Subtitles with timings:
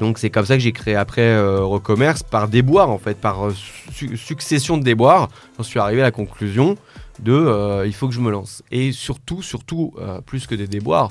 [0.00, 3.46] donc c'est comme ça que j'ai créé après euh, Recommerce par déboire en fait, par
[3.48, 3.54] euh,
[3.92, 5.28] su- succession de déboires.
[5.56, 6.76] J'en suis arrivé à la conclusion
[7.20, 8.62] de euh, il faut que je me lance.
[8.72, 9.92] Et surtout, surtout,
[10.26, 11.10] plus que des déboires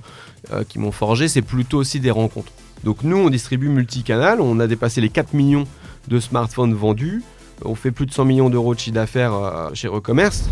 [0.67, 2.51] qui m'ont forgé, c'est plutôt aussi des rencontres.
[2.83, 5.65] Donc nous, on distribue multicanal, on a dépassé les 4 millions
[6.07, 7.21] de smartphones vendus,
[7.63, 9.33] on fait plus de 100 millions d'euros de chiffre d'affaires
[9.73, 10.49] chez Recommerce.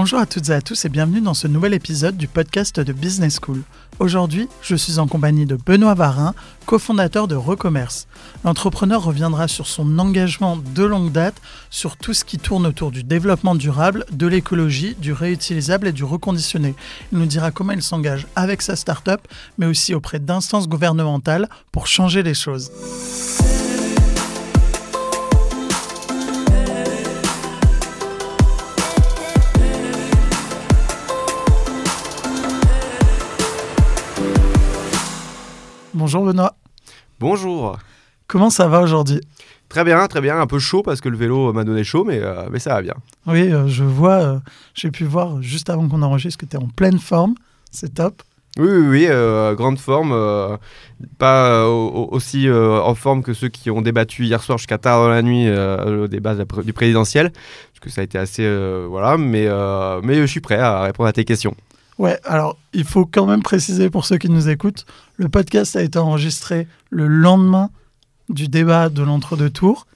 [0.00, 2.92] Bonjour à toutes et à tous et bienvenue dans ce nouvel épisode du podcast de
[2.92, 3.62] Business School.
[3.98, 6.36] Aujourd'hui, je suis en compagnie de Benoît Varin,
[6.66, 8.06] cofondateur de Recommerce.
[8.44, 13.02] L'entrepreneur reviendra sur son engagement de longue date sur tout ce qui tourne autour du
[13.02, 16.76] développement durable, de l'écologie, du réutilisable et du reconditionné.
[17.10, 19.22] Il nous dira comment il s'engage avec sa start-up,
[19.58, 22.70] mais aussi auprès d'instances gouvernementales pour changer les choses.
[35.98, 36.54] Bonjour Benoît,
[37.18, 37.76] Bonjour
[38.28, 39.20] comment ça va aujourd'hui?
[39.68, 42.20] Très bien, très bien, un peu chaud parce que le vélo m'a donné chaud, mais,
[42.22, 42.94] euh, mais ça va bien.
[43.26, 44.38] Oui, euh, je vois, euh,
[44.74, 47.34] j'ai pu voir juste avant qu'on enregistre que tu es en pleine forme,
[47.72, 48.22] c'est top.
[48.58, 50.12] Oui, oui, oui, grande forme,
[51.18, 55.08] pas au- aussi en forme que ceux qui ont débattu hier soir jusqu'à tard dans
[55.08, 58.46] la nuit au débat du présidentiel, parce que ça a été assez...
[58.88, 59.48] voilà, mais,
[60.04, 61.54] mais je suis prêt à répondre à tes questions.
[61.98, 65.82] Ouais, alors il faut quand même préciser pour ceux qui nous écoutent, le podcast a
[65.82, 67.70] été enregistré le lendemain
[68.28, 69.86] du débat de l'entre-deux tours.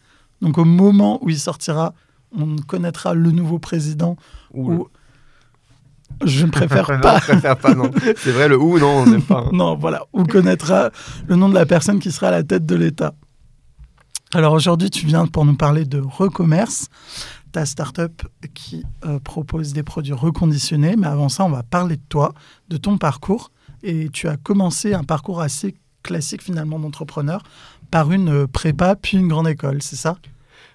[0.41, 1.95] Donc au moment où il sortira,
[2.37, 4.17] on connaîtra le nouveau président
[4.53, 4.89] Ou-
[6.25, 7.19] je ne préfère Non, pas.
[7.21, 7.91] je préfère pas, non.
[8.17, 9.45] C'est vrai, le ou, non, on n'aime pas.
[9.47, 9.51] hein.
[9.53, 10.91] non, voilà, on connaîtra
[11.29, 13.15] le nom de la personne qui sera à la tête de l'État.
[14.35, 16.89] Alors aujourd'hui, tu viens pour nous parler de Recommerce,
[17.53, 18.23] ta start-up
[18.55, 20.97] qui euh, propose des produits reconditionnés.
[20.97, 22.35] Mais avant ça, on va parler de toi,
[22.69, 23.51] de ton parcours.
[23.83, 27.43] Et tu as commencé un parcours assez classique finalement d'entrepreneur
[27.91, 30.17] par une euh, prépa puis une grande école, c'est ça?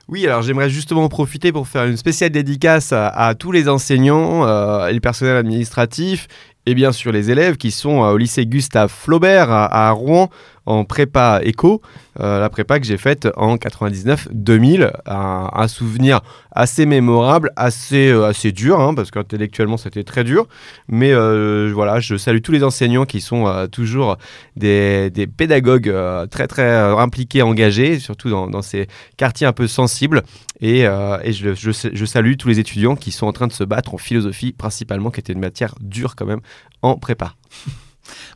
[0.07, 4.47] Oui, alors j'aimerais justement en profiter pour faire une spéciale dédicace à, tous les enseignants
[4.47, 6.29] euh, et le personnel administratif
[6.65, 10.29] et bien sûr les élèves qui sont euh, au lycée Gustave Flaubert à Rouen
[10.67, 11.81] en prépa éco,
[12.19, 16.19] euh, la prépa que j'ai faite en 99-2000, un, souvenir
[16.51, 20.45] assez mémorable, assez, euh, assez dur, hein, parce qu'intellectuellement c'était très dur,
[20.89, 24.17] mais euh, voilà, je salue tous les enseignants qui sont toujours
[24.57, 25.93] des, des pédagogues
[26.29, 30.23] très très impliqués, engagés, surtout dans, ces quartiers un peu sensibles.
[30.59, 31.53] Et, je,
[31.93, 35.11] je salue tous les étudiants qui sont en train de se battre en philosophie, principalement,
[35.11, 36.41] qui était une matière dure quand même
[36.81, 37.35] en prépa.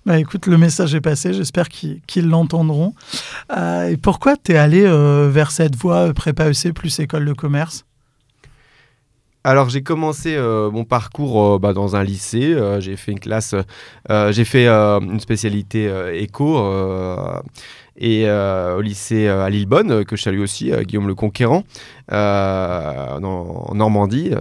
[0.06, 2.94] Bah écoute, le message est passé, j'espère qu'ils l'entendront.
[3.56, 7.26] Euh, et pourquoi tu es allé euh, vers cette voie euh, prépa EC plus école
[7.26, 7.86] de commerce?
[9.44, 10.38] Alors j'ai commencé
[10.72, 12.56] mon parcours bah, dans un lycée.
[12.80, 13.56] J'ai fait une classe,
[14.08, 16.60] j'ai fait une spécialité éco
[18.02, 21.64] et euh, au lycée euh, à Lillebonne euh, que je salue aussi, Guillaume le Conquérant,
[22.12, 24.32] en Normandie,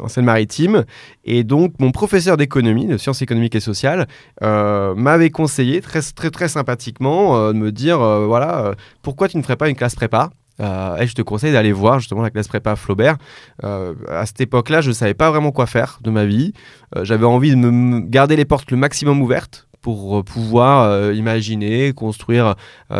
[0.00, 0.84] en Seine-Maritime.
[1.24, 4.08] Et donc mon professeur d'économie, de sciences économiques et sociales,
[4.40, 9.68] m'avait conseillé très très très sympathiquement de me dire voilà pourquoi tu ne ferais pas
[9.68, 10.30] une classe prépa?
[10.60, 13.16] Euh, et je te conseille d'aller voir justement la classe prépa Flaubert.
[13.64, 16.52] Euh, à cette époque-là, je ne savais pas vraiment quoi faire de ma vie.
[16.96, 22.54] Euh, J'avais envie de me- garder les portes le maximum ouvertes pour pouvoir imaginer, construire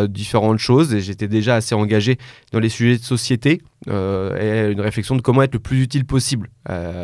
[0.09, 0.95] différentes choses.
[0.95, 2.17] Et j'étais déjà assez engagé
[2.53, 6.49] dans les sujets de société et une réflexion de comment être le plus utile possible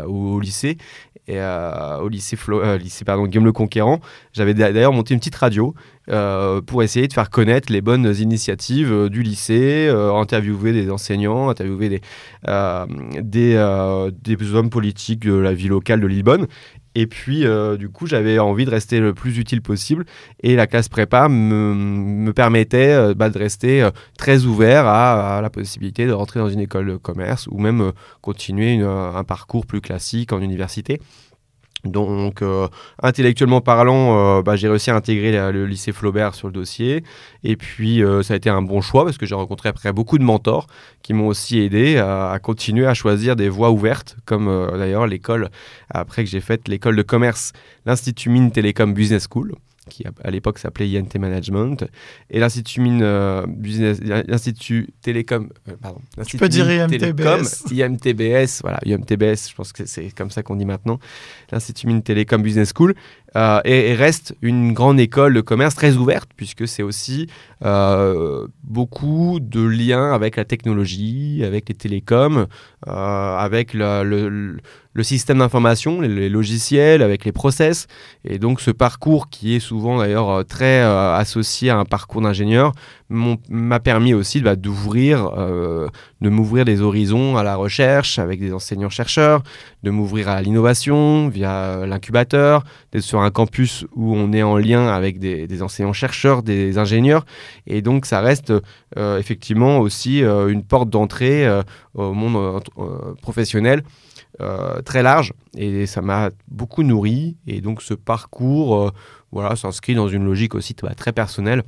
[0.06, 0.78] au lycée.
[1.28, 4.00] Et euh, au lycée, Flo- euh, lycée pardon, le Conquérant,
[4.32, 5.74] j'avais d'a- d'ailleurs monté une petite radio
[6.08, 11.88] euh, pour essayer de faire connaître les bonnes initiatives du lycée, interviewer des enseignants, interviewer
[11.88, 12.00] des,
[14.22, 16.46] des hommes politiques de la vie locale de Lillebonne.
[16.98, 20.06] Et puis, euh, du coup, j'avais envie de rester le plus utile possible.
[20.42, 25.40] Et la classe prépa me, me permettait euh, bah, de rester euh, très ouvert à,
[25.42, 27.92] la possibilité de rentrer dans une école de commerce ou même
[28.22, 30.98] continuer un parcours plus classique en université.
[31.84, 32.68] Donc, euh,
[33.02, 37.04] intellectuellement parlant, euh, bah, j'ai réussi à intégrer le lycée Flaubert sur le dossier.
[37.44, 40.18] Et puis, euh, ça a été un bon choix parce que j'ai rencontré après beaucoup
[40.18, 40.66] de mentors
[41.02, 44.46] qui m'ont aussi aidé à, continuer à choisir des voies ouvertes, comme
[44.76, 45.50] d'ailleurs l'école,
[45.90, 47.52] après que j'ai fait l'école de commerce,
[47.84, 49.54] l'Institut Mines Télécom Business School,
[49.88, 51.84] qui à, l'époque s'appelait INT Management,
[52.30, 57.72] et l'Institut Mines euh, Business, l'Institut Télécom, euh, pardon, l'Institut peux dire Mines Télécom, IMTBS.
[57.72, 60.98] IMTBS, voilà, IMTBS, je pense que c'est comme ça qu'on dit maintenant,
[61.52, 62.94] l'Institut Mines Télécom Business School,
[63.36, 67.28] euh, et, reste une grande école de commerce très ouverte, puisque c'est aussi
[67.64, 72.46] euh, beaucoup de liens avec la technologie, avec les télécoms,
[72.86, 74.56] euh, avec le, le
[75.02, 77.86] système d'information, les, logiciels, avec les process.
[78.24, 82.22] Et donc ce parcours qui est souvent d'ailleurs euh, très euh, associé à un parcours
[82.22, 82.72] d'ingénieur
[83.08, 85.86] m'a permis aussi bah, d'ouvrir, euh,
[86.20, 89.44] de m'ouvrir des horizons à la recherche avec des enseignants-chercheurs,
[89.84, 94.88] de m'ouvrir à l'innovation via l'incubateur, d'être sur un campus où on est en lien
[94.88, 97.24] avec des, enseignants-chercheurs, des ingénieurs.
[97.68, 98.52] Et donc ça reste
[98.96, 101.46] effectivement aussi une porte d'entrée
[101.94, 102.60] au monde
[103.22, 103.84] professionnel.
[104.42, 107.36] Euh, très large et ça m'a beaucoup nourri.
[107.46, 108.90] Et donc ce parcours euh,
[109.32, 111.62] voilà, s'inscrit dans une logique aussi très personnelle.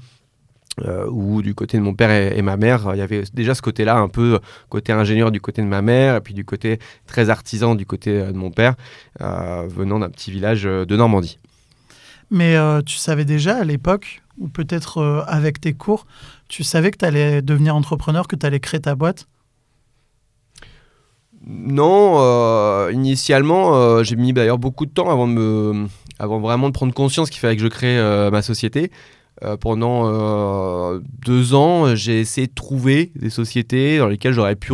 [0.87, 3.63] Euh, où du côté de mon père et, ma mère, il y avait déjà ce
[3.63, 4.39] côté-là, un peu
[4.69, 8.27] côté ingénieur du côté de ma mère, et puis du côté très artisan du côté
[8.27, 8.77] de mon père,
[9.19, 11.41] venant d'un petit village de Normandie.
[12.31, 12.55] Mais
[12.87, 16.07] tu savais déjà à l'époque, ou peut-être avec tes cours,
[16.47, 19.27] tu savais que tu allais devenir entrepreneur, que tu allais créer ta boîte?
[21.47, 25.87] Non, euh, initialement, euh, j'ai mis d'ailleurs beaucoup de temps avant, de me,
[26.19, 28.91] avant vraiment de prendre conscience qu'il fallait que je crée euh, ma société.
[29.61, 34.73] pendant deux ans, j'ai essayé de trouver des sociétés dans lesquelles j'aurais pu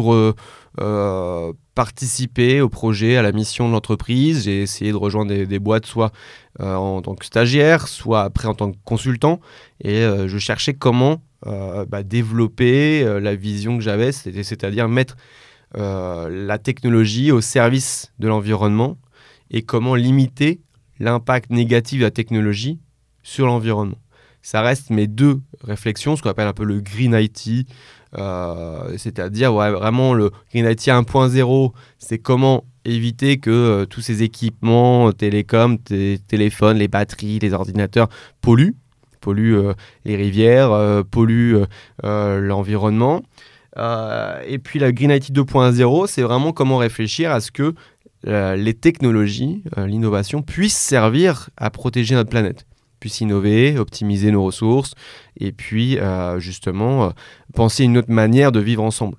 [1.75, 4.45] participer au projet, à la mission de l'entreprise.
[4.45, 6.13] J'ai essayé de rejoindre des, boîtes, soit
[6.59, 9.39] en tant que stagiaire, soit après en tant que consultant.
[9.83, 15.17] Et je cherchais comment bah, développer la vision que j'avais, c'est-à-dire mettre
[15.77, 18.97] la technologie au service de l'environnement
[19.51, 20.61] et comment limiter
[21.01, 22.79] l'impact négatif de la technologie
[23.23, 23.99] sur l'environnement.
[24.43, 27.67] Ça reste mes deux réflexions, ce qu'on appelle un peu le Green IT,
[28.17, 35.13] euh, c'est-à-dire vraiment le Green IT 1.0, c'est comment éviter que euh, tous ces équipements,
[35.13, 38.09] télécoms, téléphones, les batteries, les ordinateurs
[38.43, 38.77] polluent,
[39.21, 39.73] polluent
[40.05, 41.65] les rivières, polluent
[42.03, 43.23] l'environnement.
[43.77, 47.75] Euh, et puis la Green IT 2.0, c'est vraiment comment réfléchir à ce que
[48.27, 52.67] euh, les technologies, euh, l'innovation puissent servir à protéger notre planète,
[53.01, 54.95] puissent innover, optimiser nos ressources,
[55.39, 55.99] et puis
[56.39, 57.13] justement
[57.55, 59.17] penser une autre manière de vivre ensemble.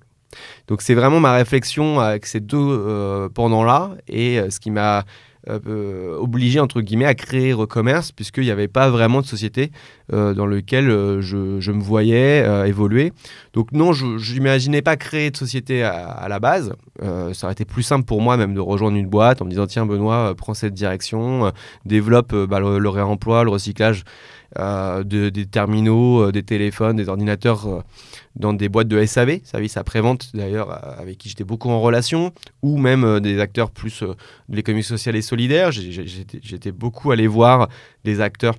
[0.67, 5.05] Donc c'est vraiment ma réflexion avec ces deux pendant-là, et ce qui m'a
[5.47, 9.71] euh, obligé entre guillemets à créer Recommerce puisqu'il n'y avait pas vraiment de société
[10.11, 13.13] euh, dans lequel euh, je, me voyais évoluer.
[13.53, 16.73] Donc non, je n'imaginais pas créer de société à, la base.
[17.01, 19.67] ça aurait été plus simple pour moi même de rejoindre une boîte en me disant
[19.67, 21.51] tiens Benoît, prends cette direction,
[21.85, 24.03] développe bah, le, réemploi, le recyclage
[24.57, 27.83] de, des terminaux, des téléphones, des ordinateurs
[28.35, 32.33] dans des boîtes de SAV, service après-vente d'ailleurs, euh, avec qui j'étais beaucoup en relation,
[32.61, 34.13] ou même euh, des acteurs plus euh,
[34.49, 35.71] de l'économie sociale et solidaire.
[35.71, 37.69] J'étais beaucoup allé voir
[38.03, 38.55] des acteurs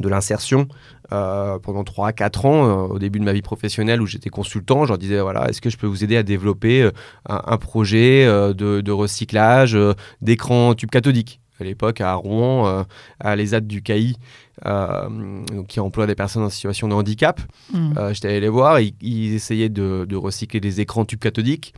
[0.00, 0.68] de l'insertion
[1.08, 4.84] pendant 3-4 ans au début de ma vie professionnelle où j'étais consultant.
[4.84, 6.90] Je leur disais voilà, est-ce que je peux vous aider à développer
[7.24, 9.78] un, projet de, de, recyclage
[10.20, 12.84] d'écran tube cathodique à l'époque à Rouen,
[13.20, 14.16] à l'ESAT du CAI,
[14.64, 17.42] euh, qui emploie des personnes en situation de handicap.
[17.74, 17.98] Mm.
[17.98, 21.74] Euh, j'étais allé les voir, ils, ils essayaient de, recycler des écrans tubes cathodiques.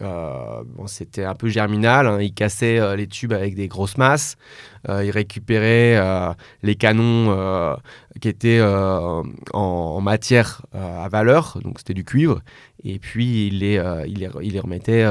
[0.00, 2.20] Euh, bon, c'était un peu germinal, hein.
[2.20, 4.36] ils cassaient les tubes avec des grosses masses,
[4.88, 6.00] ils récupéraient
[6.62, 7.76] les canons
[8.20, 12.40] qui étaient en, matière à valeur, donc c'était du cuivre,
[12.84, 15.04] et puis ils les, les, les remettaient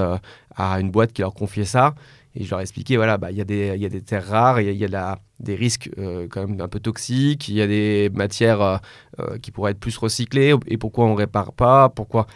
[0.56, 1.94] à une boîte qui leur confiait ça.
[2.36, 4.62] Et je leur expliquais, voilà, bah, il y, a des, y a des terres rares,
[4.62, 8.12] il y, a, des risques euh, quand même un peu toxiques, il y a des
[8.14, 8.78] matières euh,
[9.19, 12.28] euh, qui pourraient être plus recyclées, et pourquoi on ne répare pas, pourquoi...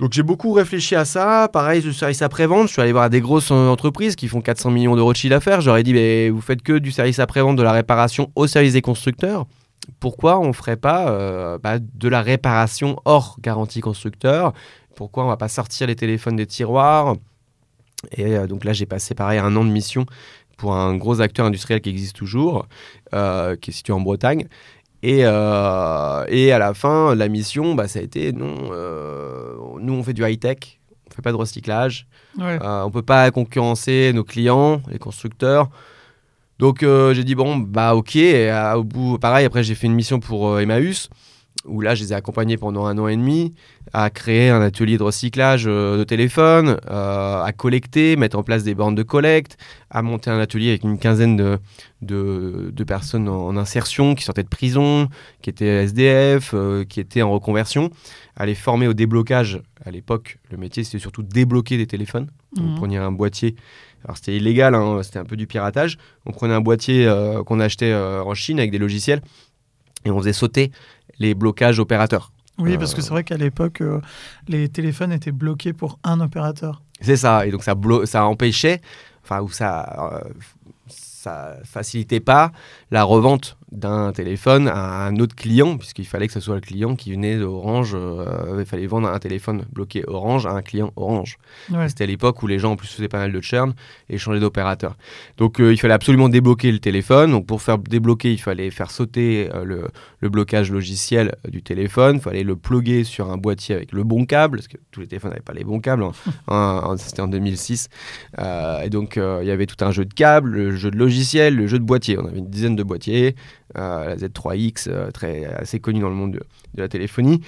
[0.00, 1.50] Donc j'ai beaucoup réfléchi à ça.
[1.52, 4.96] Pareil, le service après-vente, je suis allé voir des grosses entreprises qui font 400 millions
[4.96, 5.60] d'euros de chiffre d'affaires.
[5.60, 8.80] J'aurais dit, mais vous faites que du service après-vente, de la réparation au service des
[8.80, 9.44] constructeurs.
[9.98, 14.54] Pourquoi on ne ferait pas bah, de la réparation hors garantie constructeur?
[14.96, 17.16] Pourquoi on ne va pas sortir les téléphones des tiroirs?
[18.12, 20.06] Et euh, donc là, j'ai passé pareil un an de mission
[20.56, 22.66] pour un gros acteur industriel qui existe toujours,
[23.14, 24.46] euh, qui est situé en Bretagne.
[25.02, 28.70] Et, euh, et, à la fin, la mission, bah, ça a été non,
[29.80, 30.78] nous on fait du high-tech,
[31.10, 32.06] on fait pas de recyclage,
[32.38, 35.70] on on peut pas concurrencer nos clients, les constructeurs.
[36.58, 40.20] Donc j'ai dit bon, bah ok, et, au bout, pareil, après j'ai fait une mission
[40.20, 41.08] pour Emmaüs
[41.66, 43.54] où là, je les ai accompagnés pendant un an et demi
[43.92, 48.62] à créer un atelier de recyclage euh, de téléphone, euh, à collecter, mettre en place
[48.62, 49.58] des bornes de collecte,
[49.90, 51.58] à monter un atelier avec une quinzaine de,
[52.02, 55.08] de, personnes en, insertion qui sortaient de prison,
[55.42, 57.90] qui étaient SDF, euh, qui étaient en reconversion,
[58.36, 59.60] à les former au déblocage.
[59.84, 62.30] À l'époque, le métier, c'était surtout débloquer des téléphones.
[62.56, 62.74] Vous mhm.
[62.76, 63.54] preniez un boîtier
[64.04, 65.98] Alors c'était illégal, hein, c'était un peu du piratage.
[66.26, 69.20] On prenait un boîtier euh, qu'on achetait en Chine avec des logiciels
[70.04, 70.70] et on faisait sauter
[71.20, 72.32] les blocages opérateurs.
[72.58, 74.00] Oui, parce que c'est vrai qu'à l'époque, euh,
[74.48, 76.82] les téléphones étaient bloqués pour un opérateur.
[77.00, 78.82] C'est ça, et donc ça, blo- ça empêchait,
[79.22, 80.28] enfin, ou ça, euh,
[80.88, 82.52] ça facilitait pas
[82.90, 86.96] la revente d'un téléphone à un autre client, puisqu'il fallait que ce soit le client
[86.96, 91.38] qui venait d'Orange, euh, il fallait vendre un téléphone bloqué Orange à un client Orange.
[91.70, 91.88] Ouais.
[91.88, 93.74] C'était l'époque où les gens en plus faisaient pas mal de churn
[94.08, 94.96] et changeaient d'opérateur.
[95.36, 97.30] Donc euh, il fallait absolument débloquer le téléphone.
[97.30, 99.88] Donc pour faire débloquer, il fallait faire sauter euh, le,
[100.20, 102.16] le blocage logiciel du téléphone.
[102.16, 105.06] Il fallait le plugger sur un boîtier avec le bon câble, parce que tous les
[105.06, 106.02] téléphones n'avaient pas les bons câbles.
[106.02, 106.12] hein.
[106.48, 106.54] En-
[106.92, 107.88] en- C'était en 2006.
[108.38, 111.54] Euh, et donc il y avait tout un jeu de câbles, le jeu de logiciel,
[111.56, 112.18] le jeu de boîtier.
[112.18, 113.36] On avait une dizaine de boîtiers.
[113.78, 116.38] Euh, la Z3X, euh, très, assez connue dans le monde de,
[116.74, 117.40] de la téléphonie.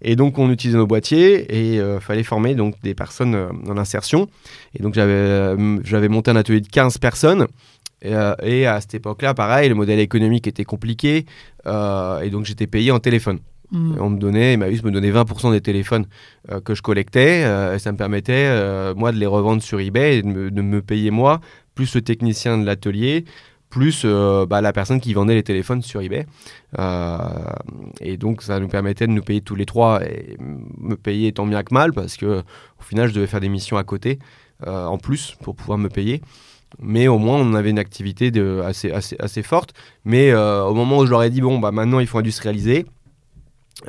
[0.00, 3.76] Et donc on utilisait nos boîtiers et il fallait former donc des personnes euh, en
[3.78, 4.28] insertion.
[4.78, 7.46] Et donc j'avais euh, monté un atelier de 15 personnes.
[8.00, 11.26] Et, euh, et à cette époque-là, pareil, le modèle économique était compliqué.
[11.66, 13.40] euh, et donc j'étais payé en téléphone.
[13.74, 16.06] Et On me donnait, Emmaüs me donnait 20% des téléphones
[16.50, 17.42] euh, que je collectais.
[17.44, 20.50] euh, et ça me permettait, euh, moi, de les revendre sur eBay et de me,
[20.50, 21.40] de me payer moi,
[21.74, 23.26] plus le technicien de l'atelier,
[23.70, 26.26] plus euh, bah, la personne qui vendait les téléphones sur eBay.
[26.78, 27.18] Euh,
[28.00, 31.46] et donc, ça nous permettait de nous payer tous les trois et me payer tant
[31.46, 34.18] bien que mal parce que au final, je devais faire des missions à côté
[34.66, 36.22] euh, en plus pour pouvoir me payer.
[36.78, 39.72] Mais au moins, on avait une activité de, assez, assez, assez forte.
[40.04, 42.84] Mais au moment où je leur ai dit, bon, bah, maintenant, il faut industrialiser,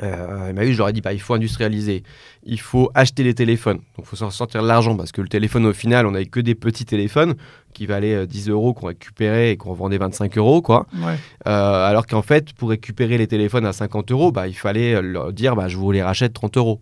[0.02, 2.04] euh, je leur ai dit, bah, il faut industrialiser,
[2.42, 3.78] il faut acheter les téléphones.
[3.78, 6.26] Donc, il faut s'en sortir de l'argent parce que le téléphone, au final, on n'avait
[6.26, 7.34] que des petits téléphones
[7.74, 10.86] qui valaient euh, 10 euros qu'on récupérait et qu'on revendait 25 euros, quoi.
[10.94, 11.16] Ouais.
[11.46, 15.02] Euh, alors qu'en fait, pour récupérer les téléphones à 50 euros, bah, il fallait euh,
[15.02, 16.80] leur dire bah, je vous les rachète 30 euros.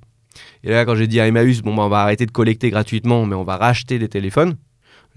[0.62, 3.26] Et là, quand j'ai dit à Emmaüs, bon, bah, on va arrêter de collecter gratuitement,
[3.26, 4.56] mais on va racheter des téléphones.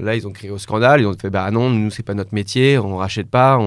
[0.02, 2.34] Là, ils ont crié au scandale, ils ont fait bah non, nous, c'est pas notre
[2.34, 3.60] métier, on rachète pas,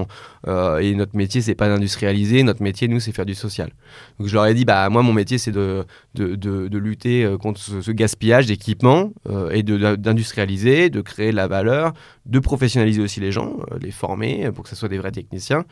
[0.47, 3.71] euh, et notre métier, c'est pas d'industrialiser, notre métier, nous, c'est faire du social.
[4.19, 7.37] Donc je leur ai dit bah moi, mon métier, c'est de, de, de- lutter euh,
[7.37, 11.93] contre ce, gaspillage d'équipements euh, et d'industrialiser, de créer de la valeur,
[12.25, 15.63] de professionnaliser aussi les gens, les former pour que ce soit des vrais techniciens.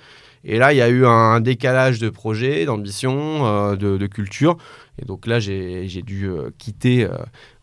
[0.46, 4.58] Et là, il y a eu un décalage de projet, d'ambition, de, culture.
[5.02, 7.08] Et donc là, j'ai dû quitter,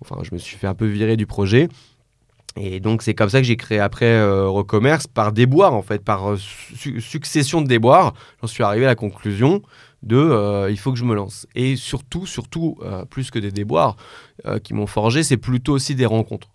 [0.00, 1.69] enfin, je me suis fait un peu virer du projet.
[2.57, 6.04] Et donc, c'est comme ça que j'ai créé après euh, Recommerce, par déboire, en fait,
[6.04, 8.12] par euh, su- succession de déboires.
[8.40, 9.62] J'en suis arrivé à la conclusion
[10.02, 11.47] de euh, il faut que je me lance.
[11.54, 12.78] Et surtout, surtout,
[13.11, 13.97] plus que des déboires
[14.64, 16.49] qui m'ont forgé, c'est plutôt aussi des rencontres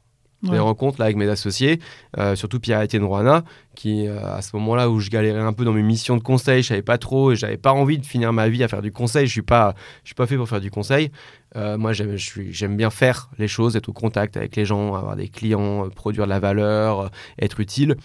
[0.52, 0.60] des Ouais.
[0.60, 1.80] rencontres là avec mes associés,
[2.18, 3.44] euh, surtout Pierre-Étienne Rouana,
[3.76, 6.64] qui euh, à ce moment-là où je galérais un peu dans mes missions de conseil,
[6.64, 8.92] je savais pas trop et j'avais pas envie de finir ma vie à faire du
[8.92, 9.28] conseil.
[9.28, 11.12] Je suis pas, je suis pas fait pour faire du conseil.
[11.56, 15.30] Euh, moi, j'aime, bien faire les choses, être au contact avec les gens, avoir des
[15.30, 17.12] clients, euh, produire de la valeur,
[17.42, 17.96] être utile.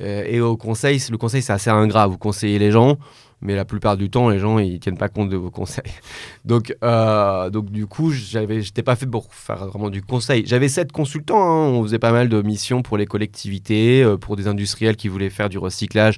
[0.00, 2.06] Et au conseil, le conseil c'est assez ingrat.
[2.06, 2.98] Vous conseillez les gens.
[3.42, 5.84] Mais la plupart du temps, les gens, ils tiennent pas compte de vos conseils.
[6.46, 10.44] Donc, euh, donc du coup, j'avais, j'étais pas fait pour faire vraiment du conseil.
[10.46, 11.38] J'avais sept consultants.
[11.38, 11.68] hein.
[11.68, 15.28] On faisait pas mal de missions pour les collectivités, euh, pour des industriels qui voulaient
[15.30, 16.16] faire du recyclage,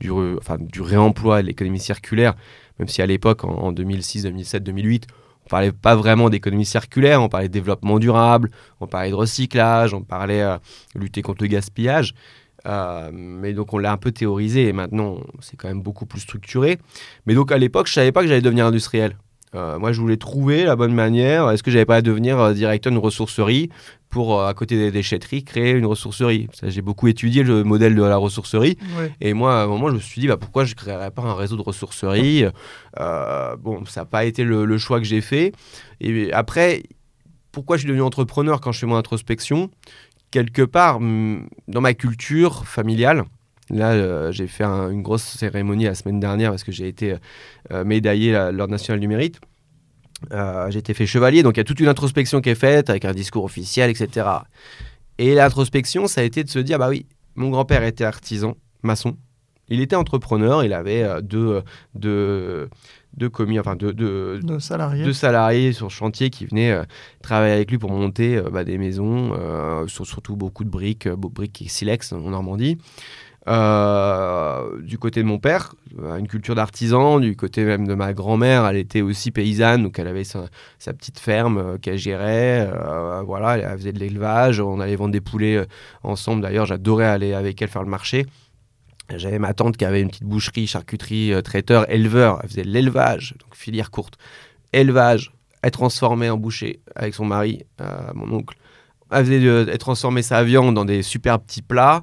[0.00, 2.34] du, re- enfin, du réemploi, l'économie circulaire.
[2.78, 5.06] Même si à l'époque, en, en 2006, 2007, 2008,
[5.46, 7.22] on parlait pas vraiment d'économie circulaire.
[7.22, 10.58] On parlait de développement durable, on parlait de recyclage, on parlait euh,
[10.94, 12.12] lutter contre le gaspillage.
[12.68, 16.20] Euh, mais donc on l'a un peu théorisé et maintenant c'est quand même beaucoup plus
[16.20, 16.78] structuré.
[17.26, 19.16] Mais donc à l'époque, je savais pas que j'allais devenir industriel.
[19.54, 21.48] Euh, moi, je voulais trouver la bonne manière.
[21.50, 23.70] Est-ce que j'allais pas à devenir euh, directeur d'une ressourcerie
[24.10, 26.48] pour, euh, à côté des déchetteries, créer une ressourcerie?
[26.62, 28.76] J'ai beaucoup étudié le modèle de la ressourcerie.
[28.98, 29.10] Ouais.
[29.22, 31.22] Et moi, à un moment, je me suis dit, bah, pourquoi je ne créerais pas
[31.22, 32.44] un réseau de ressourceries
[33.00, 35.52] Euh, Bon, ça n'a pas été le, le choix que j'ai fait.
[36.02, 36.82] Et après,
[37.50, 39.70] pourquoi je suis devenu entrepreneur quand je fais mon introspection?
[40.30, 43.24] Quelque part, dans ma culture familiale,
[43.70, 47.16] là, euh, j'ai fait un- une grosse cérémonie la semaine dernière parce que j'ai été
[47.70, 49.40] euh, médaillé à l'Ordre national du mérite.
[50.32, 52.90] Euh, j'ai été fait chevalier, donc il y a toute une introspection qui est faite
[52.90, 54.26] avec un discours officiel, etc.
[55.18, 57.06] Et l'introspection, ça a été de se dire, bah oui,
[57.36, 59.16] mon grand-père était artisan, maçon.
[59.68, 61.20] Il était entrepreneur, il avait euh,
[61.94, 62.68] deux,
[63.18, 63.92] deux commis, enfin deux,
[65.04, 65.72] De salariés.
[65.72, 66.84] sur chantier qui venaient euh,
[67.22, 71.06] travailler avec lui pour monter euh, bah, des maisons, euh, sur- surtout beaucoup de briques,
[71.08, 72.78] de briques et silex en Normandie.
[73.46, 75.74] Du côté de mon père,
[76.18, 77.18] une culture d'artisan.
[77.20, 80.46] Du côté même de ma grand-mère, elle était aussi paysanne, donc elle avait sa,
[80.78, 82.70] sa petite ferme qu'elle gérait.
[83.24, 84.60] voilà, elle faisait de l'élevage.
[84.60, 85.64] On allait vendre des poulets
[86.02, 86.42] ensemble.
[86.42, 88.26] D'ailleurs, j'adorais aller avec elle faire le marché.
[89.16, 92.40] J'avais ma tante qui avait une petite boucherie, charcuterie, euh, traiteur, éleveur.
[92.42, 94.18] Elle faisait l'élevage, donc filière courte.
[94.72, 98.56] Élevage, elle transformait en boucher avec son mari, euh, mon oncle.
[99.10, 102.00] elle faisait transformer sa viande dans des super petits plats.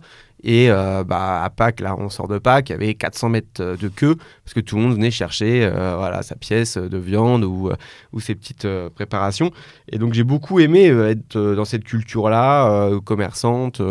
[0.48, 3.62] Et euh, bah, à Pâques, là, on sort de Pâques, il y avait 400 mètres
[3.62, 6.98] euh, de queue parce que tout le monde venait chercher euh, voilà, sa pièce de
[7.00, 7.72] viande ou,
[8.14, 9.50] ou ses petites préparations.
[9.92, 13.82] Et donc, j'ai beaucoup aimé être dans cette culture-là, commerçante.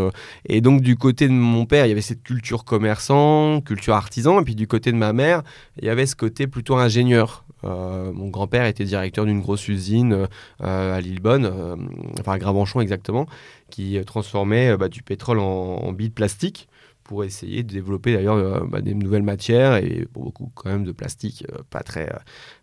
[0.46, 4.40] et donc, du côté de mon père, il y avait cette culture commerçant, culture artisan.
[4.40, 5.42] Et puis, du côté de ma mère,
[5.80, 7.44] il y avait ce côté plutôt ingénieur.
[7.64, 10.28] mon grand-père était directeur d'une grosse usine
[10.62, 11.50] à Lillebonne,
[12.20, 13.26] enfin à Gravenchon exactement,
[13.70, 16.68] qui transformait euh, bah, du pétrole en, en billes de plastique
[17.04, 20.84] pour essayer de développer d'ailleurs euh, bah, des nouvelles matières et pour beaucoup quand même
[20.84, 22.10] de plastique euh, pas très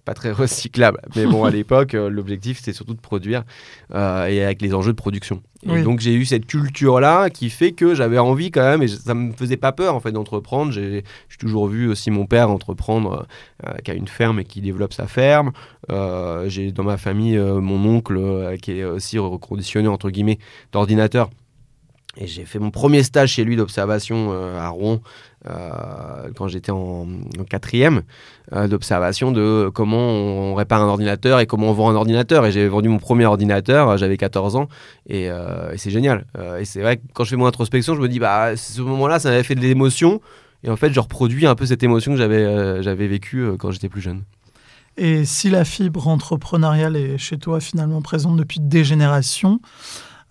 [0.03, 0.99] pas très recyclable.
[1.15, 3.43] Mais bon à l'époque l'objectif c'était surtout de produire
[3.93, 3.95] et
[4.43, 5.43] avec les enjeux de production.
[5.63, 8.87] Et donc j'ai eu cette culture là qui fait que j'avais envie quand même et
[8.87, 10.71] ça me faisait pas peur en fait d'entreprendre.
[10.71, 11.03] J'ai
[11.37, 13.27] toujours vu aussi mon père entreprendre
[13.83, 15.51] qui a une ferme et qui développe sa ferme.
[16.47, 20.39] J'ai dans ma famille mon oncle qui est aussi reconditionné entre guillemets
[20.71, 21.29] d'ordinateur
[22.21, 25.01] et j'ai fait mon premier stage chez lui d'observation euh, à Rouen
[25.49, 27.07] euh, quand j'étais en,
[27.49, 28.03] quatrième
[28.53, 32.45] euh, d'observation de comment on, répare un ordinateur et comment on vend un ordinateur.
[32.45, 34.67] Et j'ai vendu mon premier ordinateur, j'avais 14 ans
[35.09, 35.29] et,
[35.77, 36.25] c'est génial.
[36.59, 39.19] et c'est vrai que quand je fais mon introspection, je me dis, bah, ce moment-là,
[39.19, 40.21] ça m'avait fait de l'émotion.
[40.63, 43.89] Et en fait, je reproduis un peu cette émotion que j'avais j'avais vécue quand j'étais
[43.89, 44.21] plus jeune.
[44.97, 49.59] Et si la fibre entrepreneuriale est chez toi finalement présente depuis des générations,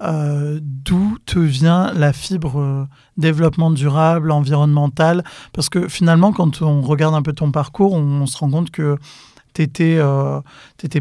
[0.02, 2.84] euh, d'où te vient la fibre euh,
[3.18, 5.24] développement durable, environnemental?
[5.52, 8.96] Parce que finalement, quand on regarde un peu ton parcours, on, se rend compte que
[9.52, 10.40] tu étais, euh,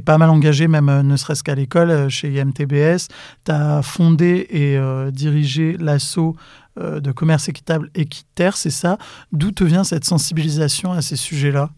[0.04, 3.08] pas mal engagé, même ne serait-ce qu'à l'école, chez IMTBS.
[3.46, 4.78] Tu as fondé et
[5.12, 6.36] dirigé l'assaut
[6.78, 8.98] de commerce équitable Équiterre, c'est ça?
[9.32, 11.70] D'où te vient cette sensibilisation à ces sujets-là?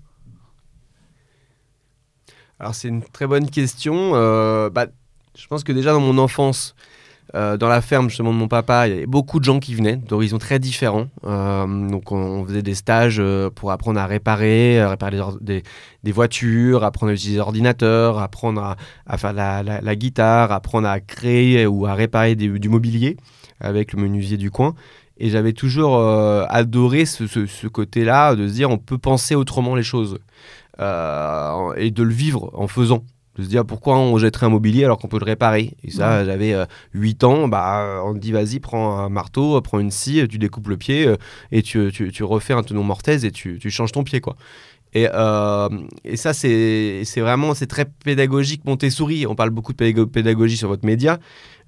[2.59, 4.11] alors c'est une très bonne question.
[4.69, 4.85] Bah,
[5.35, 6.75] je pense que déjà dans mon enfance,
[7.33, 9.73] euh, dans la ferme justement de mon papa, il y avait beaucoup de gens qui
[9.73, 11.07] venaient d'horizons très différents.
[11.25, 15.63] Euh, donc on, faisait des stages euh, pour apprendre à réparer, à réparer des,
[16.03, 21.65] des, voitures, apprendre à utiliser l'ordinateur, apprendre à, faire la, la, guitare, apprendre à créer
[21.65, 23.15] ou à réparer du mobilier
[23.61, 24.75] avec le menuisier du coin.
[25.17, 25.99] Et j'avais toujours
[26.49, 30.17] adoré ce, ce côté-là de se dire on peut penser autrement les choses
[30.79, 33.03] et de le vivre en faisant
[33.37, 35.73] de se dire pourquoi on jetterait un mobilier alors qu'on peut le réparer?
[35.83, 36.55] Et ça, j'avais
[36.93, 40.37] 8 euh, ans, bah, on te dit vas-y, prends un marteau, prends une scie, tu
[40.37, 41.15] découpes le pied euh,
[41.51, 44.19] et tu, tu, tu, refais un tenon mortaise et tu, tu changes ton pied.
[44.19, 44.35] quoi.
[44.93, 45.69] Et, euh,
[46.03, 48.65] et, ça, c'est vraiment c'est très pédagogique.
[48.65, 51.17] Montessori, on parle beaucoup de pédagogie sur votre média.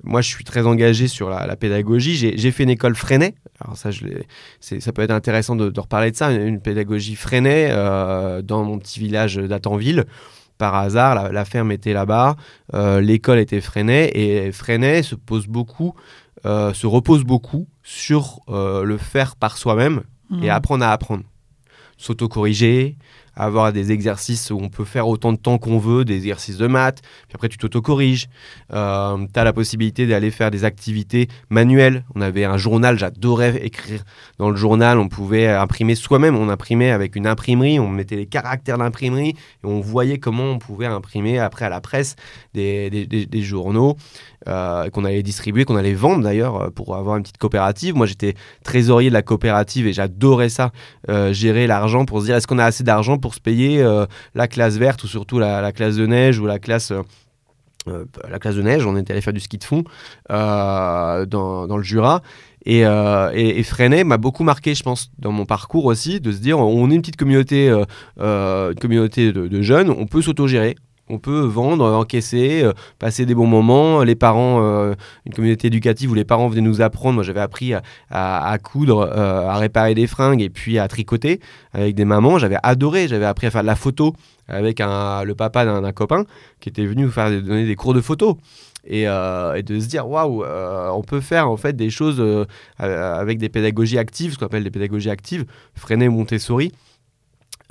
[0.03, 2.15] Moi, je suis très engagé sur la, pédagogie.
[2.15, 3.35] J'ai fait une école Freinet.
[3.61, 4.05] Alors ça, je
[4.59, 6.33] ça peut être intéressant de, de, reparler de ça.
[6.33, 7.69] Une, pédagogie Freinet
[8.43, 10.03] dans mon petit village d'Atanville
[10.57, 12.35] par hasard, la, ferme était là-bas,
[12.73, 15.93] euh, l'école était Freinet, et Freinet se pose beaucoup,
[16.45, 20.03] euh, se repose beaucoup sur euh, le faire par soi-même
[20.41, 20.49] et mmh.
[20.49, 21.23] apprendre à apprendre.
[21.97, 22.97] S'auto-corriger,
[23.35, 26.67] avoir des exercices où on peut faire autant de temps qu'on veut, des exercices de
[26.67, 28.27] maths, puis après tu t'auto-corriges.
[28.73, 32.03] Euh, tu as la possibilité d'aller faire des activités manuelles.
[32.15, 34.03] On avait un journal, j'adorais écrire
[34.37, 38.27] dans le journal, on pouvait imprimer soi-même, on imprimait avec une imprimerie, on mettait les
[38.27, 42.15] caractères d'imprimerie et on voyait comment on pouvait imprimer après à la presse
[42.53, 43.97] des, des journaux.
[44.49, 47.95] Euh, qu'on allait distribuer, qu'on allait vendre d'ailleurs euh, pour avoir une petite coopérative.
[47.95, 48.33] Moi j'étais
[48.65, 50.71] trésorier de la coopérative et j'adorais ça,
[51.09, 53.83] euh, gérer l'argent pour se dire est-ce qu'on a assez d'argent pour se payer
[54.35, 56.91] la classe verte ou surtout la, classe de neige ou la classe...
[57.87, 59.83] la classe de neige, on était allé faire du ski de fond
[60.29, 62.21] dans, le Jura.
[62.65, 66.59] Et, et, Freinet m'a beaucoup marqué, je pense, dans mon parcours aussi, de se dire
[66.59, 67.69] on est une petite communauté,
[68.19, 70.75] une communauté de, de jeunes, on peut s'autogérer,
[71.09, 74.03] on peut vendre, encaisser, euh, passer des bons moments.
[74.03, 74.93] Les parents, euh,
[75.25, 77.15] une communauté éducative où les parents venaient nous apprendre.
[77.15, 77.73] Moi, j'avais appris
[78.09, 81.39] à, coudre, euh, à réparer des fringues et puis à tricoter
[81.73, 82.39] avec des mamans.
[82.39, 83.07] J'avais adoré.
[83.07, 84.13] J'avais appris à faire de la photo
[84.47, 86.25] avec le papa d'un copain
[86.59, 88.37] qui était venu nous faire donner des cours de photo.
[88.85, 92.21] Et, de se dire waouh, on peut faire en fait des choses
[92.77, 96.73] avec des pédagogies actives, ce qu'on appelle des pédagogies actives, Freinet Montessori.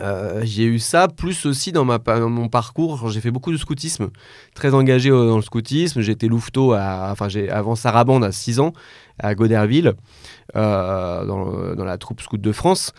[0.01, 4.11] Euh, j'ai eu ça, plus aussi dans, mon parcours, j'ai fait beaucoup de scoutisme,
[4.55, 6.01] très engagé dans le scoutisme.
[6.01, 8.73] Été louveteau à, enfin, avant Sarabande à 6 ans,
[9.19, 9.95] à Goderville,
[10.57, 12.93] euh, dans, la troupe scout de France.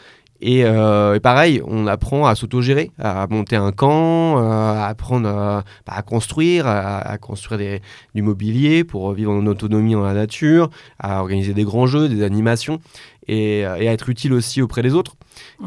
[0.46, 6.02] Euh, et, pareil, on apprend à s'autogérer, à monter un camp, à apprendre à, bah,
[6.02, 7.80] construire, à, construire
[8.14, 12.24] du mobilier pour vivre en autonomie dans la nature, à organiser des grands jeux, des
[12.24, 12.80] animations
[13.28, 15.16] et, à être utile aussi auprès des autres.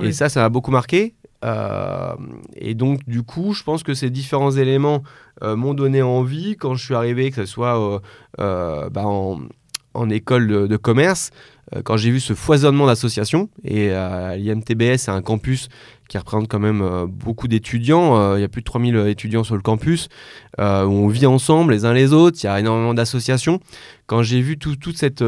[0.02, 1.14] Et ça, ça m'a beaucoup marqué.
[2.56, 5.02] et donc, du coup, je pense que ces différents éléments
[5.42, 8.02] m'ont donné envie quand je suis arrivé, que ce soit
[8.38, 11.30] bah, en, école de commerce,
[11.74, 15.68] euh, quand j'ai vu ce foisonnement d'associations, et euh, l'IMTBS, c'est un campus
[16.08, 19.56] qui représente quand même euh, beaucoup d'étudiants, il y a plus de 3000 étudiants sur
[19.56, 20.08] le campus,
[20.58, 23.60] où on vit ensemble les uns les autres, il y a énormément d'associations.
[24.06, 25.24] Quand j'ai vu toute cette,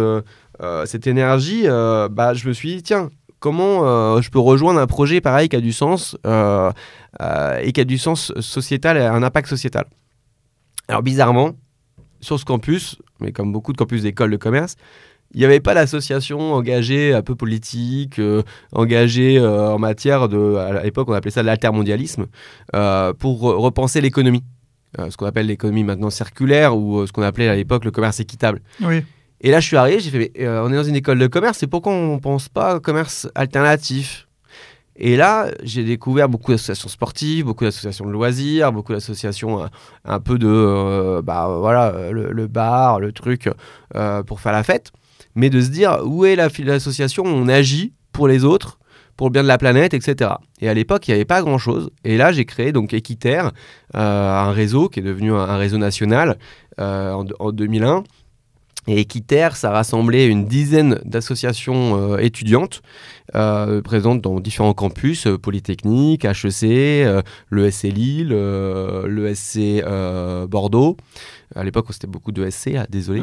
[0.85, 5.49] cette énergie, bah, je me suis dit, tiens, comment je peux rejoindre un projet pareil
[5.49, 9.87] qui a du sens et qui a du sens sociétal un impact sociétal.
[10.88, 11.53] Alors bizarrement,
[12.21, 14.77] sur ce campus, mais comme beaucoup de campus d'écoles de commerce,
[15.35, 18.42] il n'y avait pas d'association engagée un peu politique, euh,
[18.73, 22.27] engagée euh, en matière de, à l'époque on appelait ça l'altermondialisme,
[22.75, 24.42] euh, pour repenser l'économie.
[24.97, 28.62] ce qu'on appelle l'économie maintenant circulaire ou ce qu'on appelait à l'époque le commerce équitable.
[28.81, 29.03] Oui.
[29.40, 31.66] Et là je suis arrivé, j'ai fait, on est dans une école de commerce, c'est
[31.66, 34.27] pourquoi on ne pense pas au commerce alternatif?
[35.01, 39.70] Et là, j'ai découvert beaucoup d'associations sportives, beaucoup d'associations de loisirs, beaucoup d'associations
[40.05, 43.48] un peu de, bah voilà, le, bar, le truc
[44.27, 44.90] pour faire la fête
[45.38, 48.81] mais de se dire où est l'association où on agit pour les autres,
[49.16, 50.33] pour le bien de la planète, etc.
[50.61, 51.90] Et à l'époque, il n'y avait pas grand-chose.
[52.05, 53.51] Et là, j'ai créé donc euh,
[53.94, 56.38] un réseau qui est devenu un, réseau national
[56.81, 58.03] euh, en, 2001.
[58.88, 62.83] Et Equiterre, ça rassemblait une dizaine d'associations euh, étudiantes
[63.85, 67.07] présentes dans différents campus, Polytechnique, HEC,
[67.51, 69.85] le SC Lille, le SC
[70.48, 70.96] Bordeaux.
[71.55, 73.22] À l'époque, c'était beaucoup de SC, ah, désolé,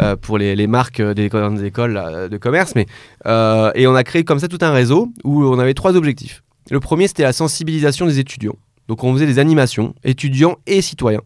[0.00, 2.74] euh, pour les, marques des écoles, de commerce.
[2.74, 2.86] Mais,
[3.26, 6.42] euh, et on a créé comme ça tout un réseau où on avait trois objectifs.
[6.70, 8.56] Le premier, c'était la sensibilisation des étudiants.
[8.88, 11.22] Donc on faisait des animations, étudiants et citoyens.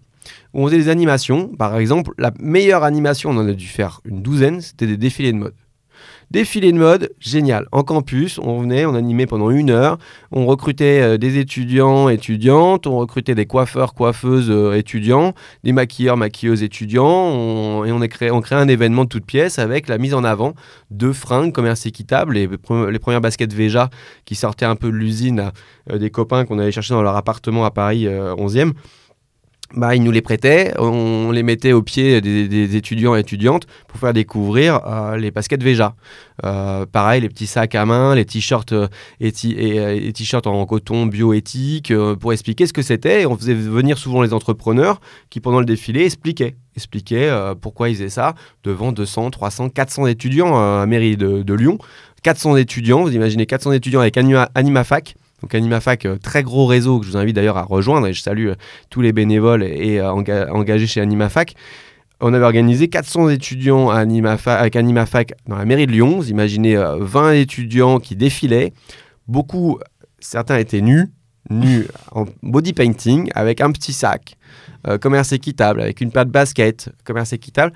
[0.55, 4.23] On faisait des animations, par exemple, la meilleure animation, on en a dû faire une
[4.23, 5.55] douzaine, c'était des défilés de mode.
[6.31, 7.67] Défilé de mode, génial.
[7.71, 9.99] En campus, on venait, on animait pendant une heure.
[10.33, 12.87] On recrutait euh, des étudiants, étudiantes.
[12.87, 15.35] On recrutait des coiffeurs, coiffeuses, euh, étudiants.
[15.65, 17.85] Des maquilleurs, maquilleuses, étudiants.
[17.85, 20.55] et on, créait un événement de toutes pièces avec la mise en avant
[20.91, 22.35] de fringues, commerce équitable.
[22.35, 23.91] Les, les premières baskets Veja
[24.25, 25.53] qui sortaient un peu de l'usine
[25.93, 28.73] euh, des copains qu'on allait chercher dans leur appartement à Paris 11e
[29.77, 33.99] bah, ils nous les prêtaient, on les mettait au pied des, étudiants et étudiantes pour
[33.99, 35.95] faire découvrir euh, les baskets Veja.
[36.45, 38.89] Euh, pareil, les petits sacs à main, les t-shirts euh,
[39.21, 39.33] et,
[40.13, 43.27] t-shirts en coton bioéthique pour expliquer ce que c'était.
[43.27, 48.09] On faisait venir souvent les entrepreneurs qui, pendant le défilé, expliquaient, expliquaient pourquoi ils faisaient
[48.09, 51.79] ça devant 200, 300, 400 étudiants à mairie de, de Lyon.
[52.23, 56.99] 400 étudiants, vous imaginez 400 étudiants avec Anima, AnimaFac donc AnimaFac, euh, très gros réseau
[56.99, 58.55] que je vous invite d'ailleurs à rejoindre et je salue euh,
[58.89, 61.55] tous les bénévoles et euh, engagés chez AnimaFac.
[62.23, 66.17] On avait organisé 400 étudiants à avec AnimaFac dans la mairie de Lyon.
[66.17, 68.73] Vous imaginez 20 étudiants qui défilaient.
[69.29, 69.79] Beaucoup,
[70.19, 71.09] certains étaient nus,
[71.51, 74.39] nus en body painting avec un petit sac,
[75.03, 77.75] commerce équitable, avec une paire de basket, commerce équitable.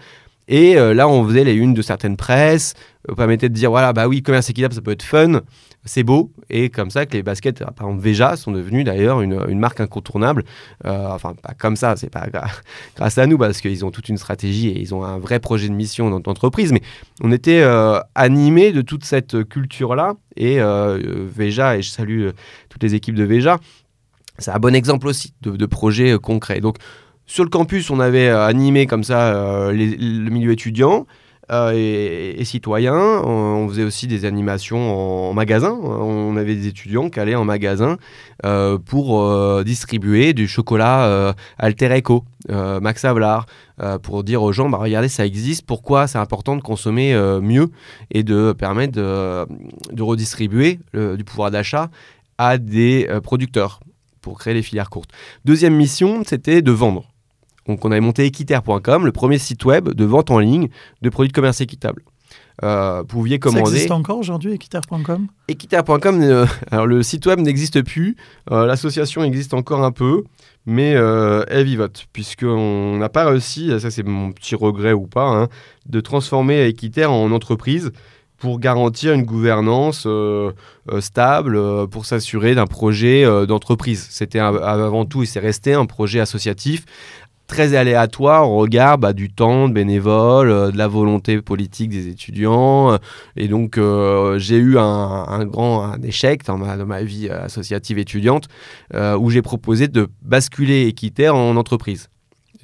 [0.49, 2.75] Et là, on faisait les unes de certaines presses,
[3.09, 5.43] on permettait de dire voilà, bah oui, commerce équitable, ça peut être fun
[5.89, 6.33] c'est beau.
[6.51, 10.45] Et comme ça que les baskets, par exemple Veja, sont devenues d'ailleurs une, marque incontournable.
[10.85, 12.27] Euh, enfin, pas comme ça, c'est pas
[12.97, 15.69] grâce à nous, parce qu'ils ont toute une stratégie et ils ont un vrai projet
[15.69, 16.73] de mission dans l'entreprise.
[16.73, 16.83] Mais
[17.23, 20.15] on était euh, animés de toute cette culture-là.
[20.37, 22.29] Et euh, Veja, et je salue
[22.69, 23.59] toutes les équipes de Veja,
[24.39, 26.61] c'est un bon exemple aussi de, de projets concrets.
[26.61, 26.77] Donc,
[27.29, 31.07] sur le campus, on avait animé comme ça le milieu étudiant.
[31.51, 33.23] Euh, et, citoyens.
[33.25, 35.73] On, faisait aussi des animations en, magasin.
[35.83, 37.97] On avait des étudiants qui allaient en magasin
[38.45, 43.07] euh, pour euh, distribuer du chocolat Alter Eco, Max
[44.03, 47.71] pour dire aux gens, bah, regardez, ça existe, pourquoi c'est important de consommer mieux
[48.11, 51.91] et de permettre de redistribuer du pouvoir d'achat
[52.39, 53.81] à des producteurs
[54.21, 55.11] pour créer les filières courtes.
[55.45, 57.07] Deuxième mission, c'était de vendre.
[57.69, 60.69] Donc on avait monté équiterre.com, le premier site web de vente en ligne
[61.03, 62.03] de produits de commerce équitable.
[62.65, 63.65] Euh, vous pouviez commander.
[63.67, 68.17] Ça existe encore aujourd'hui, équiterre.com Équiterre.com, euh, alors le site web n'existe plus,
[68.51, 70.25] euh, l'association existe encore un peu,
[70.67, 75.49] mais elle vivote, puisqu'on n'a pas réussi, ça c'est mon petit regret ou pas, hein,
[75.87, 77.93] de transformer Équiterre en entreprise
[78.37, 80.07] pour garantir une gouvernance
[81.01, 84.09] stable, pour s'assurer d'un projet d'entreprise.
[84.11, 86.85] C'était avant tout, et c'est resté un projet associatif
[87.49, 92.07] très aléatoire au regard bah, du temps de bénévoles, euh, de la volonté politique des
[92.07, 92.93] étudiants.
[92.93, 92.99] Euh,
[93.37, 98.49] et donc, euh, j'ai eu un, grand un échec dans ma, vie associative étudiante
[98.95, 102.09] où j'ai proposé de basculer Équiterre en entreprise.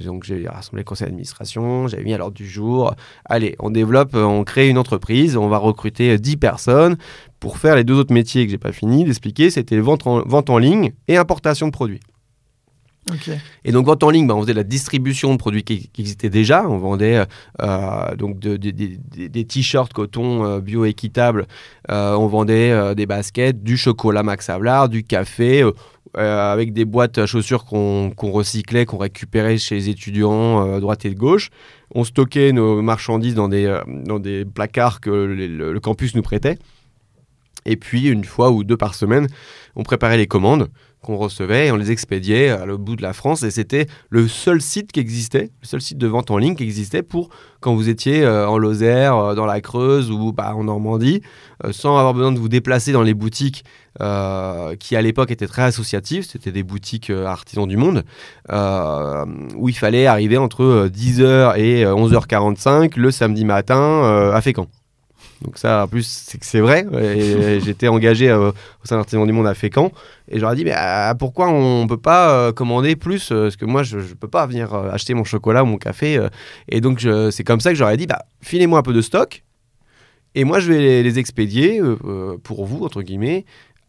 [0.05, 2.94] Donc j'ai rassemblé le conseil d'administration, j'avais mis à l'ordre du jour,
[3.25, 6.97] allez, on développe, on crée une entreprise, on va recruter 10 personnes
[7.38, 10.51] pour faire les deux autres métiers que j'ai pas fini d'expliquer, c'était vente en, vente
[10.51, 12.01] en ligne et importation de produits.
[13.64, 16.67] Et donc, vente en ligne, bah, on faisait la distribution de produits qui, existaient déjà.
[16.69, 17.25] On vendait
[17.62, 21.47] euh, donc des t-shirts coton euh, bio équitable.
[21.90, 25.69] Euh, on vendait des baskets, du chocolat Max Havelaar, du café,
[26.14, 31.19] avec des boîtes à chaussures qu'on recyclait, qu'on récupérait chez les étudiants droite et de
[31.19, 31.51] gauche.
[31.95, 36.59] On stockait nos marchandises dans des, dans des placards que le campus nous prêtait.
[37.67, 39.27] Et puis, une fois ou deux par semaine,
[39.75, 40.69] on préparait les commandes
[41.05, 43.43] qu'on recevait et on les expédiait à l'autre bout de la France.
[43.45, 46.64] Et c'était le seul site qui existait, le seul site de vente en ligne qui
[46.64, 47.29] existait pour
[47.61, 51.23] quand vous étiez euh, en Lozère, euh, dans la Creuse ou bah, en Normandie,
[51.64, 53.64] euh, sans avoir besoin de vous déplacer dans les boutiques
[54.81, 56.25] qui à l'époque étaient très associatives.
[56.25, 58.03] C'était des boutiques artisans du monde
[58.51, 64.67] où il fallait arriver entre 10h et 11h45 le samedi matin à Fécamp.
[65.42, 66.87] Donc ça, en plus, c'est que c'est vrai.
[67.64, 69.92] J'étais engagé euh, au sein d'Artisan du Monde à Fécamp.
[70.29, 73.57] Et j'aurais dit, mais ah, pourquoi on ne peut pas euh, commander plus euh, Parce
[73.57, 76.18] que moi, je ne peux pas venir acheter mon chocolat ou mon café.
[76.68, 79.42] et donc, c'est comme ça que j'aurais dit, bah, filez-moi un peu de stock.
[80.37, 81.81] Et moi, je vais les expédier
[82.42, 83.44] pour vous, entre guillemets,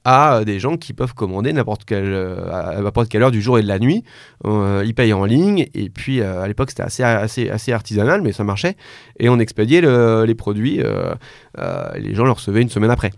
[0.06, 3.58] à des gens qui peuvent commander n'importe quelle, euh, à n'importe quelle heure du jour
[3.58, 4.04] et de la nuit.
[4.46, 8.44] Euh, ils payent en ligne et puis euh, à l'époque c'était assez, artisanal mais ça
[8.44, 8.78] marchait
[9.20, 10.78] et on expédiait les produits.
[10.78, 13.12] les gens le recevaient une semaine après.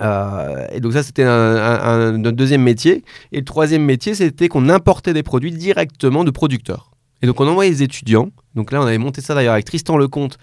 [0.00, 3.04] et donc ça c'était notre deuxième métier.
[3.32, 6.93] Et le troisième métier c'était qu'on importait des produits directement de producteurs.
[7.24, 8.28] Et donc on envoyait les étudiants.
[8.54, 10.36] Donc là on avait monté ça d'ailleurs avec Tristan Lecomte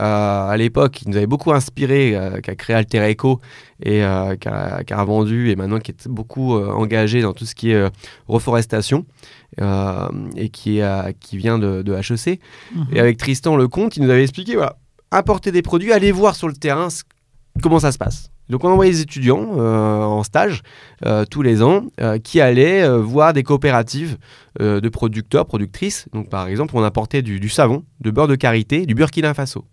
[0.00, 3.40] euh, à l'époque, qui nous avait beaucoup inspiré, euh, qui a créé Alter Eco
[3.82, 7.70] et euh, qui, a, vendu et maintenant qui est beaucoup engagé dans tout ce qui
[7.70, 7.90] est
[8.28, 9.06] reforestation
[10.36, 10.82] et qui,
[11.20, 12.38] qui vient de, HEC.
[12.74, 12.86] Mhm.
[12.92, 14.76] Et avec Tristan Lecomte, il nous avait expliqué, voilà,
[15.10, 16.88] apporter des produits, aller voir sur le terrain
[17.62, 18.30] comment ça se passe.
[18.48, 20.62] Donc on envoyait des étudiants euh, en stage
[21.04, 24.18] euh, tous les ans euh, qui allaient voir des coopératives
[24.58, 26.06] de producteurs, productrices.
[26.14, 29.66] Donc par exemple, on apportait du, savon, de beurre de karité, du Burkina Faso.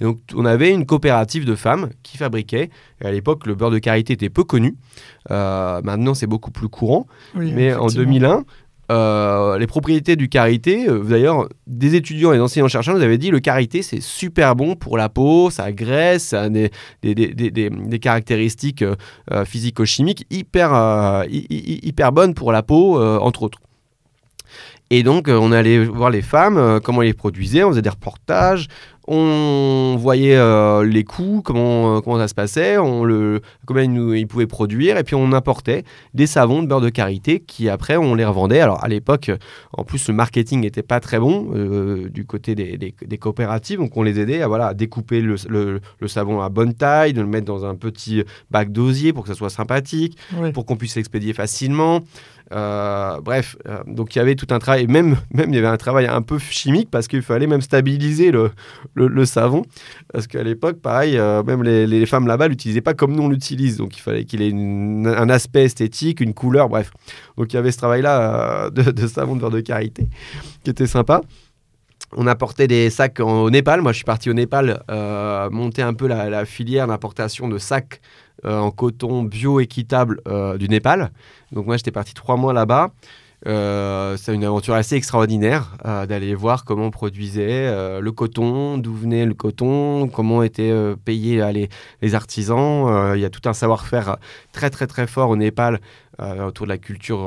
[0.00, 2.70] Et donc on avait une coopérative de femmes qui fabriquait.
[3.02, 4.76] à l'époque, le beurre de karité était peu connu.
[5.28, 7.06] maintenant, c'est beaucoup plus courant.
[7.34, 8.44] mais en 2001,
[8.92, 13.16] euh, les propriétés du karité, euh, d'ailleurs, des étudiants et des enseignants chercheurs nous avaient
[13.16, 16.70] dit le karité c'est super bon pour la peau, ça graisse, ça a des,
[18.00, 23.58] caractéristiques euh, physico-chimiques hyper, hyper bonnes pour la peau, entre autres.
[24.90, 28.68] Et donc, on allait voir les femmes, comment elles les produisaient, on faisait des reportages,
[29.08, 34.26] on voyait euh, les coûts, comment, euh, comment ça se passait, on le, combien ils,
[34.26, 35.84] pouvaient produire, et puis on importait
[36.14, 38.60] des savons de beurre de karité qui après on les revendait.
[38.60, 39.30] Alors à l'époque,
[39.72, 44.02] en plus le marketing n'était pas très bon euh, du côté des, coopératives, donc on
[44.02, 45.36] les aidait à, voilà, découper le,
[46.06, 49.34] savon à bonne taille, de le mettre dans un petit bac d'osier pour que ça
[49.34, 50.16] soit sympathique,
[50.54, 52.00] pour qu'on puisse l'expédier facilement.
[52.52, 56.06] Bref, donc il y avait tout un travail, même, même il y avait un travail
[56.06, 59.62] un peu chimique parce qu'il fallait même stabiliser le, savon.
[60.12, 63.76] Parce qu'à l'époque, pareil, euh, même les, femmes là-bas l'utilisaient pas comme nous on l'utilise.
[63.76, 66.90] Donc il fallait qu'il ait un aspect esthétique, une couleur, bref.
[67.36, 70.08] Donc il y avait ce travail-là euh, de, savon de beurre de karité
[70.64, 71.20] qui était sympa.
[72.14, 73.80] On apportait des sacs au Népal.
[73.80, 78.02] Moi, je suis parti au Népal euh, monter un peu la, filière d'importation de sacs
[78.44, 80.20] en coton bio équitable
[80.58, 81.10] du Népal.
[81.52, 82.92] Donc moi, j'étais parti trois mois là-bas.
[83.46, 88.78] Euh, c'est une aventure assez extraordinaire euh, d'aller voir comment on produisait euh, le coton,
[88.78, 90.72] d'où venait le coton, comment étaient
[91.04, 91.68] payés les,
[92.02, 93.14] les, artisans.
[93.16, 94.16] Il y a tout un savoir-faire
[94.52, 95.80] très très très fort au Népal
[96.20, 97.18] autour de la culture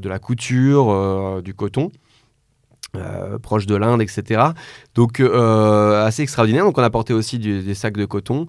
[0.00, 1.90] de la couture, du coton.
[3.42, 4.42] proche de l'Inde, etc.
[4.94, 6.64] Donc assez extraordinaire.
[6.64, 8.46] Donc on apportait aussi des sacs de coton.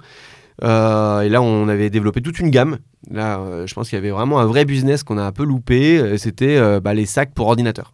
[0.64, 2.78] Euh, et là, on avait développé toute une gamme.
[3.12, 5.44] Là, euh, je pense qu'il y avait vraiment un vrai business qu'on a un peu
[5.44, 5.98] loupé.
[5.98, 7.94] Euh, c'était bah, les sacs pour ordinateur.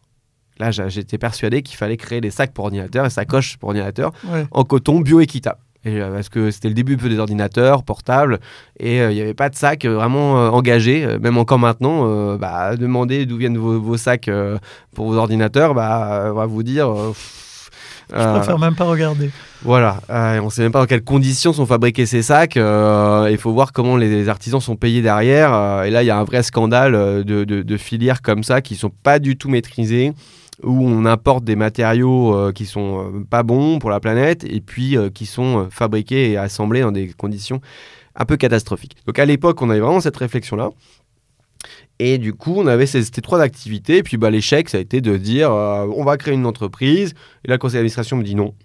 [0.60, 4.12] Là, j'étais persuadé qu'il fallait créer des sacs pour ordinateur et sacoches pour ordinateur
[4.52, 5.58] en coton bio-équitable.
[5.84, 8.40] parce que c'était le début des ordinateurs portables
[8.80, 11.18] et il n'y avait pas de sacs vraiment engagés.
[11.20, 14.30] même encore maintenant, bah, demander d'où viennent vos, sacs
[14.94, 16.94] pour vos ordinateurs, bah, on va vous dire
[18.12, 19.32] je euh, préfère même pas regarder.
[19.64, 22.58] Voilà, euh, on ne sait même pas dans quelles conditions sont fabriqués ces sacs.
[22.58, 25.84] Euh, il faut voir comment les artisans sont payés derrière.
[25.84, 29.20] et là, il y a un vrai scandale de, filières comme ça qui sont pas
[29.20, 30.14] du tout maîtrisées
[30.64, 35.26] où on importe des matériaux qui sont pas bons pour la planète et puis qui
[35.26, 37.62] sont fabriqués et assemblés dans des conditions
[38.16, 38.98] un peu catastrophiques.
[39.08, 40.70] Donc à l'époque, on avait vraiment cette réflexion-là.
[42.04, 43.98] Et du coup, on avait ces, ces trois activités.
[43.98, 47.14] Et puis bah, l'échec, ça a été de dire euh, on va créer une entreprise.
[47.46, 48.56] Et là, le conseil d'administration me dit non.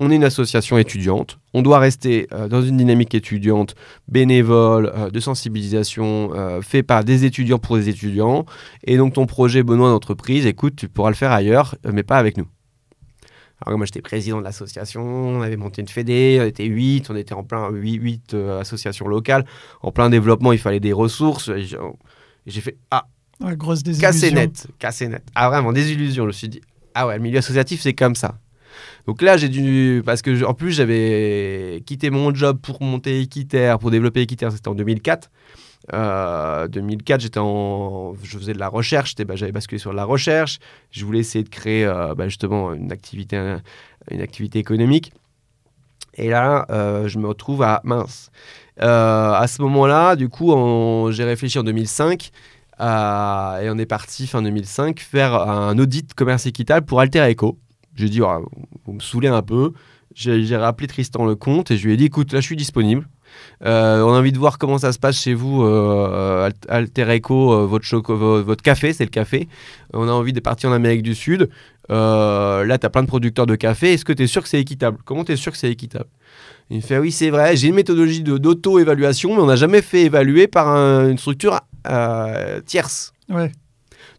[0.00, 1.38] On est une association étudiante.
[1.54, 3.76] On doit rester euh, dans une dynamique étudiante,
[4.08, 8.46] bénévole, euh, de sensibilisation, fait par des étudiants pour des étudiants.
[8.82, 12.36] Et donc, ton projet Benoît d'entreprise, écoute, tu pourras le faire ailleurs, mais pas avec
[12.36, 12.48] nous.
[13.64, 15.02] Alors, moi, j'étais président de l'association.
[15.02, 16.40] On avait monté une fédé.
[16.42, 17.10] On était 8.
[17.10, 19.46] On était en plein 8, 8 associations locales.
[19.82, 21.48] En plein développement, il fallait des ressources.
[22.46, 23.06] Et j'ai fait Ah,
[23.40, 24.08] Ouais, grosse désillusion.
[24.08, 25.22] Cassé net, cassé net.
[25.34, 26.24] Ah vraiment, désillusion.
[26.24, 26.62] Je me suis dit,
[26.94, 28.38] ah ouais, le milieu associatif, c'est comme ça.
[29.06, 33.78] Donc là, j'ai dû, parce que en plus, j'avais quitté mon job pour monter Equiterre,
[33.78, 35.30] pour développer Equiterre, c'était en 2004.
[35.92, 40.58] Euh, 2004, j'étais en, je faisais de la recherche, bah, j'avais basculé sur la recherche.
[40.90, 43.36] Je voulais essayer de créer euh, bah, justement une activité,
[44.10, 45.12] une activité économique.
[46.14, 48.30] Et là, euh, je me retrouve à mince.
[48.82, 50.52] Euh, à ce moment-là, du coup,
[51.10, 52.30] j'ai réfléchi en 2005
[52.78, 57.58] à- et on est parti fin 2005 faire un audit commerce équitable pour Alter Eco.
[57.94, 59.72] J'ai dit, vous me saoulez un peu.
[60.14, 63.06] J'ai rappelé Tristan Lecomte et je lui ai dit, écoute, là, je suis disponible.
[63.66, 67.16] Euh, on a envie de voir comment ça se passe chez vous, euh, Alt- Alter
[67.16, 67.94] Eco, euh, votre,
[68.42, 69.46] votre café, c'est le café.
[69.92, 71.50] On a envie de partir en Amérique du Sud.
[71.90, 73.92] Euh, là, tu as plein de producteurs de café.
[73.92, 74.98] Est-ce que tu es sûr que c'est équitable?
[75.04, 76.06] Comment tu es sûr que c'est équitable?
[76.70, 80.02] Il me fait oui, c'est vrai, j'ai une méthodologie d'auto-évaluation, mais on n'a jamais fait
[80.02, 83.12] évaluer par un- une structure euh, tierce.
[83.28, 83.52] Ouais.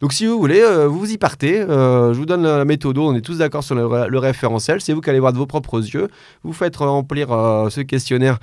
[0.01, 3.15] Donc si vous voulez, euh, vous y partez, euh, je vous donne la méthode, on
[3.15, 5.47] est tous d'accord sur le, ré- le référentiel, c'est vous qui allez voir de vos
[5.47, 6.07] propres yeux,
[6.43, 8.37] vous faites remplir euh, ce questionnaire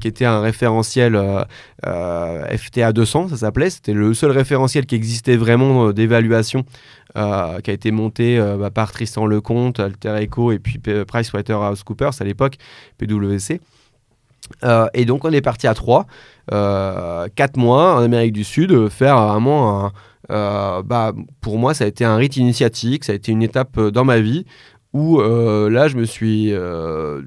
[0.00, 1.18] qui était un référentiel
[1.82, 6.64] FTA 200, ça s'appelait, c'était le seul référentiel qui existait vraiment d'évaluation,
[7.14, 12.56] qui a été monté bah, par Tristan Lecomte, Alter Eco et puis PricewaterhouseCoopers à l'époque,
[12.98, 13.62] PwC.
[14.92, 16.06] Et donc on est parti à 3,
[16.50, 19.92] 4 mois en Amérique du Sud, faire vraiment un,
[20.30, 23.76] euh, bah, pour moi, ça a été un rite initiatique, ça a été une étape
[23.78, 24.46] euh, dans ma vie
[24.92, 26.52] où euh, là, je me suis,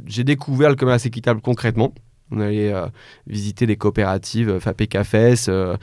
[0.05, 1.93] j'ai découvert le commerce équitable concrètement.
[2.31, 2.73] On allait
[3.27, 5.77] visiter des coopératives, Fapé euh,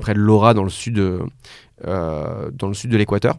[0.00, 3.36] près de Laura, dans le sud, euh, dans le sud de l'Équateur.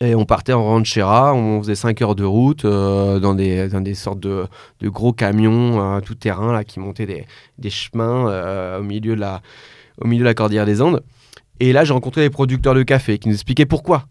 [0.00, 3.94] Et on partait en ranchera, on faisait 5 heures de route dans, des, dans des
[3.94, 4.46] sortes de,
[4.80, 7.24] de gros camions tout terrain là, qui montaient des,
[7.58, 9.40] des chemins au, milieu de la,
[10.00, 11.02] au milieu de la cordillère des Andes.
[11.62, 14.08] Et là, j'ai rencontré des producteurs de café qui nous expliquaient pourquoi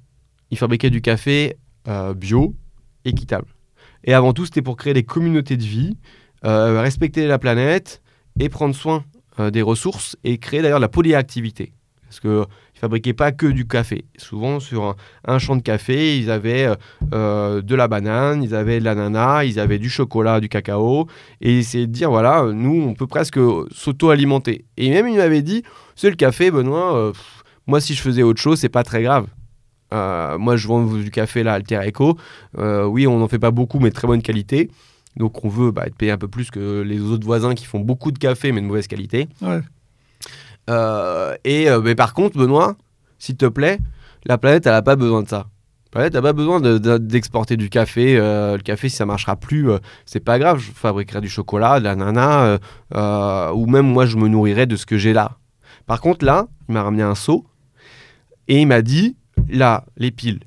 [0.52, 1.58] ils fabriquaient du café
[1.90, 2.56] euh, bio,
[3.04, 3.48] équitable.
[4.06, 5.98] Et avant tout, c'était pour créer des communautés de vie,
[6.46, 8.02] euh, respecter la planète
[8.40, 9.04] et prendre soin
[9.38, 11.74] euh, des ressources et créer d'ailleurs la polyactivité.
[12.04, 12.46] Parce qu'ils ne
[12.80, 14.06] fabriquaient pas que du café.
[14.16, 19.44] Souvent, sur un, champ de café, ils avaient de la banane, ils avaient de l'ananas,
[19.44, 21.08] ils avaient du chocolat, du cacao.
[21.42, 23.40] Et essayer de dire, voilà, nous, on peut presque
[23.72, 24.66] s'auto-alimenter.
[24.76, 25.64] Et même, il m'avait dit,
[25.96, 27.14] c'est le café, Benoît,
[27.68, 29.28] moi, si je faisais autre chose, c'est pas très grave.
[29.94, 32.18] Euh, moi, je vends du café là, Alter Eco.
[32.58, 34.72] Euh, oui, on n'en fait pas beaucoup, mais de très bonne qualité.
[35.18, 37.80] Donc, on veut bah, être payé un peu plus que les autres voisins qui font
[37.82, 39.28] beaucoup de café, mais de mauvaise qualité.
[39.42, 39.60] Ouais.
[40.70, 42.76] Euh, et mais par contre, Benoît,
[43.20, 43.80] s'il te plaît,
[44.26, 45.48] la planète, elle n'a pas besoin de ça.
[45.88, 48.16] La planète n'a pas besoin de- de- d'exporter du café.
[48.16, 49.70] Le café, si ça marchera plus,
[50.06, 50.60] c'est pas grave.
[50.60, 52.58] Je fabriquerai du chocolat, de euh,
[52.96, 55.38] euh, ou même moi, je me nourrirai de ce que j'ai là.
[55.88, 57.46] Par contre, là, il m'a ramené un seau
[58.48, 59.16] et il m'a dit
[59.50, 60.40] là, les piles,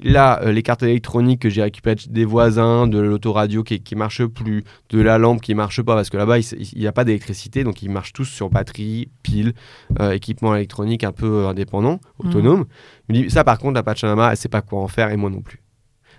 [0.00, 4.24] là, euh, les cartes électroniques que j'ai récupérées des voisins, de l'autoradio qui, qui marche
[4.24, 7.64] plus, de la lampe qui marche pas, parce que là-bas, il n'y a pas d'électricité,
[7.64, 9.54] donc ils marchent tous sur batterie, piles,
[10.00, 12.66] euh, équipement électronique un peu euh, indépendant, autonome.
[13.08, 15.16] Il me dit ça, par contre, la Pachamama, elle sait pas quoi en faire et
[15.16, 15.62] moi non plus.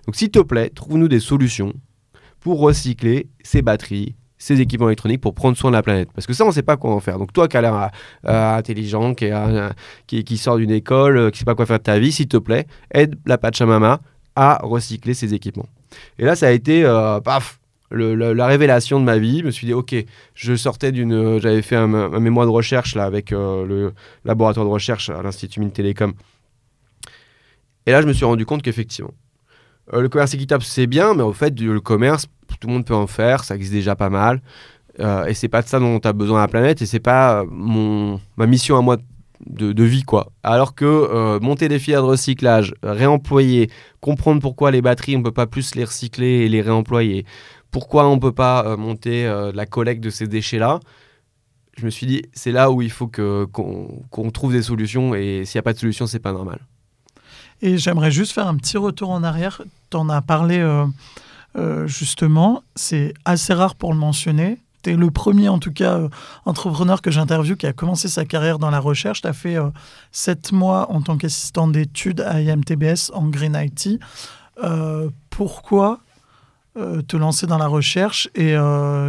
[0.06, 1.74] Donc, s'il te plaît, trouve-nous des solutions
[2.40, 6.10] pour recycler ces batteries, ces équipements électroniques pour prendre soin de la planète.
[6.14, 7.18] Parce que ça, on ne sait pas quoi en faire.
[7.18, 7.92] Donc toi qui as l'air
[8.28, 11.80] euh, intelligent, qui, est, euh, sort d'une école, euh, qui ne sait pas quoi faire
[11.80, 14.00] de ta vie, s'il te plaît, aide la Pachamama
[14.36, 15.68] à recycler ses équipements.
[16.20, 17.60] Et là, ça a été, euh, paf,
[17.92, 19.40] la révélation de ma vie.
[19.40, 19.96] Je me suis dit, ok,
[20.34, 21.88] je sortais d'une, euh, j'avais fait un,
[22.20, 23.94] mémoire de recherche là avec euh, le
[24.26, 26.14] laboratoire de recherche à l'Institut Mines Télécom.
[27.86, 29.14] Et là, je me suis rendu compte qu'effectivement,
[29.94, 32.96] euh, le commerce équitable, c'est bien, mais au fait, le commerce, tout le monde peut
[32.96, 34.42] en faire, ça existe déjà pas mal.
[35.00, 37.00] Euh, et c'est pas de ça dont tu as besoin à la planète, et c'est
[37.00, 38.98] pas euh, mon, ma mission à moi
[39.46, 40.32] de, de vie, quoi.
[40.42, 43.70] Alors que euh, monter des filières de recyclage, réemployer,
[44.02, 47.26] comprendre pourquoi les batteries, on peut pas plus les recycler et les réemployer,
[47.70, 50.80] pourquoi on peut pas euh, monter la collecte de ces déchets-là,
[51.78, 55.58] je me suis dit, c'est là où il faut qu'on trouve des solutions, et s'il
[55.58, 56.60] n'y a pas de solution, c'est pas normal.
[57.62, 59.62] Et j'aimerais juste faire un petit retour en arrière.
[59.92, 60.60] Tu en as parlé
[61.58, 64.60] euh, euh, justement, c'est assez rare pour le mentionner.
[64.84, 66.00] tu es le premier, en tout cas,
[66.46, 69.22] entrepreneur que j'interviewe qui a commencé sa carrière dans la recherche.
[69.22, 69.58] Tu as fait
[70.12, 74.00] sept mois en tant qu'assistant d'études à IMTBS en Green IT.
[75.30, 76.00] pourquoi
[76.76, 78.56] te lancer dans la recherche et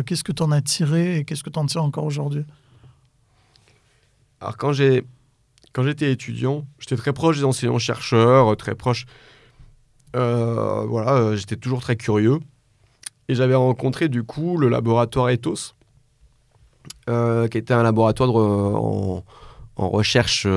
[0.07, 2.45] qu'est-ce que tu en as tiré et qu'est-ce que tu en tires encore aujourd'hui?
[4.41, 5.05] Alors, quand j'ai
[5.73, 9.07] quand j'étais étudiant, j'étais très proche des enseignants-chercheurs, très proche.
[10.17, 12.39] Euh, voilà, euh, j'étais toujours très curieux.
[13.29, 15.75] Et j'avais rencontré du coup le laboratoire Ethos,
[17.09, 19.23] euh, qui était un laboratoire en,
[19.77, 20.49] recherche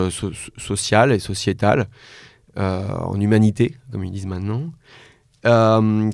[0.58, 1.90] sociale et sociétale,
[2.56, 4.72] en humanité, comme ils disent maintenant,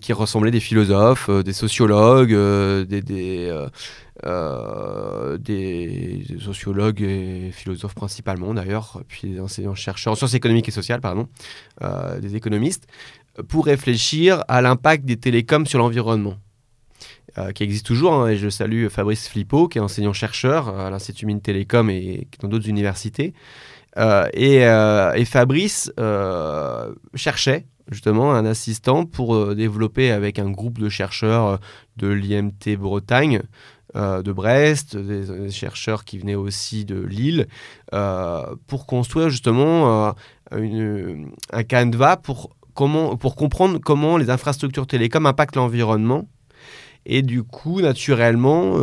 [0.02, 3.52] qui ressemblait des philosophes, des sociologues, des,
[4.26, 11.02] euh, des sociologues et philosophes principalement d'ailleurs, puis des enseignants-chercheurs en sciences économiques et sociales,
[11.02, 11.28] pardon,
[11.84, 12.88] euh, des économistes,
[13.48, 16.36] pour réfléchir à l'impact des télécoms sur l'environnement.
[17.38, 21.28] Euh, qui existe toujours, hein, et je salue Fabrice Flippo, qui est enseignant-chercheur à l'Institut
[21.28, 23.34] Mines Télécom et dans d'autres universités.
[24.34, 25.92] Et, et, Fabrice
[27.16, 31.60] cherchait justement un assistant pour développer avec un groupe de chercheurs
[31.98, 33.42] de l'IMT Bretagne
[33.96, 37.48] euh, de Brest, des, chercheurs qui venaient aussi de Lille,
[37.94, 40.14] euh, pour construire justement
[40.52, 46.28] euh, un canevas pour, comment, pour comprendre comment les infrastructures télécom impactent l'environnement.
[47.06, 48.78] Et du coup, naturellement,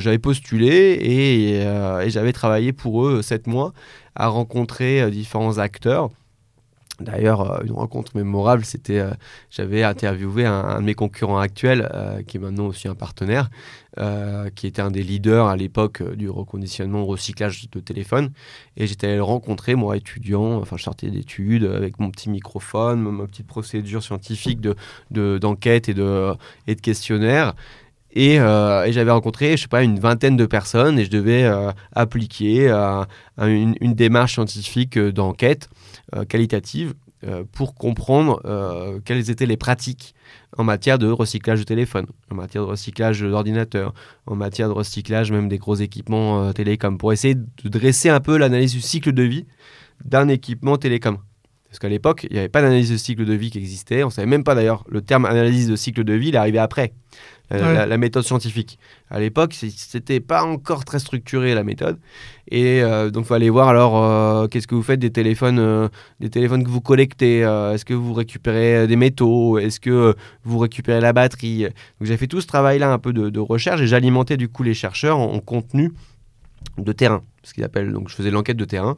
[0.00, 3.74] j'avais postulé et, et j'avais travaillé pour eux sept mois
[4.14, 6.08] à rencontrer différents acteurs
[7.00, 9.12] D'ailleurs, euh, une rencontre mémorable, c'était, euh,
[9.50, 13.50] j'avais interviewé un, de mes concurrents actuels, euh, qui est maintenant aussi un partenaire,
[14.54, 18.30] qui était un des leaders à l'époque du reconditionnement, recyclage de téléphone.
[18.76, 23.00] Et j'étais allé le rencontrer, moi, étudiant, enfin, je sortais d'études, avec mon petit microphone,
[23.00, 26.32] ma petite procédure scientifique de, d'enquête et, de,
[26.68, 27.54] et de questionnaire.
[28.12, 31.50] Et, j'avais rencontré, je sais pas, une vingtaine de personnes et je devais
[31.92, 32.70] appliquer
[33.36, 35.68] une, démarche scientifique d'enquête
[36.14, 36.94] euh, qualitative
[37.24, 40.14] euh, pour comprendre euh, quelles étaient les pratiques
[40.56, 43.92] en matière de recyclage de téléphone, en matière de recyclage d'ordinateurs,
[44.26, 48.38] en matière de recyclage même des gros équipements télécom, pour essayer de dresser un peu
[48.38, 49.46] l'analyse du cycle de vie
[50.04, 51.18] d'un équipement télécom.
[51.68, 54.02] Parce qu'à l'époque, il n'y avait pas d'analyse de cycle de vie qui existait.
[54.02, 56.38] On ne savait même pas d'ailleurs, le terme analyse de cycle de vie, il est
[56.38, 56.94] arrivé après.
[57.52, 58.78] Euh, la, méthode scientifique.
[59.10, 61.98] À l'époque, c'était pas encore très structuré la méthode.
[62.50, 65.88] Et euh, donc, il fallait voir alors euh, qu'est-ce que vous faites des téléphones,
[66.20, 67.40] des téléphones que vous collectez.
[67.40, 71.62] Est-ce que vous récupérez des métaux Est-ce que vous récupérez la batterie?
[71.62, 74.74] Donc, j'ai fait tout ce travail-là un peu de, recherche et j'alimentais du coup les
[74.74, 75.92] chercheurs en, contenu
[76.76, 77.92] de terrain, ce qu'ils appellent.
[77.92, 78.96] Donc, je faisais l'enquête de terrain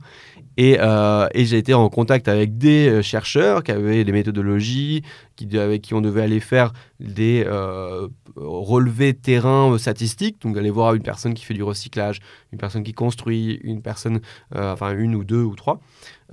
[0.61, 5.03] euh, et, j'ai été en contact avec des euh, chercheurs qui avaient des méthodologies,
[5.37, 10.95] qui, avec qui on devait aller faire des euh, relevés terrain statistiques, donc aller voir
[10.95, 12.21] une personne qui fait du recyclage,
[12.53, 14.21] une personne qui construit, une personne,
[14.55, 15.81] enfin une ou deux ou trois,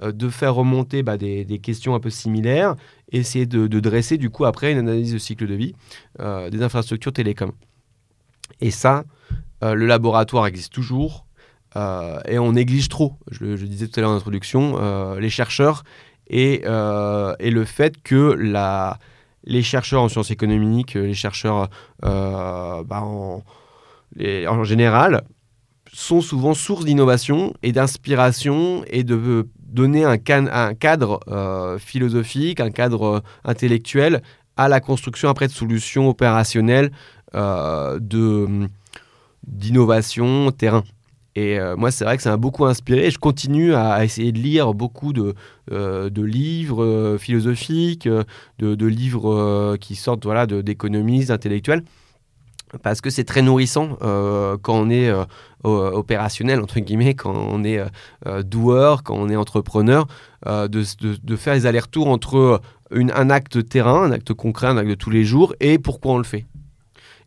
[0.04, 2.76] de faire remonter bah, des, questions un peu similaires,
[3.12, 5.74] essayer de, de, dresser du coup après une analyse de cycle de vie
[6.20, 7.52] des infrastructures télécom.
[8.62, 9.06] Et ça,
[9.62, 11.28] le laboratoire existe toujours.
[11.76, 15.84] Euh, et on néglige trop, je, disais tout à l'heure en introduction, euh, les chercheurs
[16.28, 18.36] et, euh, le fait que
[19.44, 21.70] les chercheurs en sciences économiques, les chercheurs
[22.02, 23.44] bah, en,
[24.20, 25.24] en, général,
[25.94, 31.20] sont souvent source d'innovation et d'inspiration et de donner un, un cadre
[31.80, 34.22] philosophique, un cadre intellectuel
[34.56, 36.92] à la construction après de solutions opérationnelles
[37.34, 38.68] de
[39.48, 40.84] d'innovation terrain.
[41.38, 43.12] Et euh, moi, c'est vrai que ça m'a beaucoup inspiré.
[43.12, 45.36] Je continue à, essayer de lire beaucoup de,
[45.72, 48.10] euh, de livres euh, philosophiques,
[48.58, 51.84] de, livres qui sortent voilà, d'économistes, d'intellectuels,
[52.82, 55.12] parce que c'est très nourrissant quand on est
[55.64, 57.82] opérationnel, entre guillemets, quand on est
[58.44, 60.08] doueur, quand on est entrepreneur,
[60.46, 60.68] de,
[61.24, 65.12] de, faire les allers-retours entre un acte terrain, un acte concret, un acte de tous
[65.12, 66.46] les jours, et pourquoi on le fait.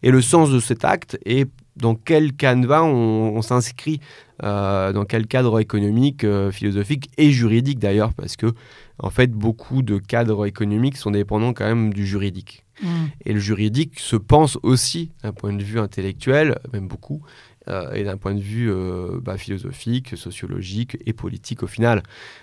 [0.02, 1.48] Et le sens de cet acte est
[1.80, 4.00] dans quel canevas on, s'inscrit,
[4.42, 8.52] euh, dans quel cadre économique, euh, philosophique et juridique d'ailleurs, parce que
[8.98, 12.64] en fait beaucoup de cadres économiques sont dépendants quand même du juridique.
[12.82, 12.88] Mm.
[13.26, 17.22] Et le juridique se pense aussi d'un point de vue intellectuel, même beaucoup,
[17.68, 18.72] euh, et d'un point de vue
[19.22, 22.02] bah, philosophique, sociologique et politique au final.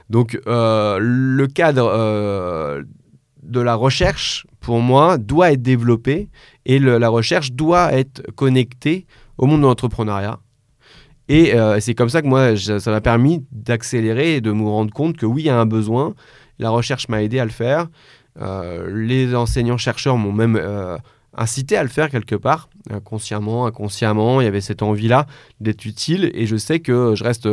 [0.09, 2.85] Donc le cadre
[3.43, 6.29] de la recherche, pour moi, doit être développé
[6.65, 9.05] et la recherche doit être connectée
[9.37, 10.39] au monde de l'entrepreneuriat.
[11.29, 14.93] Et euh, c'est comme ça que moi, ça m'a permis d'accélérer et de me rendre
[14.93, 16.15] compte que oui, il y a un besoin.
[16.59, 17.87] La recherche m'a aidé à le faire.
[18.39, 20.97] Euh, les enseignants-chercheurs m'ont même euh,
[21.35, 22.69] incité à le faire quelque part.
[22.89, 25.25] Inconsciemment, inconsciemment, il y avait cette envie-là
[25.59, 26.31] d'être utile.
[26.33, 27.47] Et je sais que je reste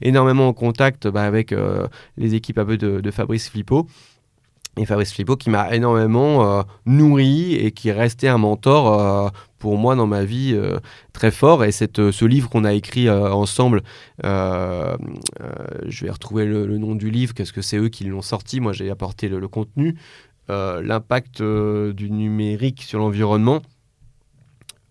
[0.00, 1.54] énormément en contact bah, avec
[2.16, 3.86] les équipes un peu de, Fabrice Flippo.
[4.80, 9.94] Et Fabrice Flippo qui m'a énormément nourri et qui est resté un mentor pour moi
[9.94, 10.58] dans ma vie
[11.12, 11.64] très fort.
[11.64, 13.82] Et cette, ce livre qu'on a écrit ensemble,
[14.22, 14.96] je
[16.04, 18.60] vais retrouver le, nom du livre, qu'est-ce que c'est eux qui l'ont sorti.
[18.60, 19.96] Moi, j'ai apporté le contenu.
[20.50, 23.62] Euh, l'impact euh, du numérique sur l'environnement.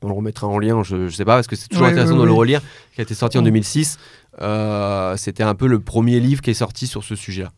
[0.02, 2.24] On le remettra en lien, je ne sais pas, parce que c'est toujours intéressant de
[2.24, 2.62] le relire,
[2.94, 3.98] qui a été sorti en 2006.
[3.98, 4.38] Mm.
[4.42, 7.52] Euh, c'était un peu le premier livre qui est sorti sur ce sujet-là.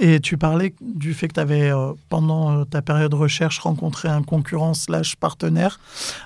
[0.00, 1.72] Et tu parlais du fait que tu avais,
[2.08, 5.80] pendant ta période de recherche, rencontré un concurrent slash partenaire.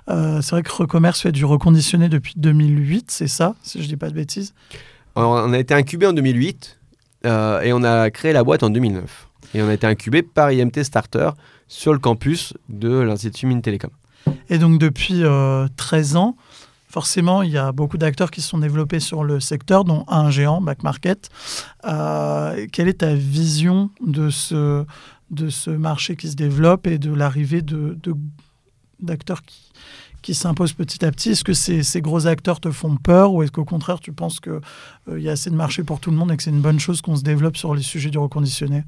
[0.08, 3.96] c'est vrai que Recommerce fait du reconditionné depuis 2008, c'est ça, si je ne dis
[3.96, 4.52] pas de bêtises?
[5.16, 6.78] On a été incubé en 2008
[7.24, 9.28] et on a créé la boîte en 2009.
[9.54, 11.30] Et on a été incubé par IMT Starter
[11.68, 13.90] sur le campus de l'Institut Mines Télécom.
[14.48, 16.36] Et donc depuis 13 euh, ans,
[16.92, 20.30] forcément, il y a beaucoup d'acteurs qui se sont développés sur le secteur, dont un
[20.30, 21.30] géant, Back Market.
[21.86, 24.84] Euh, quelle est ta vision de ce,
[25.30, 27.96] de ce marché qui se développe et de l'arrivée de,
[29.00, 29.72] d'acteurs qui,
[30.20, 31.30] qui s'imposent petit à petit?
[31.30, 34.38] Est-ce que ces, ces, gros acteurs te font peur ou est-ce qu'au contraire, tu penses
[34.38, 34.60] qu'il
[35.08, 36.78] euh, y a assez de marché pour tout le monde et que c'est une bonne
[36.78, 38.84] chose qu'on se développe sur les sujets du reconditionné?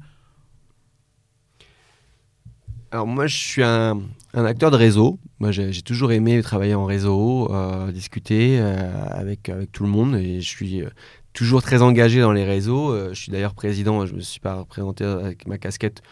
[2.95, 5.19] Alors moi, je suis un, acteur de réseau.
[5.39, 10.15] Moi, j'ai toujours aimé travailler en réseau, euh, discuter euh, avec, tout le monde.
[10.15, 10.87] Et je suis euh,
[11.33, 12.97] toujours très engagé dans les réseaux.
[13.09, 16.03] je suis d'ailleurs président, je ne me suis pas représenté avec ma casquette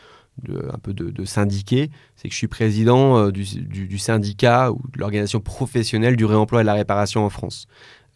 [0.42, 1.90] de, un peu de, syndiqué.
[2.18, 6.68] C'est que je suis président du, syndicat ou de l'organisation professionnelle du réemploi et de
[6.68, 7.68] la réparation en France.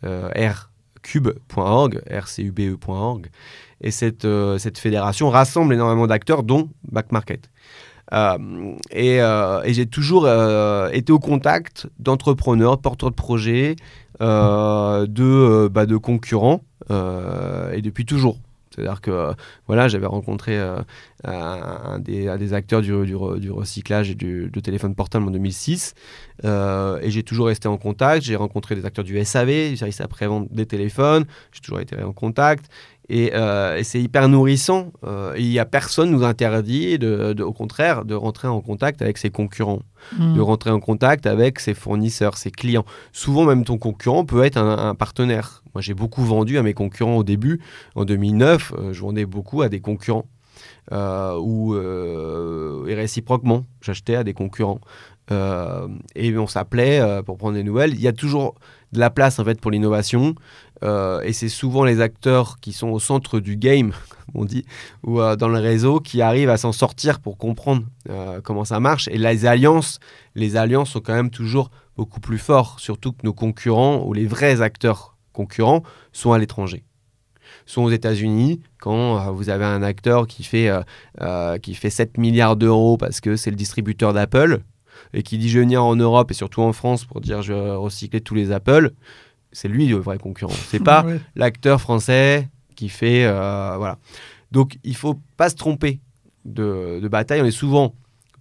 [0.04, 3.30] rcube.org, rcube.org.
[3.80, 7.50] Et cette, cette fédération rassemble énormément d'acteurs, dont Back Market.
[8.14, 8.38] Euh,
[8.96, 13.76] euh, et, j'ai toujours euh, été au contact d'entrepreneurs, porteurs de projets,
[14.20, 18.38] de, bah, de concurrents, et depuis toujours.
[18.72, 19.34] C'est-à-dire que
[19.66, 20.56] voilà, j'avais rencontré
[21.24, 25.96] un, des, acteurs du, du, recyclage et du, de téléphone portable en 2006.
[26.44, 28.24] et j'ai toujours resté en contact.
[28.24, 31.26] J'ai rencontré des acteurs du SAV, du service après-vente des téléphones.
[31.52, 32.70] J'ai toujours été en contact.
[33.12, 34.92] Euh, et, c'est hyper nourrissant.
[35.06, 39.18] Euh, il n'y a personne nous interdit, de, au contraire, de rentrer en contact avec
[39.18, 39.82] ses concurrents,
[40.18, 40.36] hmm.
[40.36, 42.86] de rentrer en contact avec ses fournisseurs, ses clients.
[43.14, 45.64] Souvent, même ton concurrent peut être un, partenaire.
[45.74, 47.62] Moi, j'ai beaucoup vendu à mes concurrents au début.
[47.96, 50.26] En 2009, euh, je vendais beaucoup à des concurrents.
[50.92, 54.82] ou et réciproquement, j'achetais à des concurrents.
[55.32, 57.94] et on s'appelait pour prendre des nouvelles.
[57.94, 58.56] Il y a toujours
[58.94, 60.36] de la place en fait pour l'innovation.
[60.84, 63.94] Euh, et c'est souvent les acteurs qui sont au centre du game,
[64.36, 64.66] on dit,
[65.04, 68.80] ou euh, dans le réseau, qui arrivent à s'en sortir pour comprendre euh, comment ça
[68.80, 69.08] marche.
[69.08, 70.00] Et les alliances,
[70.36, 74.28] les alliances sont quand même toujours beaucoup plus forts, surtout que nos concurrents ou les
[74.28, 76.84] vrais acteurs concurrents sont à l'étranger
[77.66, 80.70] sont aux États-Unis, quand vous avez un acteur qui fait,
[81.62, 84.62] qui fait 7 milliards d'euros parce que c'est le distributeur d'Apple,
[85.14, 87.54] et qui dit je vais venir en Europe et surtout en France pour dire je
[87.54, 88.92] vais recycler tous les Apple,
[89.52, 90.54] c'est lui le vrai concurrent.
[90.68, 91.06] C'est pas
[91.36, 93.98] l'acteur français qui fait euh, voilà.
[94.52, 96.00] Donc il faut pas se tromper
[96.46, 97.42] de, bataille.
[97.42, 97.94] On est souvent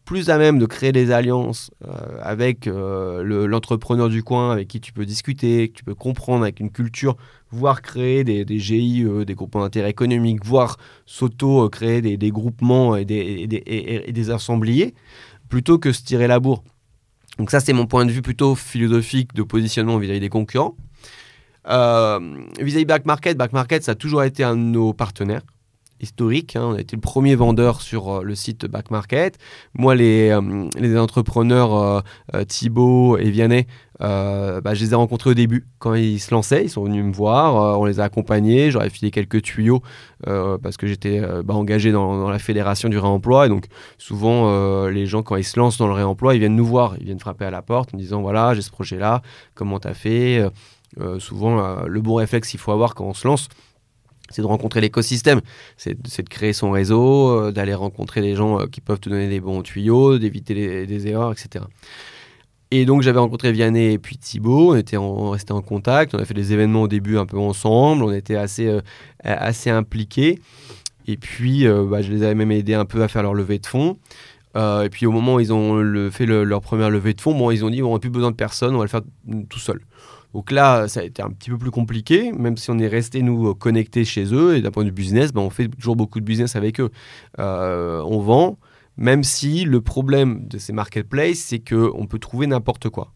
[0.05, 4.81] plus à même de créer des alliances euh, avec euh, l'entrepreneur du coin avec qui
[4.81, 7.17] tu peux discuter, que tu peux comprendre avec une culture,
[7.51, 13.49] voire créer des, des GIE, des groupements d'intérêt économique, voire s'auto-créer des, groupements et des,
[13.67, 14.95] et des, assembliers,
[15.49, 16.63] plutôt que se tirer la bourre.
[17.39, 20.77] Donc ça, c'est mon point de vue plutôt philosophique de positionnement vis-à-vis des concurrents.
[21.69, 22.21] Euh,
[22.61, 25.43] vis-à-vis Back Market, Back Market, ça a toujours été un de nos partenaires
[26.01, 26.57] historiques.
[26.57, 26.65] Hein.
[26.65, 29.39] On a été le premier vendeur sur euh, le site Back Market.
[29.75, 32.03] Moi, les, euh, les entrepreneurs
[32.49, 33.67] Thibaut et Vianney,
[34.01, 36.65] bah, je les ai rencontrés au début quand ils se lançaient.
[36.65, 38.71] Ils sont venus me voir, on les a accompagnés.
[38.71, 39.83] J'aurais filé quelques tuyaux
[40.25, 43.47] parce que j'étais bah, engagé dans, dans, la fédération du réemploi.
[43.47, 43.67] Et donc,
[43.99, 46.97] souvent, les gens, quand ils se lancent dans le réemploi, ils viennent nous voir.
[46.99, 49.23] Ils viennent frapper à la porte en disant Voilà, j'ai ce projet-là,
[49.55, 50.51] comment tu as fait
[51.01, 53.49] euh, souvent, euh, le bon réflexe qu'il faut avoir quand on se lance,
[54.31, 55.41] c'est de rencontrer l'écosystème,
[55.77, 59.41] c'est de créer son réseau, euh, d'aller rencontrer des gens qui peuvent te donner des
[59.41, 61.65] bons tuyaux, d'éviter des erreurs, etc.
[62.71, 66.25] Et donc j'avais rencontré Vianney et puis Thibaut, on était en, en contact, on a
[66.25, 68.81] fait des événements au début un peu ensemble, on était assez,
[69.23, 70.41] assez impliqués.
[71.07, 73.67] Et puis bah, je les avais même aidés un peu à faire leur levée de
[73.67, 73.99] fonds.
[74.57, 77.65] et puis au moment où ils ont fait leur première levée de fonds, bon, ils
[77.65, 79.03] ont dit on n'a plus besoin de personne, on va le faire
[79.49, 79.81] tout seul.
[80.37, 83.23] Donc là, ça a été un petit peu plus compliqué, même si on est resté,
[83.23, 84.57] nous, connectés chez eux.
[84.57, 86.91] Et d'un point de vue business, ben, on fait toujours beaucoup de business avec eux.
[87.39, 88.59] Euh, on vend,
[88.97, 93.13] même si le problème de ces marketplaces, c'est qu'on peut trouver n'importe quoi.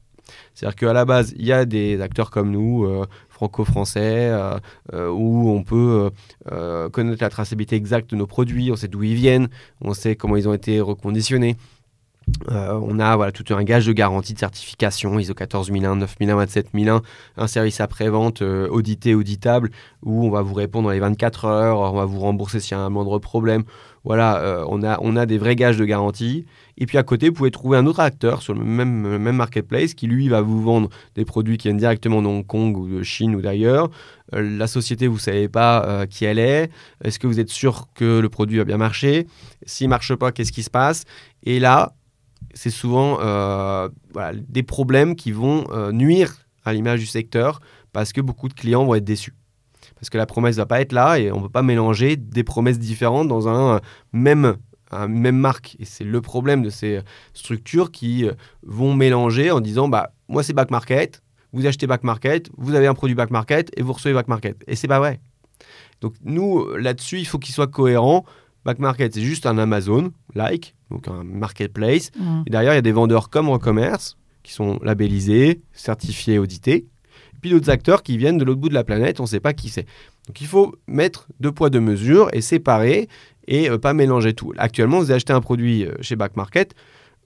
[0.55, 4.59] C'est-à-dire qu'à la base, il y a des acteurs comme nous, euh, franco-français, euh,
[4.93, 6.11] euh, où on peut
[6.93, 9.49] connaître la traçabilité exacte de nos produits, on sait d'où ils viennent,
[9.81, 11.57] on sait comment ils ont été reconditionnés.
[12.49, 17.03] On a voilà, tout un gage de garantie de certification ISO 14001, 9001, 27001,
[17.37, 19.71] un service après-vente audité, auditable,
[20.03, 22.81] où on va vous répondre dans les 24 heures, on va vous rembourser s'il y
[22.81, 23.65] a un moindre problème.
[24.05, 26.47] Voilà, on, a, on a des vrais gages de garantie.
[26.81, 29.93] Et puis à côté, vous pouvez trouver un autre acteur sur le même, même marketplace
[29.93, 33.03] qui, lui, va vous vendre des produits qui viennent directement de Hong Kong ou de
[33.03, 33.91] Chine ou d'ailleurs.
[34.35, 36.71] Euh, la société, vous ne savez pas euh, qui elle est.
[37.05, 39.27] Est-ce que vous êtes sûr que le produit va bien marcher
[39.67, 41.05] S'il ne marche pas, qu'est-ce qui se passe?
[41.43, 41.93] Et là,
[42.55, 43.89] c'est souvent euh,
[44.49, 47.61] des problèmes qui vont nuire à l'image du secteur
[47.93, 49.35] parce que beaucoup de clients vont être déçus
[49.97, 52.17] parce que la promesse ne va pas être là et on ne peut pas mélanger
[52.17, 54.57] des promesses différentes dans un même
[55.37, 55.77] marque.
[55.79, 57.01] Et c'est le problème de ces
[57.35, 58.33] structures qui euh,
[58.63, 61.23] vont mélanger en disant bah, moi, c'est back market,
[61.53, 64.63] vous achetez back market, vous avez un produit back market et vous recevez back market.
[64.67, 65.21] Et c'est pas vrai.
[66.01, 68.25] Donc, nous, là-dessus, il faut qu'il soit cohérent.
[68.65, 72.11] Back market, c'est juste un Amazon, like, donc un marketplace.
[72.19, 72.43] Mmh.
[72.47, 76.87] Et derrière, il y a des vendeurs comme Recommerce qui sont labellisés, certifiés, audités.
[77.41, 79.53] puis d'autres acteurs qui viennent de l'autre bout de la planète, on ne sait pas
[79.53, 79.87] qui c'est.
[80.27, 83.09] Donc il faut mettre deux poids, deux mesures et séparer
[83.47, 84.53] et euh, pas mélanger tout.
[84.59, 86.75] Actuellement, vous achetez un produit euh, chez Back Market,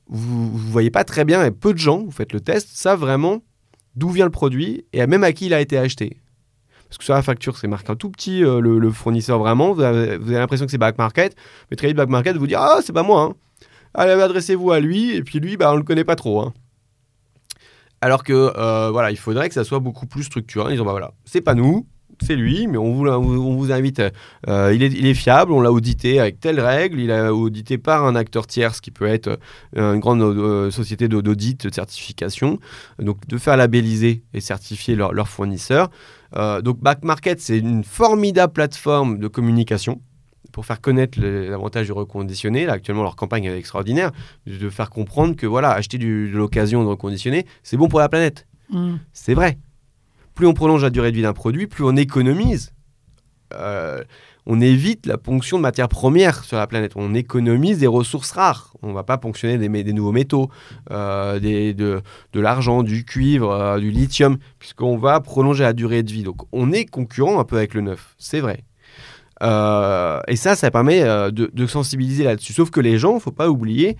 [0.06, 3.00] vous ne voyez pas très bien, et peu de gens, vous faites le test, savent
[3.00, 3.42] vraiment
[3.96, 6.18] d'où vient le produit et même à qui il a été acheté.
[6.88, 9.82] Parce que sur la facture, c'est marqué un tout petit, euh, le, fournisseur vraiment, vous
[9.82, 11.34] avez, l'impression que c'est Back Market,
[11.70, 13.22] mais très vite Back Market vous dit Ah, c'est pas moi.
[13.22, 13.34] Hein.
[13.94, 16.40] Allez, adressez-vous à lui, et puis lui, bah, on le connaît pas trop.
[16.40, 16.52] Hein.
[18.00, 20.70] Alors que voilà, il faudrait que ça soit beaucoup plus structuré.
[20.70, 21.86] Ils disant bah voilà, c'est pas nous,
[22.22, 24.02] c'est lui, mais on vous, invite.
[24.48, 28.14] Euh, il, est, fiable, on l'a audité avec telle règle, il a audité par un
[28.14, 29.38] acteur tiers, ce qui peut être
[29.76, 32.58] euh, une grande euh, société d'audit, de certification.
[32.98, 35.90] Donc de faire labelliser et certifier leurs leur fournisseurs.
[36.62, 40.00] donc Back Market, c'est une formidable plateforme de communication
[40.54, 42.64] pour faire connaître l'avantage du reconditionné.
[42.64, 44.12] Là, actuellement, leur campagne est extraordinaire,
[44.46, 48.08] de faire comprendre que voilà, acheter du, de l'occasion de reconditionner, c'est bon pour la
[48.08, 48.46] planète.
[48.70, 48.94] Mmh.
[49.12, 49.58] C'est vrai
[50.34, 52.72] plus on prolonge la durée de vie d'un produit, plus on économise.
[53.54, 54.02] Euh,
[54.46, 56.92] on évite la ponction de matières premières sur la planète.
[56.96, 58.74] On économise des ressources rares.
[58.82, 60.50] On ne va pas ponctionner des, nouveaux métaux,
[60.90, 66.24] euh, de, l'argent, du cuivre, euh, du lithium, puisqu'on va prolonger la durée de vie.
[66.24, 68.64] Donc on est concurrent un peu avec le neuf, c'est vrai.
[69.44, 72.52] Et ça, ça permet de, de, sensibiliser là-dessus.
[72.52, 73.96] Sauf que les gens, faut pas oublier,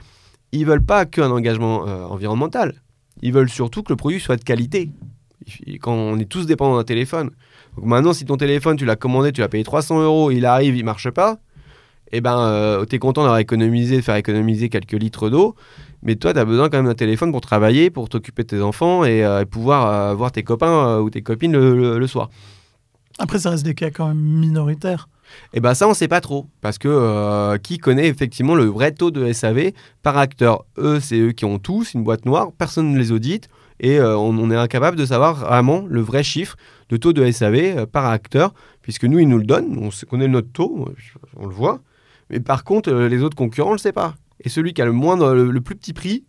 [0.52, 2.74] ils veulent pas qu'un engagement environnemental.
[3.22, 4.90] Ils veulent surtout que le produit soit de qualité
[5.80, 7.30] quand on est tous dépendants d'un téléphone.
[7.76, 10.76] Donc maintenant, si ton téléphone, tu l'as commandé, tu l'as payé 300 euros, il arrive,
[10.76, 11.38] il marche pas,
[12.12, 15.54] eh ben, euh, tu es content d'avoir économisé, de faire économiser quelques litres d'eau,
[16.02, 18.62] mais toi, tu as besoin quand même d'un téléphone pour travailler, pour t'occuper de tes
[18.62, 22.30] enfants et, euh, pouvoir euh, voir tes copains ou tes copines le, soir.
[23.18, 25.08] Après, ça reste des cas quand même minoritaires.
[25.52, 29.10] Eh ben ça, on sait pas trop, parce que qui connaît effectivement le vrai taux
[29.10, 29.72] de SAV
[30.02, 30.64] par acteur?
[30.78, 33.48] Eux, c'est eux qui ont tous une boîte noire, personne ne les audite,
[33.80, 36.56] et euh, on, est incapable de savoir vraiment le vrai chiffre
[36.88, 40.28] de taux de SAV euh, par acteur, puisque nous, ils nous le donnent, on connaît
[40.28, 40.88] notre taux,
[41.36, 41.80] on le voit,
[42.30, 44.14] mais par contre, euh, les autres concurrents, on ne le sait pas.
[44.40, 46.24] Et celui qui a le, moins, le, plus petit prix,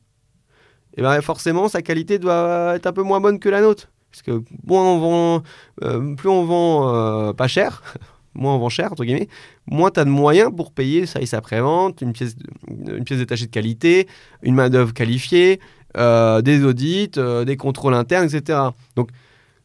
[0.98, 3.92] et eh ben forcément, sa qualité doit être un peu moins bonne que la nôtre.
[4.12, 7.84] Parce que plus on vend pas cher,
[8.36, 9.28] moins on vend cher, entre guillemets,
[9.66, 12.36] moins tu as de moyens pour payer le service après-vente, une pièce,
[12.68, 14.08] une pièce détachée de qualité,
[14.44, 15.60] une main-d'œuvre qualifiée,
[15.98, 18.60] euh, des audits, euh, des contrôles internes, etc.
[18.98, 19.12] Donc,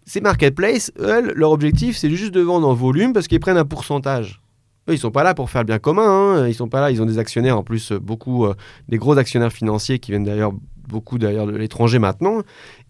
[0.05, 3.65] ces marketplaces, eux, leur objectif, c'est juste de vendre en volume parce qu'ils prennent un
[3.65, 4.41] pourcentage.
[4.89, 6.05] Eux, ils sont pas là pour faire le bien commun.
[6.39, 6.47] Hein.
[6.47, 6.93] Ils sont pas là.
[6.93, 8.55] Ils ont des actionnaires en plus, beaucoup, euh,
[8.89, 10.53] des gros actionnaires financiers qui viennent d'ailleurs
[10.89, 12.43] beaucoup d'ailleurs de l'étranger maintenant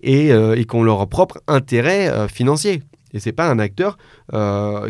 [0.02, 0.32] et,
[0.66, 2.82] qui ont leur propre intérêt financier.
[3.12, 3.96] Et c'est pas un acteur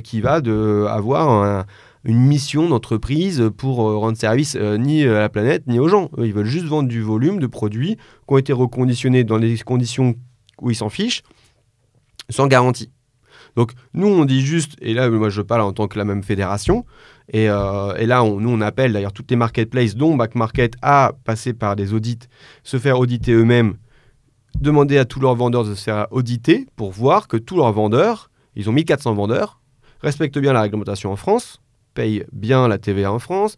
[0.02, 1.64] qui va de avoir un,
[2.04, 6.10] une mission d'entreprise pour euh, rendre service euh, ni à la planète ni aux gens.
[6.18, 10.14] ils veulent juste vendre du volume de produits qui ont été reconditionnés dans les conditions
[10.60, 11.22] où ils s'en fichent,
[12.28, 12.90] sans garantie.
[13.56, 16.22] Donc nous, on dit juste, et là, moi je parle en tant que la même
[16.22, 16.84] fédération,
[17.32, 21.12] et, euh, là, on, nous, on appelle d'ailleurs toutes les marketplaces, dont Back Market, à
[21.24, 22.18] passer par des audits,
[22.64, 23.74] se faire auditer eux-mêmes,
[24.60, 28.30] demander à tous leurs vendeurs de se faire auditer pour voir que tous leurs vendeurs,
[28.56, 29.60] ils ont 1400 vendeurs,
[30.00, 31.60] respectent bien la réglementation en France,
[31.94, 33.56] paye bien la TVA en France,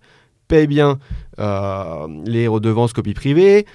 [0.48, 0.98] paye bien
[1.38, 3.66] euh, les redevances copie privée,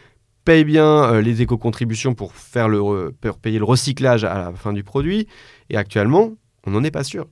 [0.46, 3.12] paye bien euh, les éco-contributions pour, faire le,
[3.42, 5.28] payer le recyclage à la fin du produit.
[5.70, 6.34] Et actuellement,
[6.66, 7.28] on n'en est pas sûr.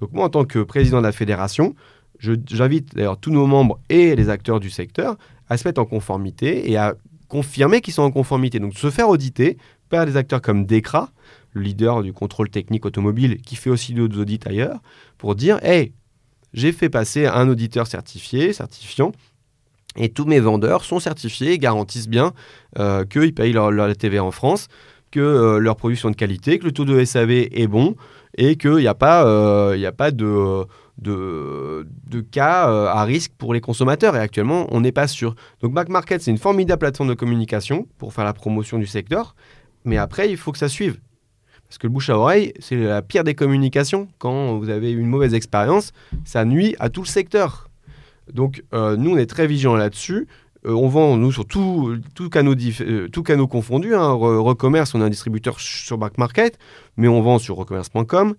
[0.00, 1.74] Donc moi, en tant que président de la fédération,
[2.18, 5.16] j'invite d'ailleurs tous nos membres et les acteurs du secteur
[5.48, 6.94] à se mettre en conformité et à
[7.30, 8.58] confirmer qu'ils sont en conformité.
[8.58, 9.56] Donc se faire auditer
[9.88, 11.10] par des acteurs comme Decra,
[11.52, 14.80] le leader du contrôle technique automobile, qui fait aussi d'autres audits ailleurs,
[15.16, 15.94] pour dire Hey,
[16.52, 19.12] j'ai fait passer un auditeur certifié, certifiant,
[19.96, 22.32] et tous mes vendeurs sont certifiés et garantissent bien
[22.78, 24.68] euh, qu'ils payent leur, leur TVA en France,
[25.10, 27.96] que euh, leurs produits sont de qualité, que le taux de SAV est bon
[28.36, 30.64] et qu'il n'y euh, a pas de,
[31.00, 31.86] de,
[32.30, 34.16] cas euh, à risque pour les consommateurs.
[34.16, 35.34] Et actuellement, on n'est pas sûr.
[35.60, 39.34] Donc Back Market, c'est une formidable plateforme de communication pour faire la promotion du secteur.
[39.84, 40.98] Mais après, il faut que ça suive.
[41.68, 44.08] Parce que le bouche à oreille, c'est la pire des communications.
[44.18, 45.92] Quand vous avez une mauvaise expérience,
[46.24, 47.68] ça nuit à tout le secteur.
[48.32, 50.26] Donc euh, nous, on est très vigilants là-dessus.
[50.66, 53.94] Euh, on vend, nous, sur tous tout canaux, euh, confondus.
[53.94, 54.12] Hein.
[54.12, 56.58] Re- Recommerce, on est un distributeur sur Back Market,
[56.96, 58.34] mais on vend sur recommerce.com.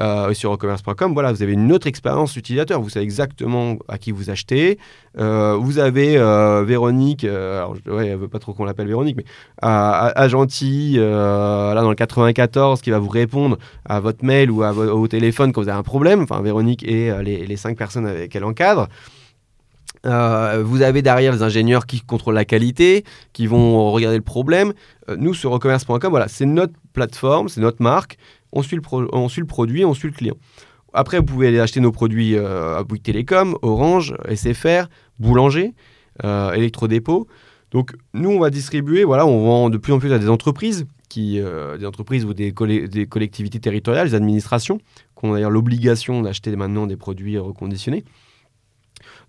[0.00, 2.80] Euh, sur recommerce.com, voilà, vous avez une autre expérience utilisateur.
[2.80, 4.78] Vous savez exactement à qui vous achetez.
[5.18, 6.16] Euh, vous avez
[6.64, 9.24] Véronique, alors, ouais, elle veut pas trop qu'on l'appelle Véronique, mais
[9.60, 14.62] à, à, Gentil, là dans le 94, qui va vous répondre à votre mail ou
[14.62, 16.22] au téléphone quand vous avez un problème.
[16.22, 18.88] Enfin, Véronique et les, les cinq personnes qu'elle encadre.
[20.04, 24.72] Euh, vous avez derrière les ingénieurs qui contrôlent la qualité, qui vont regarder le problème.
[25.08, 28.18] Euh, nous, sur recommerce.com, voilà, c'est notre plateforme, c'est notre marque.
[28.52, 30.36] On suit, le produit, on suit le client.
[30.92, 34.88] Après, vous pouvez aller acheter nos produits euh, à Bouygues Télécom, Orange, SFR,
[35.18, 35.72] Boulanger,
[36.22, 37.26] Electrodépôt.
[37.70, 40.86] Donc, nous, on va distribuer, voilà, on vend de plus en plus à des entreprises,
[41.08, 44.78] qui, des entreprises ou des, des collectivités territoriales, des administrations,
[45.18, 48.04] qui ont d'ailleurs l'obligation d'acheter maintenant des produits reconditionnés.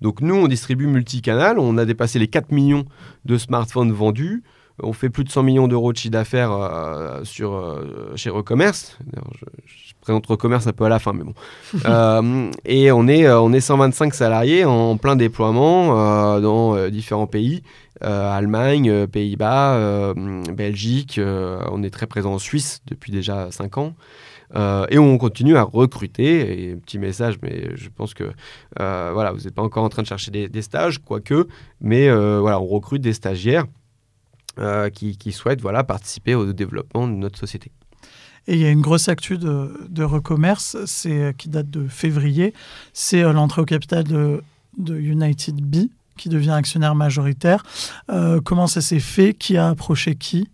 [0.04, 1.58] Donc nous, on distribue multicanal.
[1.58, 2.86] On a dépassé les 4 millions
[3.24, 4.44] de smartphones vendus.
[4.82, 8.98] On fait plus de 100 millions d'euros de chiffre d'affaires euh, sur, euh, chez Recommerce.
[9.16, 11.34] Je, je présente Recommerce un peu à la fin, mais bon.
[11.86, 17.64] Euh, et on est, on est 125 salariés en plein déploiement dans différents pays.
[18.02, 20.14] Allemagne, Pays-Bas,
[20.52, 21.20] Belgique.
[21.72, 23.94] on est très présent en Suisse depuis déjà 5 ans.
[24.56, 26.70] Euh, et on continue à recruter.
[26.70, 28.32] Et petit message, mais je pense que
[28.80, 31.48] euh, voilà, vous n'êtes pas encore en train de chercher des, stages, quoique,
[31.82, 33.66] mais euh, voilà, on recrute des stagiaires
[34.94, 37.72] qui, souhaitent voilà, participer au développement de notre société.
[38.46, 42.54] Et il y a une grosse actu de, de Recommerce, c'est qui date de février.
[42.92, 44.44] C'est l'entrée au capital de,
[44.78, 45.88] de United B,
[46.18, 47.64] qui devient actionnaire majoritaire.
[48.44, 49.34] Comment ça s'est fait?
[49.34, 50.50] Qui a approché qui?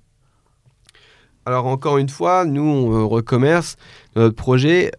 [1.46, 3.78] Alors encore une fois, nous, on recommerce.
[4.16, 4.92] Notre projet,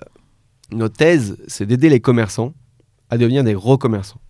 [0.72, 2.54] notre thèse, c'est d'aider les commerçants
[3.10, 4.20] à devenir des recommerçants.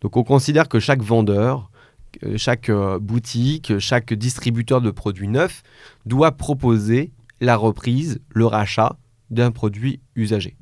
[0.00, 1.70] Donc on considère que chaque vendeur,
[2.12, 5.62] que chaque euh, boutique, chaque distributeur de produits neufs
[6.06, 8.96] doit proposer la reprise, le rachat
[9.30, 10.56] d'un produit usagé.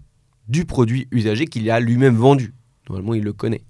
[0.47, 2.55] Du produit usagé qu'il a lui-même vendu.
[2.89, 3.65] Normalement, il le connaît.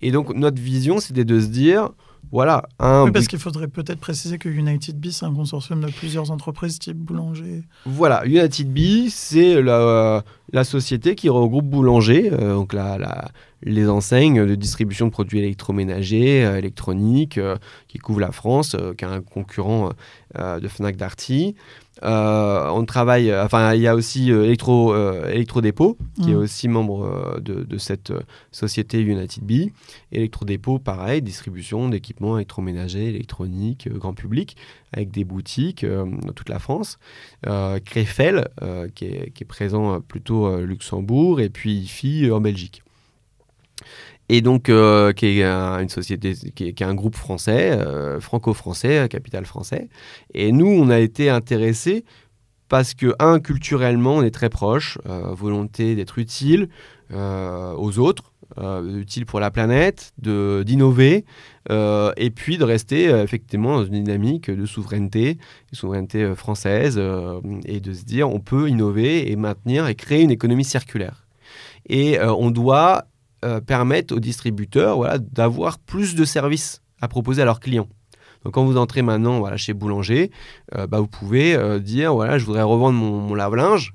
[0.00, 1.90] Et donc notre vision, c'était de se dire,
[2.32, 5.86] voilà, un Oui, parce qu'il faudrait peut-être préciser que United B, c'est un consortium de
[5.90, 7.62] plusieurs entreprises type Boulanger.
[7.84, 13.28] Voilà, United Bee, c'est la, la société qui regroupe Boulanger, euh, donc la, la-
[13.62, 17.56] les enseignes de distribution de produits électroménagers, euh, électroniques, euh,
[17.88, 19.90] qui couvrent la France, euh, qui est un concurrent
[20.34, 21.54] de Fnac Darty.
[22.02, 26.34] Euh, on travaille, euh, enfin, il y a aussi euh, Electro, euh, Electrodépôt, qui est
[26.34, 26.38] Mm.
[26.38, 28.12] aussi membre de, de cette
[28.52, 29.72] société United Bee.
[30.12, 34.56] Electrodépôt, pareil, distribution d'équipements électroménagers, électroniques, grand public,
[34.92, 36.98] avec des boutiques euh, dans toute la France
[37.84, 42.82] Krefel, euh, qui, est, qui est présent plutôt euh, Luxembourg, et puis IFI en Belgique.
[44.28, 48.98] Et donc, euh, qui est un- une société, qui est, un groupe français, euh, franco-français,
[48.98, 49.88] euh, capital français.
[50.34, 52.04] Et nous, on a été intéressés
[52.68, 56.68] parce que, un, culturellement, on est très proches, euh, volonté d'être utile
[57.12, 61.24] euh, aux autres, euh, utile pour la planète, de- d'innover,
[61.70, 65.38] euh, et puis de rester euh, effectivement dans une dynamique de souveraineté,
[65.72, 69.94] une souveraineté euh, française, euh, et de se dire on peut innover et maintenir et
[69.94, 71.26] créer une économie circulaire.
[71.88, 73.04] Et euh, on doit
[73.44, 77.88] euh, permettre aux distributeurs voilà, d'avoir plus de services à proposer à leurs clients.
[78.44, 80.30] Donc quand vous entrez maintenant voilà, chez Boulanger,
[80.74, 83.94] euh, bah, vous pouvez euh, dire voilà, je voudrais revendre mon, mon lave-linge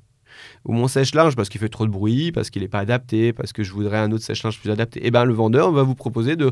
[0.65, 3.53] ou mon sèche-linge parce qu'il fait trop de bruit, parce qu'il n'est pas adapté, parce
[3.53, 5.05] que je voudrais un autre sèche-linge plus adapté.
[5.05, 6.51] Et ben le vendeur va vous proposer de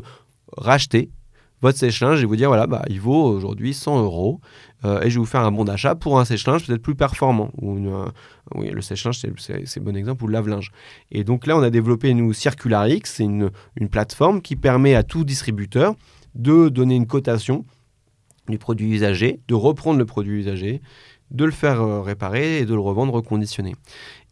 [0.56, 1.10] racheter
[1.62, 4.40] votre sèche-linge et vous dire voilà, bah, il vaut aujourd'hui 100 euros
[4.84, 7.50] euh, et je vais vous faire un bon d'achat pour un sèche-linge peut-être plus performant.
[7.62, 8.06] Euh,
[8.54, 10.70] oui, le sèche-linge, c'est- un bon exemple, ou le lave-linge.
[11.10, 13.50] Et donc là, on a développé, nous, Circularix, c'est une,
[13.90, 15.94] plateforme qui permet à tout distributeur
[16.34, 17.64] de donner une cotation
[18.48, 20.80] du produit usagé, de reprendre le produit usagé,
[21.30, 23.74] de le faire euh, réparer et de le revendre reconditionné.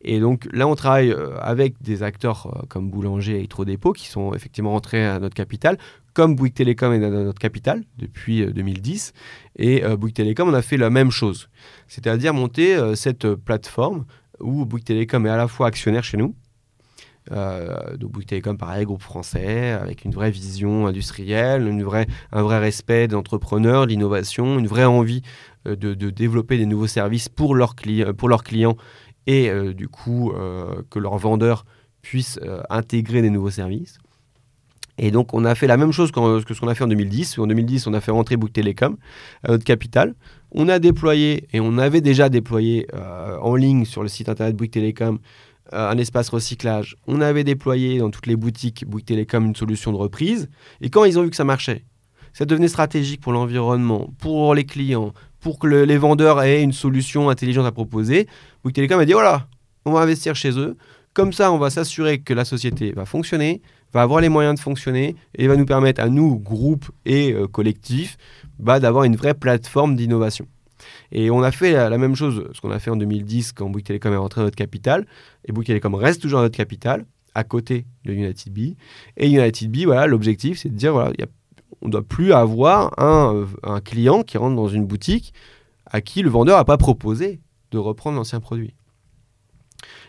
[0.01, 4.71] Et donc là, on travaille avec des acteurs comme Boulanger et Electrodépôt qui sont effectivement
[4.71, 5.77] rentrés à notre capital,
[6.19, 9.13] comme Bouygues Télécom est dans notre capital depuis 2010.
[9.55, 11.49] Et Bouygues Télécom, on a fait la même chose.
[11.87, 14.05] C'est-à-dire monter cette plateforme
[14.41, 16.35] où Bouygues Télécom est à la fois actionnaire chez nous,
[17.31, 21.71] euh, de Bouygues Télécom, pareil, groupe français, avec une vraie vision industrielle,
[22.33, 25.23] un vrai respect d'entrepreneurs, l'innovation, une vraie envie
[25.67, 28.77] euh, de, développer des nouveaux services pour leurs, clients
[29.27, 30.33] et euh, du coup
[30.91, 31.65] que leurs vendeurs
[32.01, 32.41] puissent
[32.71, 33.99] intégrer des nouveaux services.
[34.99, 37.39] Et donc, on a fait la même chose que ce qu'on a fait en 2010.
[37.39, 38.97] En 2010, on a fait rentrer Bouygues Télécom
[39.45, 40.15] à notre capital.
[40.51, 42.87] On a déployé, et on avait déjà déployé
[43.41, 45.19] en ligne sur le site internet Bouygues Télécom
[45.75, 46.97] euh, un espace recyclage.
[47.07, 50.49] On avait déployé dans toutes les boutiques Bouygues Télécom une solution de reprise.
[50.81, 51.85] Et quand ils ont vu que ça marchait,
[52.33, 57.29] ça devenait stratégique pour l'environnement, pour les clients, pour que les vendeurs aient une solution
[57.29, 58.29] intelligente à proposer,
[58.63, 59.47] Bouygues Télécom a dit voilà,
[59.85, 60.79] on va investir chez eux.
[61.13, 63.61] Comme ça, on va s'assurer que la société va fonctionner,
[63.93, 67.47] va avoir les moyens de fonctionner et va nous permettre à nous, groupes et euh,
[67.47, 68.17] collectifs,
[68.59, 70.47] bah, d'avoir une vraie plateforme d'innovation.
[71.13, 73.87] Et on a fait la, même chose, ce qu'on a fait en 2010 quand Bouygues
[73.87, 75.07] Telecom est rentré dans notre capital.
[75.45, 78.77] Et Bouygues Telecom reste toujours dans notre capital, à côté de United Bee.
[79.17, 81.13] Et United Bee, voilà, l'objectif, c'est de dire, voilà,
[81.81, 85.33] on ne doit plus avoir un, un, client qui rentre dans une boutique
[85.87, 88.75] à qui le vendeur n'a pas proposé de reprendre l'ancien produit.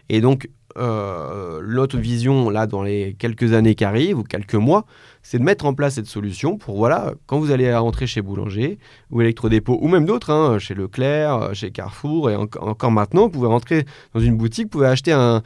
[0.09, 4.85] Et donc, euh, l'autre vision, là, dans les quelques années qui arrivent, ou quelques mois,
[5.23, 8.79] c'est de mettre en place cette solution pour, voilà, quand vous allez rentrer chez Boulanger,
[9.11, 13.47] ou Electrodépôt, ou même d'autres, hein, chez Leclerc, chez Carrefour, et encore maintenant, vous pouvez
[13.47, 15.41] rentrer dans une boutique, vous pouvez acheter un,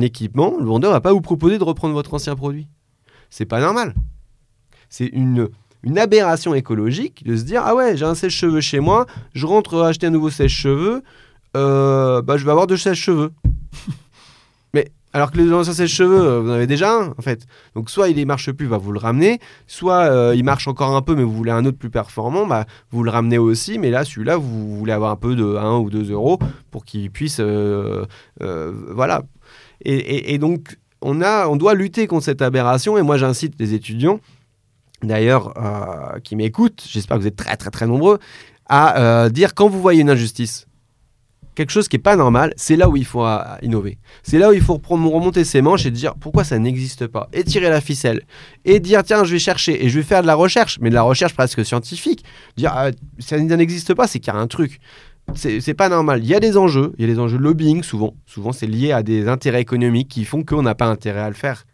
[0.00, 2.68] équipement, le vendeur va pas vous proposer de reprendre votre ancien produit.
[3.30, 3.94] C'est pas normal.
[4.88, 5.48] C'est une,
[5.82, 9.82] une aberration écologique de se dire, ah ouais, j'ai un sèche-cheveux chez moi, je rentre
[9.82, 11.02] acheter un nouveau sèche-cheveux,
[11.56, 13.32] euh, bah, je vais avoir deux sèche-cheveux.
[15.14, 17.46] Alors que anciens sèche-cheveux, euh, vous en avez déjà un, en fait.
[17.74, 19.40] Donc, soit il ne marche plus, bah, vous le ramenez.
[19.66, 22.66] Soit euh, il marche encore un peu, mais vous voulez un autre plus performant, bah,
[22.90, 23.78] vous le ramenez aussi.
[23.78, 26.38] Mais là, celui-là, vous voulez avoir un peu de 1 ou 2 euros
[26.70, 27.38] pour qu'il puisse.
[27.40, 28.04] Euh,
[28.40, 29.22] voilà.
[29.84, 32.98] Et, donc, on, a, on doit lutter contre cette aberration.
[32.98, 34.20] Et moi, j'incite les étudiants,
[35.02, 35.54] d'ailleurs,
[36.22, 38.18] qui m'écoutent, j'espère que vous êtes très, très, très nombreux,
[38.68, 40.67] à dire quand vous voyez une injustice
[41.58, 43.98] quelque chose qui n'est pas normal, c'est là où il faut euh, innover.
[44.22, 47.28] C'est là où il faut remonter ses manches et dire pourquoi ça n'existe pas.
[47.32, 48.22] Et tirer la ficelle.
[48.64, 50.94] Et dire tiens, je vais chercher et je vais faire de la recherche, mais de
[50.94, 52.24] la recherche presque scientifique.
[52.56, 54.78] Dire ah, ça n'existe pas, c'est qu'il y a un truc.
[55.34, 56.20] C'est pas normal.
[56.22, 58.14] Il y a des enjeux, il y a des enjeux de lobbying souvent.
[58.24, 61.34] Souvent, c'est lié à des intérêts économiques qui font qu'on n'a pas intérêt à le
[61.34, 61.64] faire.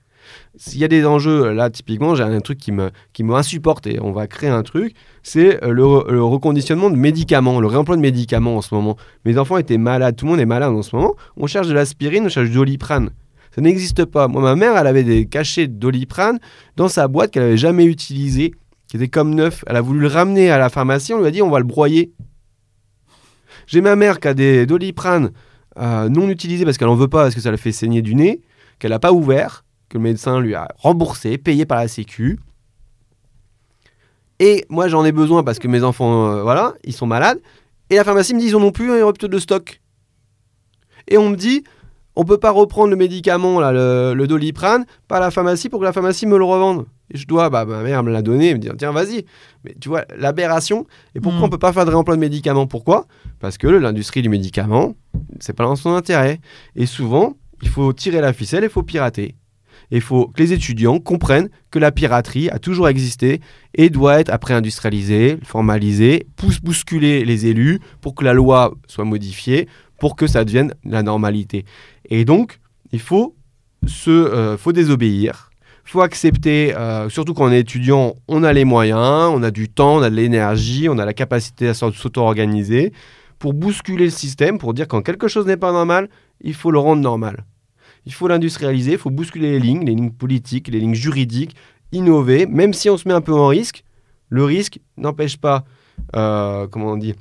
[0.56, 3.86] S'il y a des enjeux, là, typiquement, j'ai un truc qui me, qui me insupporte
[3.86, 5.84] et on va créer un truc, c'est euh, le,
[6.22, 8.96] reconditionnement de médicaments, le réemploi de médicaments en ce moment.
[9.24, 11.14] Mes enfants étaient malades, tout le monde est malade en ce moment.
[11.36, 13.10] On cherche de l'aspirine, on cherche du doliprane.
[13.54, 14.28] Ça n'existe pas.
[14.28, 16.38] Moi, ma mère, elle avait des cachets de doliprane
[16.76, 18.52] dans sa boîte qu'elle n'avait jamais utilisé,
[18.88, 19.64] qui était comme neuf.
[19.66, 21.64] Elle a voulu le ramener à la pharmacie, on lui a dit on va le
[21.64, 22.12] broyer.
[23.66, 25.30] J'ai ma mère qui a des doliprane
[25.78, 28.14] euh, non utilisés parce qu'elle n'en veut pas, parce que ça la fait saigner du
[28.14, 28.42] nez,
[28.78, 29.64] qu'elle n'a pas ouvert
[29.94, 32.40] que le médecin lui a remboursé, payé par la Sécu.
[34.40, 37.40] Et moi, j'en ai besoin parce que mes enfants, euh, voilà, ils sont malades.
[37.90, 39.80] Et la pharmacie me dit, ils n'en ont plus un rupture de stock.
[41.06, 41.62] Et on me dit,
[42.16, 45.92] on peut pas reprendre le médicament, là, le, doliprane, par la pharmacie pour que la
[45.92, 46.86] pharmacie me le revende.
[47.12, 49.24] Et je dois, bah, ma mère me l'a donné, me dire, tiens, vas-y.
[49.62, 50.86] Mais tu vois, l'aberration.
[51.14, 51.46] Et pourquoi on hmm.
[51.46, 52.66] on peut pas faire de réemploi de médicaments?
[52.66, 53.06] Pourquoi?
[53.38, 54.96] Parce que l'industrie du médicament,
[55.38, 56.40] c'est pas dans son intérêt.
[56.74, 59.36] Et souvent, il faut tirer la ficelle et il faut pirater
[59.90, 63.40] il faut que les étudiants comprennent que la piraterie a toujours existé
[63.74, 66.26] et doit être après industrialisée, formalisée,
[66.62, 69.68] bousculer les élus pour que la loi soit modifiée,
[69.98, 71.64] pour que ça devienne la normalité.
[72.10, 72.58] Et donc,
[72.92, 73.34] il faut,
[73.86, 75.50] se, euh, faut désobéir.
[75.86, 79.68] Faut accepter, euh, surtout quand on est étudiant, on a les moyens, on a du
[79.68, 82.92] temps, on a de l'énergie, on a la capacité à s'auto-organiser
[83.38, 86.08] pour bousculer le système, pour dire quand quelque chose n'est pas normal,
[86.40, 87.44] il faut le rendre normal.
[88.06, 91.56] Il faut l'industrialiser, il faut bousculer les lignes, les lignes politiques, les lignes juridiques,
[91.92, 93.84] innover, même si on se met un peu en risque.
[94.28, 95.64] Le risque n'empêche pas,
[96.16, 97.14] euh, comment on dit,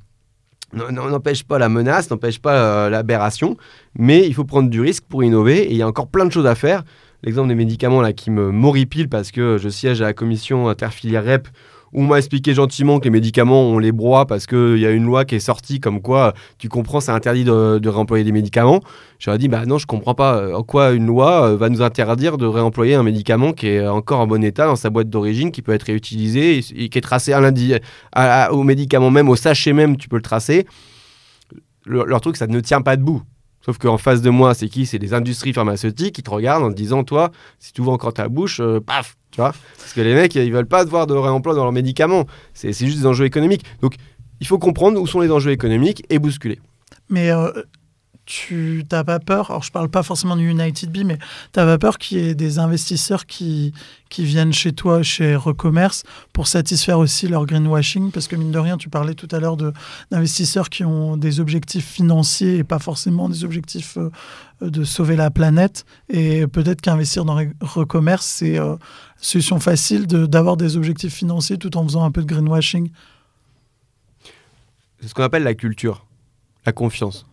[0.73, 3.57] n'empêche pas la menace, n'empêche pas euh, l'aberration,
[3.97, 6.31] mais il faut prendre du risque pour innover et il y a encore plein de
[6.31, 6.83] choses à faire.
[7.23, 11.23] L'exemple des médicaments là qui me moripile parce que je siège à la commission interfilière
[11.23, 11.47] REP
[11.93, 15.05] on m'a expliqué gentiment que les médicaments, on les broie parce qu'il y a une
[15.05, 18.81] loi qui est sortie comme quoi, tu comprends, c'est interdit de, réemployer des médicaments.
[19.19, 21.81] J'aurais dit, bah non, je comprends pas euh, en quoi une loi euh, va nous
[21.81, 25.51] interdire de réemployer un médicament qui est encore en bon état dans sa boîte d'origine,
[25.51, 27.73] qui peut être réutilisé et, qui est tracé à lundi,
[28.51, 30.65] au médicament même, au sachet même, tu peux le tracer.
[31.85, 33.21] leur truc, ça ne tient pas debout.
[33.65, 34.85] Sauf qu'en face de moi, c'est qui?
[34.85, 38.13] C'est des industries pharmaceutiques qui te regardent en te disant, toi, si tu ouvres encore
[38.13, 41.13] ta bouche, euh, paf, tu vois Parce que les mecs, ils veulent pas voir de
[41.13, 42.25] réemploi dans leurs médicaments.
[42.53, 43.63] C'est juste des enjeux économiques.
[43.81, 43.95] Donc,
[44.41, 46.59] il faut comprendre où sont les enjeux économiques et bousculer.
[47.09, 47.51] Mais euh,
[48.25, 51.65] tu n'as pas peur, alors je parle pas forcément du United Bee, mais tu n'as
[51.65, 53.73] pas peur qu'il y ait des investisseurs qui,
[54.09, 58.11] qui viennent chez toi, chez Recommerce, pour satisfaire aussi leur greenwashing?
[58.11, 59.57] Parce que mine de rien, tu parlais tout à l'heure
[60.09, 64.09] d'investisseurs qui ont des objectifs financiers et pas forcément des objectifs euh,
[64.61, 65.85] de sauver la planète.
[66.09, 68.77] Et peut-être qu'investir dans Recommerce, c'est euh,
[69.17, 72.89] solution facile d'avoir des objectifs financiers tout en faisant un peu de greenwashing.
[75.01, 76.05] C'est ce qu'on appelle la culture,
[76.65, 77.25] la confiance.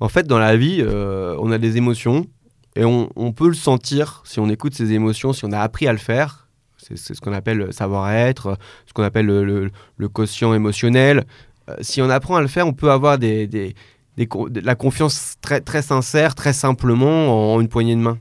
[0.00, 2.26] En fait, dans la vie, euh, on a des émotions
[2.74, 5.92] et on, peut le sentir si on écoute ces émotions, si on a appris à
[5.92, 6.48] le faire.
[6.76, 11.24] C'est ce qu'on appelle savoir-être, ce qu'on appelle le, quotient émotionnel.
[11.70, 13.72] Euh, si on apprend à le faire, on peut avoir de
[14.18, 18.18] la confiance très, sincère, très simplement, en une poignée de main.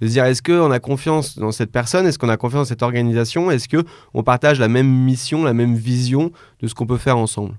[0.00, 2.04] De se dire, est-ce qu'on a confiance dans cette personne?
[2.06, 3.52] Est-ce qu'on a confiance dans cette organisation?
[3.52, 7.54] Est-ce qu'on partage la même mission, la même vision de ce qu'on peut faire ensemble?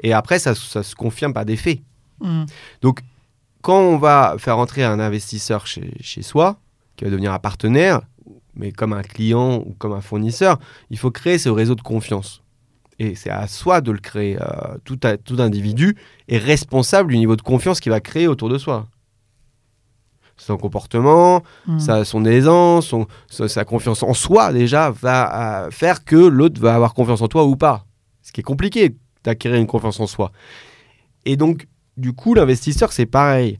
[0.00, 1.78] Et après, ça se confirme par des faits.
[2.20, 2.44] Mm.
[2.82, 3.00] Donc,
[3.62, 6.58] quand on va faire entrer un investisseur chez, chez, soi,
[6.96, 8.02] qui va devenir un partenaire,
[8.56, 10.58] mais comme un client ou comme un fournisseur,
[10.90, 12.42] il faut créer ce réseau de confiance.
[12.98, 14.36] Et c'est à soi de le créer.
[14.40, 15.96] Euh, tout, tout individu
[16.28, 18.86] est responsable du niveau de confiance qu'il va créer autour de soi.
[20.36, 21.78] Son comportement, mm.
[21.78, 26.74] sa, son aisance, son, sa, confiance en soi, déjà, va euh, faire que l'autre va
[26.74, 27.86] avoir confiance en toi ou pas.
[28.22, 30.32] Ce qui est compliqué d'acquérir une confiance en soi.
[31.24, 31.66] Et donc,
[31.96, 33.58] du coup, l'investisseur, c'est pareil.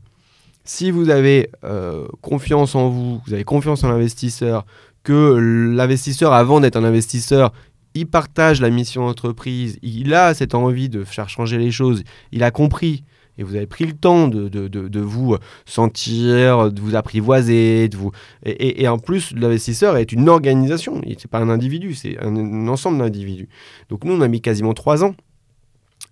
[0.63, 4.65] Si vous avez euh, confiance en vous, vous avez confiance en l'investisseur,
[5.03, 5.35] que
[5.75, 7.53] l'investisseur, avant d'être un investisseur,
[7.93, 12.43] il partage la mission d'entreprise, il a cette envie de faire changer les choses, il
[12.43, 13.03] a compris,
[13.37, 18.11] et vous avez pris le temps de, de, vous sentir, de vous apprivoiser, de vous...
[18.45, 22.67] Et, en plus, l'investisseur est une organisation, ce n'est pas un individu, c'est un, un
[22.67, 23.49] ensemble d'individus.
[23.89, 25.15] Donc nous, on a mis quasiment trois ans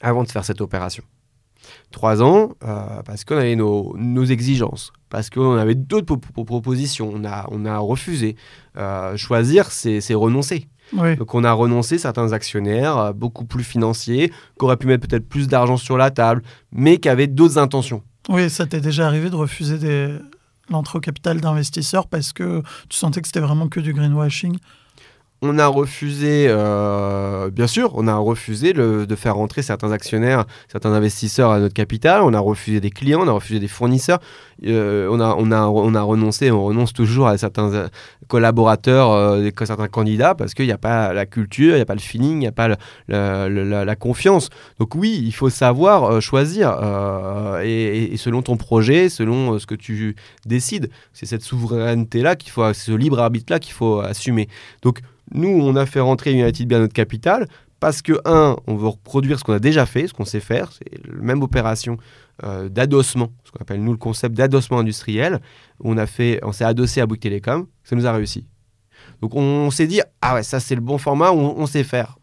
[0.01, 1.03] avant de faire cette opération.
[1.93, 7.47] Trois ans, euh, parce qu'on avait nos, exigences, parce qu'on avait d'autres propositions, on a,
[7.51, 8.35] on a refusé.
[8.77, 10.67] Euh, choisir, c'est renoncer.
[10.91, 15.29] Donc on a renoncé certains actionnaires euh, beaucoup plus financiers, qui auraient pu mettre peut-être
[15.29, 16.41] plus d'argent sur la table,
[16.71, 18.01] mais qui avaient d'autres intentions.
[18.27, 19.77] Oui, ça t'est déjà arrivé de refuser
[20.71, 24.57] l'entrée au capital d'investisseurs parce que tu sentais que c'était vraiment que du greenwashing?
[25.45, 30.93] On a refusé, euh, bien sûr, on a refusé de faire rentrer certains actionnaires, certains
[30.93, 32.21] investisseurs à notre capital.
[32.21, 34.19] On a refusé des clients, on a refusé des fournisseurs.
[34.65, 37.87] Euh, on, a, on, a, on a renoncé, on renonce toujours à certains euh,
[38.29, 41.99] collaborateurs, certains candidats, parce qu'il n'y a pas la culture, il n'y a pas le
[41.99, 42.69] feeling, il n'y a pas
[43.09, 44.49] la, confiance.
[44.79, 46.71] Donc oui, il faut savoir choisir,
[47.61, 50.15] et, selon ton projet, selon ce que tu
[50.45, 50.89] décides.
[51.11, 54.47] C'est cette souveraineté-là qu'il faut, ce libre arbitre-là qu'il faut assumer.
[54.83, 55.01] Donc
[55.33, 57.47] nous, on a fait rentrer United bien notre capital
[57.79, 60.71] parce que, un, on veut reproduire ce qu'on a déjà fait, ce qu'on sait faire,
[60.71, 61.97] c'est la même opération
[62.43, 65.41] euh, d'adossement, ce qu'on appelle nous le concept d'adossement industriel.
[65.81, 68.47] On, a fait, on s'est adossé à Bouygues Télécom, ça nous a réussi.
[69.21, 72.17] Donc on, s'est dit, ah ouais, ça c'est le bon format, on, sait faire.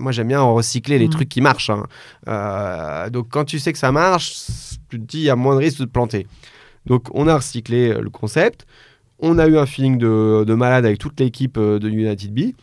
[0.00, 1.10] Moi j'aime bien recycler les mmh.
[1.10, 1.70] trucs qui marchent.
[1.70, 1.84] Hein.
[2.26, 4.34] Euh, donc quand tu sais que ça marche,
[4.88, 6.26] tu te dis, il y a moins de risques de te planter.
[6.86, 8.66] Donc on a recyclé le concept.
[9.20, 12.54] On a eu un feeling de, malade avec toute l'équipe euh, de United Bee.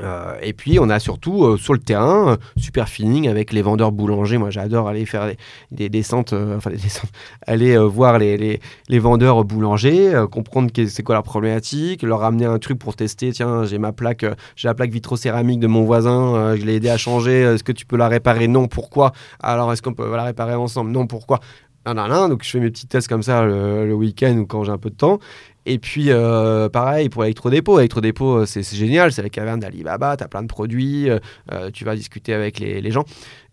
[0.00, 3.92] Euh, et puis on a surtout euh, sur le terrain super feeling avec les vendeurs
[3.92, 4.38] boulangers.
[4.38, 5.30] Moi j'adore aller faire
[5.70, 7.10] des, descentes, enfin des descentes,
[7.46, 8.60] aller voir les,
[8.90, 13.32] vendeurs boulangers, comprendre c'est quoi leur problématique, leur ramener un truc pour tester.
[13.32, 14.24] Tiens, j'ai ma plaque,
[14.56, 17.42] j'ai la plaque vitrocéramique de mon voisin, je l'ai aidé à changer.
[17.42, 18.48] Est-ce que tu peux la réparer?
[18.48, 18.68] Non.
[18.68, 19.12] Pourquoi?
[19.40, 20.90] Alors est-ce qu'on peut la réparer ensemble?
[20.90, 21.06] Non.
[21.06, 21.40] Pourquoi?
[21.84, 24.78] Donc je fais mes petits tests comme ça le, le week-end ou quand j'ai un
[24.78, 25.18] peu de temps.
[25.64, 27.78] Et puis, euh, pareil, pour Electrodépôt.
[27.78, 31.84] Electrodépôt, euh, c'est génial, c'est la caverne d'Alibaba, tu as plein de produits, euh, tu
[31.84, 33.04] vas discuter avec les, gens.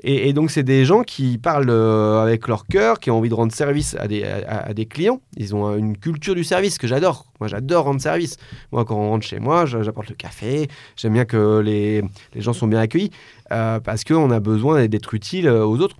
[0.03, 3.53] Et, donc, c'est des gens qui parlent avec leur cœur, qui ont envie de rendre
[3.53, 5.21] service à des, à, des clients.
[5.37, 7.25] Ils ont une culture du service que j'adore.
[7.39, 8.37] Moi, j'adore rendre service.
[8.71, 10.67] Moi, quand on rentre chez moi, j'apporte le café.
[10.95, 12.01] J'aime bien que les,
[12.33, 13.11] les, gens sont bien accueillis
[13.49, 15.97] parce qu'on a besoin d'être utile aux autres.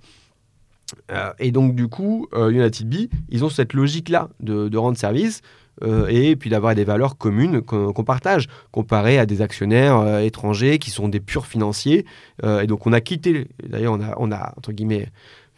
[1.38, 5.42] et donc, du coup, United Bee, ils ont cette logique-là de, de rendre service.
[5.82, 10.78] Euh, et puis d'avoir des valeurs communes qu'on partage, comparé à des actionnaires euh, étrangers
[10.78, 12.04] qui sont des purs financiers.
[12.44, 15.08] Euh, et donc on a quitté, d'ailleurs on a, entre guillemets,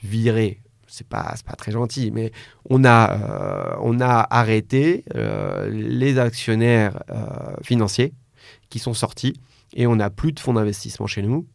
[0.02, 2.32] viré, c'est pas, pas très gentil, mais
[2.68, 5.04] on a, on a arrêté
[5.70, 7.02] les actionnaires
[7.62, 8.12] financiers
[8.68, 9.34] qui sont sortis
[9.74, 11.46] et on n'a plus de fonds d'investissement chez nous.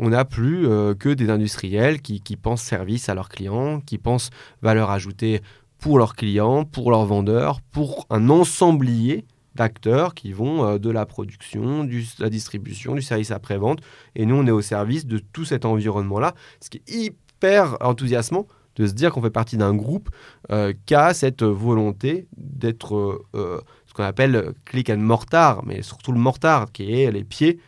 [0.00, 0.66] on n'a plus
[0.98, 5.40] que des industriels qui, pensent service à leurs clients, qui pensent valeur ajoutée
[5.80, 11.06] pour leurs clients, pour leurs vendeurs, pour un ensemblier d'acteurs qui vont euh, de la
[11.06, 13.80] production, de la distribution, du service après-vente.
[14.14, 18.46] Et nous, on est au service de tout cet environnement-là, ce qui est hyper enthousiasmant
[18.76, 20.10] de se dire qu'on fait partie d'un groupe
[20.52, 26.20] euh, qui a cette volonté d'être ce qu'on appelle click and mortar, mais surtout le
[26.20, 27.58] mortar, qui est les pieds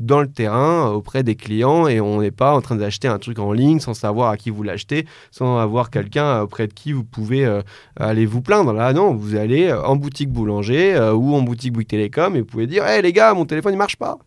[0.00, 3.38] dans le terrain auprès des clients et on n'est pas en train d'acheter un truc
[3.38, 7.04] en ligne sans savoir à qui vous l'achetez, sans avoir quelqu'un auprès de qui vous
[7.04, 7.60] pouvez euh,
[7.96, 8.72] aller vous plaindre.
[8.72, 12.40] Là, non, vous allez euh, en boutique boulanger euh, ou en boutique Bouygues Télécom et
[12.40, 14.18] vous pouvez dire Hé les gars, mon téléphone il marche pas.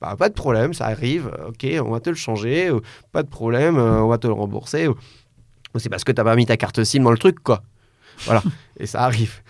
[0.00, 2.72] Bah, pas de problème, ça arrive, ok, on va te le changer,
[3.12, 4.88] pas de problème, on va te le rembourser.
[5.76, 7.62] C'est parce que tu n'as pas mis ta carte SIM dans le truc, quoi.
[8.24, 8.42] Voilà,
[8.80, 9.42] et ça arrive.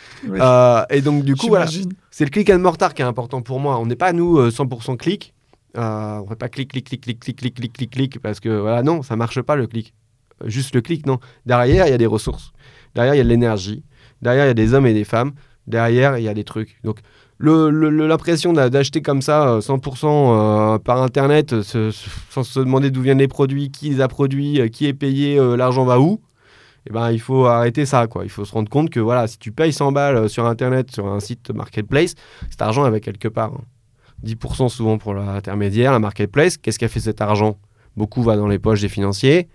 [0.90, 1.66] et donc, du coup, voilà,
[2.10, 3.78] c'est le click and mortar qui est important pour moi.
[3.78, 5.32] On n'est pas, nous, 100% clic.
[5.76, 8.40] Euh, on ne fait pas clic, clic, clic, clic, clic, clic, clic, clic, clic, parce
[8.40, 9.94] que voilà, non, ça marche pas le clic.
[10.42, 11.18] Euh, juste le clic, non.
[11.46, 12.52] Derrière, il y a des ressources.
[12.94, 13.82] Derrière, il y a de l'énergie.
[14.20, 15.32] Derrière, il y a des hommes et des femmes.
[15.66, 16.78] Derrière, il y a des trucs.
[16.84, 16.98] Donc,
[17.40, 23.70] l'impression d'acheter comme ça 100% euh, par Internet sans se demander d'où viennent les produits,
[23.70, 26.20] qui les a produits, qui est payé, l'argent va où,
[26.88, 28.06] eh ben, il faut arrêter ça.
[28.06, 28.24] Quoi.
[28.24, 31.06] Il faut se rendre compte que voilà, si tu payes 100 balles sur Internet, sur
[31.06, 32.14] un site marketplace,
[32.50, 33.52] cet argent avec quelque part.
[33.54, 33.64] Hein.
[34.24, 36.56] 10% souvent pour l'intermédiaire, la marketplace.
[36.56, 37.56] Qu'est-ce qui a fait cet argent?
[37.96, 39.48] Beaucoup va dans les poches des financiers.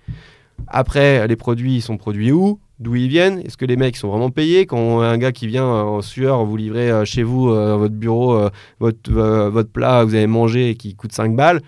[0.68, 2.60] Après, les produits, ils sont produits où?
[2.80, 3.40] D'où ils viennent?
[3.40, 4.68] Est-ce que les mecs sont vraiment payés?
[4.68, 8.36] Quand un gars qui vient en sueur vous livrer euh, chez vous, euh, votre bureau,
[8.36, 8.50] euh,
[8.80, 11.62] votre, votre plat que vous avez mangé et qui coûte 5 balles,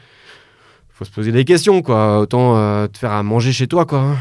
[0.89, 2.19] faut se poser des questions, quoi.
[2.19, 4.17] Autant te faire à manger chez toi, quoi.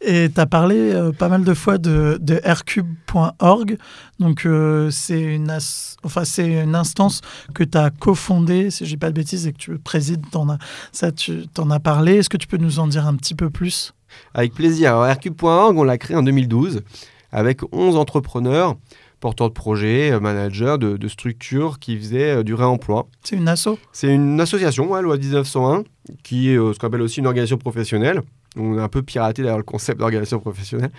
[0.00, 3.78] Et tu as parlé euh, pas mal de fois de, de rcube.org.
[4.20, 5.56] Donc, euh, c'est une,
[6.04, 7.20] enfin, une instance
[7.52, 10.24] que tu as cofondée, si je dis pas de bêtises, et que tu présides.
[10.34, 10.58] En as,
[10.92, 12.16] ça, tu en as parlé.
[12.16, 13.92] Est-ce que tu peux nous en dire un petit peu plus?
[14.34, 14.96] Avec plaisir.
[15.00, 16.82] rcube.org, on l'a créé en 2012
[17.30, 18.76] avec 11 entrepreneurs
[19.20, 23.08] porteurs de projets, euh, managers de, de structures qui faisaient du réemploi.
[23.24, 23.70] C'est une asso?
[23.92, 25.82] C'est une association, ouais, loi 1901,
[26.22, 28.22] qui est ce qu'on appelle aussi une organisation professionnelle
[28.56, 30.90] on a un peu piraté d'ailleurs le concept d'organisation professionnelle.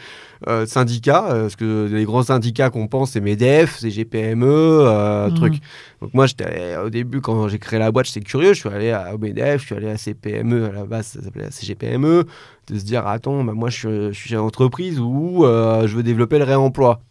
[0.47, 5.29] Euh, syndicat, euh, parce que les grands syndicats qu'on pense, c'est MEDEF, c'est GPME, euh,
[5.29, 5.35] mhm.
[5.35, 5.53] truc.
[6.01, 8.53] Donc moi, j'étais au début, quand j'ai créé la boîte, j'étais curieux.
[8.53, 11.51] Je suis allé à MEDEF, je suis allé à CPME, à la base, ça s'appelait
[11.51, 12.25] CGPME,
[12.67, 16.45] de se dire, attends, bah, moi, je suis, une entreprise où je veux développer le
[16.45, 17.01] réemploi.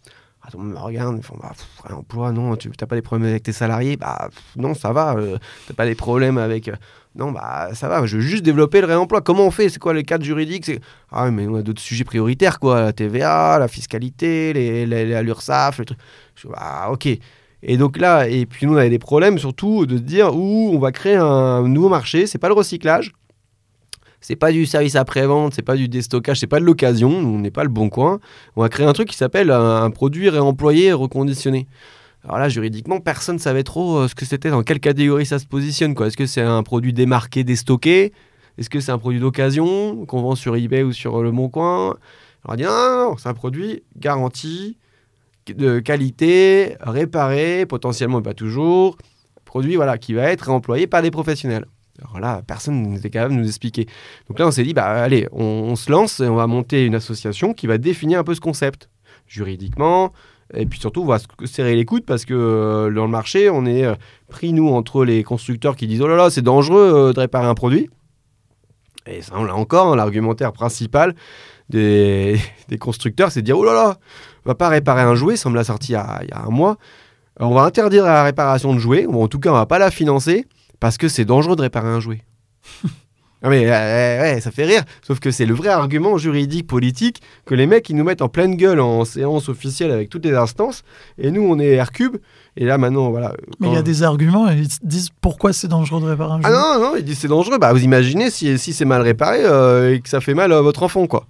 [0.48, 1.52] Attends, me regarde, ils font bah,
[1.84, 3.98] réemploi, non, tu n'as pas des problèmes avec tes salariés?
[3.98, 6.70] Bah non, ça va, tu n'as pas des problèmes avec
[7.14, 9.20] non, bah ça va, je veux juste développer le réemploi.
[9.20, 9.68] Comment on fait?
[9.68, 10.70] C'est quoi les cadres juridiques
[11.10, 12.80] Ah, mais on a d'autres sujets prioritaires, quoi.
[12.80, 15.98] La TVA, la fiscalité, les, les, l'URSSAF, le truc.
[16.36, 17.08] Je, bah, ok.
[17.62, 20.70] Et donc là, et puis nous, on avait des problèmes surtout de se dire où
[20.72, 22.26] on va créer un nouveau marché.
[22.26, 23.12] C'est pas le recyclage,
[24.20, 27.10] c'est pas du service après-vente, c'est pas du déstockage, c'est pas de l'occasion.
[27.10, 28.18] On n'est pas le bon coin.
[28.56, 31.66] On va créer un truc qui s'appelle un, produit réemployé reconditionné.
[32.24, 35.38] Alors là, juridiquement, personne ne savait trop euh, ce que c'était, dans quelle catégorie ça
[35.38, 35.94] se positionne.
[36.02, 38.12] Est-ce que c'est un produit démarqué, déstocké?
[38.58, 41.96] Est-ce que c'est un produit d'occasion qu'on vend sur eBay ou sur Le Bon Coin?
[42.44, 44.76] On a dit non, non, c'est un produit garanti,
[45.46, 48.98] de qualité, réparé, potentiellement pas toujours,
[49.44, 51.66] produit voilà, qui va être réemployé par des professionnels.
[52.00, 53.86] Alors là, personne n'était capable de nous expliquer.
[54.28, 56.94] Donc là, on s'est dit, bah allez, on, se lance et on va monter une
[56.94, 58.88] association qui va définir un peu ce concept,
[59.26, 60.12] juridiquement,
[60.54, 63.50] et puis surtout, on va se serrer les coudes parce que euh, dans le marché,
[63.50, 63.94] on est euh,
[64.28, 67.46] pris, nous, entre les constructeurs qui disent Oh là là, c'est dangereux euh, de réparer
[67.46, 67.90] un produit.
[69.06, 71.14] Et ça, encore, hein, l'argumentaire principal
[71.68, 72.40] des,
[72.80, 73.98] constructeurs, c'est de dire Oh là là,
[74.46, 76.32] on va pas réparer un jouet, ça me l'a sorti il y, a, il y,
[76.32, 76.78] a, un mois.
[77.40, 79.90] On va interdire la réparation de jouets, ou en tout cas, on va pas la
[79.90, 80.46] financer
[80.80, 82.22] parce que c'est dangereux de réparer un jouet.
[83.40, 84.82] Ah mais ouais, ça fait rire.
[85.00, 88.28] Sauf que c'est le vrai argument juridique, politique, que les mecs, ils nous mettent en
[88.28, 90.82] pleine gueule en séance officielle avec toutes les instances.
[91.18, 92.16] Et nous, on est R-Cube.
[92.56, 93.34] Et là, maintenant, voilà.
[93.60, 96.42] Mais il y a des arguments, ils disent pourquoi c'est dangereux de réparer un jeu.
[96.46, 97.58] Ah non, non, ils disent c'est dangereux.
[97.58, 100.60] Bah, vous imaginez si, si c'est mal réparé euh, et que ça fait mal à
[100.60, 101.26] votre enfant, quoi.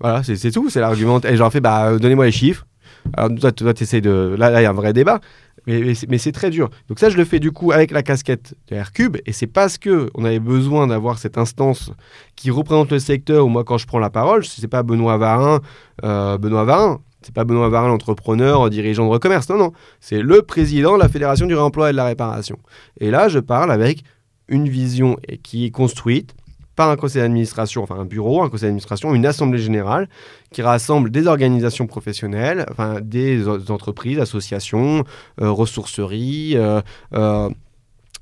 [0.00, 1.20] Voilà, c'est tout, c'est l'argument.
[1.20, 2.66] Et j'en fais, bah, donnez-moi les chiffres.
[3.14, 4.34] Alors, toi, toi tu essaies de.
[4.36, 5.20] Là, il y a un vrai débat.
[5.66, 6.70] Mais, c'est très dur.
[6.88, 9.78] Donc ça, je le fais du coup avec la casquette de R-Cube, et c'est parce
[9.78, 11.90] que on avait besoin d'avoir cette instance
[12.36, 15.60] qui représente le secteur, où moi, quand je prends la parole, c'est pas Benoît Varin,
[16.04, 20.42] euh, Benoît Varin, c'est pas Benoît Varin, l'entrepreneur, dirigeant de recommerce, non, non, c'est le
[20.42, 22.58] président de la Fédération du réemploi et de la réparation.
[23.00, 24.04] Et là, je parle avec
[24.48, 26.34] une vision qui est construite,
[26.76, 30.08] par un conseil d'administration, enfin un bureau, un conseil d'administration, une assemblée générale
[30.52, 35.02] qui rassemble des organisations professionnelles, enfin des entreprises, associations,
[35.40, 36.82] euh, ressourceries, euh,
[37.14, 37.48] euh,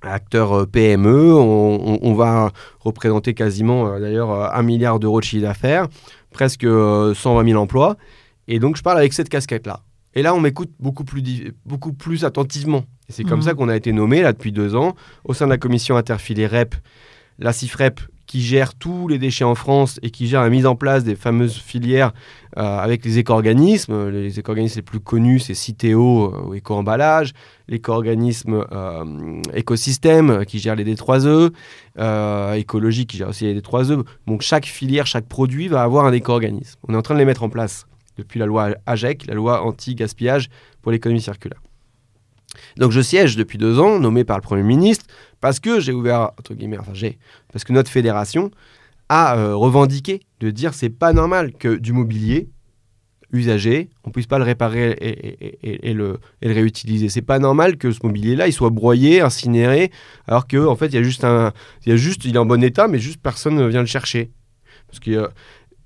[0.03, 1.35] acteur PME.
[1.35, 5.89] On, va représenter quasiment d'ailleurs un milliard d'euros de chiffre d'affaires,
[6.31, 7.97] presque 120 000 emplois.
[8.47, 9.81] Et donc je parle avec cette casquette-là.
[10.15, 11.23] Et là, on m'écoute beaucoup plus,
[11.67, 12.85] beaucoup plus attentivement.
[13.09, 13.43] Et c'est comme mmh.
[13.43, 14.95] ça qu'on a été nommé, là, depuis deux ans,
[15.25, 16.77] au sein de la commission interfilée REP,
[17.39, 18.01] la CIFREP,
[18.35, 21.15] qui gère tous les déchets en France et qui gère la mise en place des
[21.15, 22.11] fameuses filières
[22.57, 24.09] euh, avec les éco-organismes.
[24.11, 27.33] Les éco-organismes les plus connus, c'est Citeo euh, Éco-emballage,
[27.69, 31.53] l'éco-organisme euh, Écosystème qui gère les D3E,
[32.57, 34.05] Écologie qui gère aussi les D3E.
[34.27, 36.81] Donc chaque filière, chaque produit va avoir un éco-organisme.
[36.89, 37.87] On est en train de les mettre en place
[38.19, 40.51] depuis la loi AGEC, la loi anti-gaspillage
[40.83, 41.61] pour l'économie circulaire.
[42.79, 45.07] Donc je siège depuis deux ans, nommé par le Premier ministre,
[45.45, 47.19] parce que j'ai ouvert, entre guillemets, enfin j'ai,
[47.53, 48.51] parce que notre fédération
[49.11, 52.49] a euh, revendiqué de dire c'est pas normal que du mobilier
[53.31, 54.97] usagé, on puisse pas le réparer
[55.63, 57.11] et, le, réutiliser.
[57.11, 59.91] C'est pas normal que ce mobilier-là, il soit broyé, incinéré,
[60.27, 63.21] alors qu'en en fait, il y a juste il est en bon état, mais juste
[63.21, 64.31] personne ne vient le chercher.
[64.87, 65.29] Parce que euh,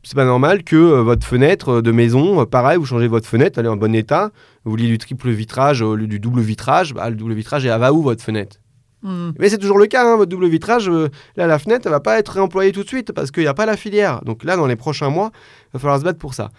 [0.04, 3.66] c'est pas normal que euh, votre fenêtre de maison, pareil, vous changez votre fenêtre, elle
[3.66, 4.30] est en bon état,
[4.64, 7.80] vous vouliez du triple vitrage au lieu du double vitrage, bah, le double vitrage, elle
[7.80, 8.60] va où votre fenêtre?
[9.02, 9.32] Hmm.
[9.38, 10.90] Mais c'est toujours le cas, hein, votre double vitrage,
[11.36, 13.54] là la fenêtre, elle va pas être réemployée tout de suite parce qu'il n'y a
[13.54, 14.22] pas la filière.
[14.24, 16.50] Donc là, dans les prochains mois, il va falloir se battre pour ça.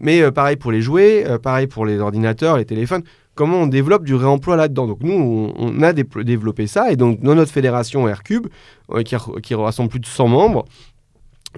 [0.00, 3.02] Mais pareil pour les jouets, pareil pour les ordinateurs, les téléphones,
[3.34, 4.86] comment on développe du réemploi là-dedans?
[4.86, 8.46] Donc nous, on, a développé ça, et donc dans notre fédération Aircube,
[9.04, 10.64] qui, qui rassemble plus de 100 membres,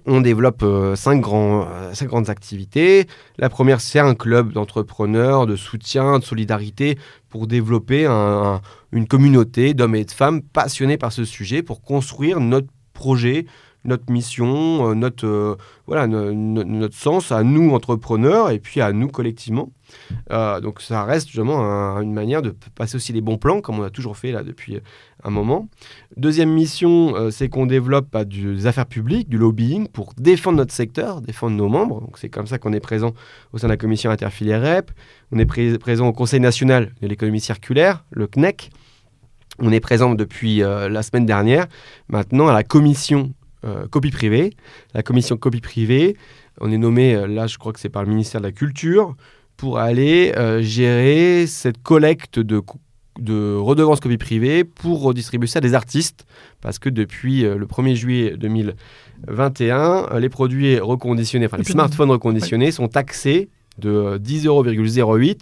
[0.06, 3.06] on développe euh, cinq, euh, grandes activités.
[3.38, 6.98] La première, c'est un club d'entrepreneurs, de soutien, de solidarité
[7.28, 8.06] pour développer
[8.92, 13.46] une communauté d'hommes et de femmes passionnés par ce sujet, pour construire notre projet,
[13.84, 15.56] notre mission, euh, notre,
[15.86, 19.72] voilà, notre sens à nous, entrepreneurs, et puis à nous collectivement.
[20.30, 21.60] Euh, donc ça reste justement
[22.00, 24.78] une manière de passer aussi les bons plans, comme on a toujours fait là depuis
[25.24, 25.68] un moment.
[26.16, 30.72] Deuxième mission, euh, c'est qu'on développe bah, des affaires publiques, du lobbying pour défendre notre
[30.72, 32.00] secteur, défendre nos membres.
[32.00, 33.12] Donc c'est comme ça qu'on est présent
[33.52, 34.90] au sein de la commission interfilière REP.
[35.32, 38.70] On est présent au Conseil national de l'économie circulaire, le CNEC.
[39.60, 41.66] On est présent depuis euh, la semaine dernière,
[42.08, 43.32] maintenant à la commission
[43.90, 44.54] copie privée.
[44.94, 46.16] La commission copie privée,
[46.62, 49.14] on est nommé, là je crois que c'est par le ministère de la Culture,
[49.60, 52.62] pour aller euh, gérer cette collecte de,
[53.18, 56.24] de redevances copie privée pour redistribuer ça à des artistes.
[56.62, 62.10] Parce que depuis euh, le 1er juillet 2021, euh, les produits reconditionnés, enfin les smartphones
[62.10, 65.40] reconditionnés sont taxés de 10,08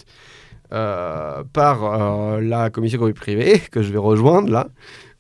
[0.71, 4.69] par la commission copie privée que je vais rejoindre là.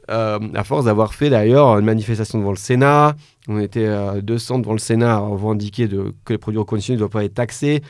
[0.08, 3.14] à force d'avoir fait d'ailleurs une manifestation devant le Sénat,
[3.48, 3.88] on était
[4.22, 7.82] 200 devant le Sénat à revendiquer que les produits reconditionnés ne doivent pas être taxés.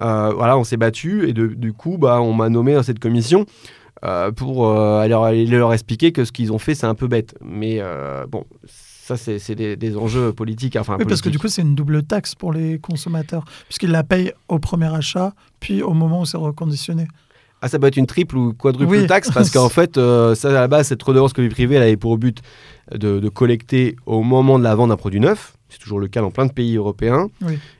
[0.00, 3.44] Euh, voilà, on s'est battu et du coup, bah, on m'a nommé dans cette commission
[4.04, 7.34] euh, pour euh, aller, leur expliquer que ce qu'ils ont fait, c'est un peu bête.
[7.40, 7.80] Mais
[8.28, 8.44] bon,
[9.16, 10.76] ça, c'est des, enjeux politiques.
[10.76, 14.04] Enfin, oui, parce que du coup, c'est une double taxe pour les consommateurs, puisqu'ils la
[14.04, 17.08] payent au premier achat, puis au moment où c'est reconditionné.
[17.62, 20.68] Ah, ça peut être une triple ou quadruple taxe, parce qu'en fait, ça, à la
[20.68, 22.40] base, cette redevance vie privée, elle avait pour but
[22.92, 25.54] de, de collecter au moment de la vente d'un produit neuf.
[25.70, 27.28] C'est toujours le cas dans plein de pays européens.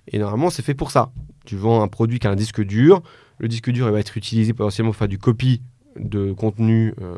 [0.08, 1.10] Et normalement, c'est fait pour ça.
[1.44, 3.02] Tu vends un produit qui a un disque dur.
[3.38, 5.62] Le disque dur il va être utilisé potentiellement pour faire du copie
[6.00, 7.14] de contenu euh,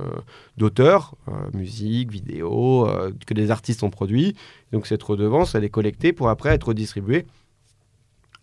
[0.56, 4.36] d'auteur, euh, musique, vidéo, euh, que des artistes ont produit.
[4.72, 7.26] Donc cette redevance, elle est collectée pour après être redistribuée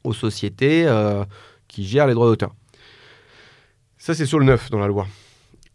[0.04, 0.88] aux sociétés
[1.68, 2.56] qui gèrent les droits d'auteur.
[3.98, 5.08] Ça, c'est sur le neuf dans la loi.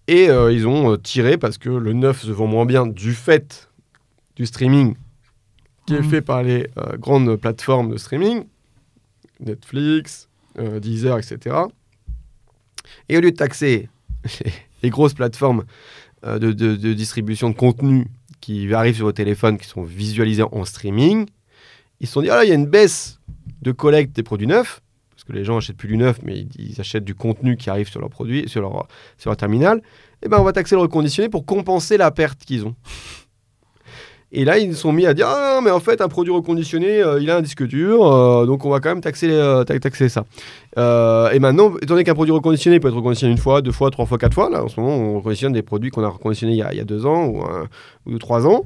[0.09, 3.71] Et ils ont tiré parce que le neuf se vend moins bien du fait
[4.37, 4.97] du streaming
[5.87, 6.05] qui est mmh.
[6.05, 8.45] fait par les grandes plateformes de streaming.
[9.41, 11.57] Netflix, Deezer, etc.
[13.11, 13.91] Et au lieu de taxer
[14.83, 15.65] les grosses plateformes
[16.25, 18.07] euh, de, distribution de contenu
[18.41, 21.27] qui arrivent sur vos téléphones, qui sont visualisés en streaming,
[22.01, 23.21] ils se sont dit, ah là, il y a une baisse
[23.63, 26.81] de collecte des produits neufs, parce que les gens achètent plus du neuf, mais ils,
[26.81, 28.87] achètent du contenu qui arrive sur leur produit, sur leur,
[29.17, 29.79] sur leur terminal.
[29.79, 32.75] Et eh ben on va taxer le reconditionné pour compenser la perte qu'ils ont.
[34.37, 37.01] Et là, ils se sont mis à dire Ah, mais en fait, un produit reconditionné,
[37.01, 40.09] euh, il a un disque dur, euh, donc on va quand même taxer, euh, taxer
[40.09, 40.25] ça.
[40.77, 44.07] et maintenant, étant donné qu'un produit reconditionné peut être reconditionné une fois, deux fois, trois
[44.07, 46.59] fois, quatre fois, là, en ce moment, on reconditionne des produits qu'on a reconditionnés il
[46.59, 47.33] y a, deux ans
[48.07, 48.65] ou, trois ans,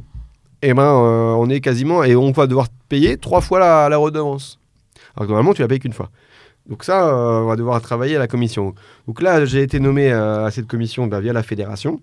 [0.63, 3.99] et eh ben, on est quasiment, et on va devoir payer trois fois la, la
[3.99, 4.59] redevance.
[5.17, 6.09] Alors que normalement, tu la payes qu'une fois.
[6.67, 8.75] Donc ça, on va devoir travailler à la commission.
[9.07, 12.01] Donc là, j'ai été nommé à cette commission bah, via la fédération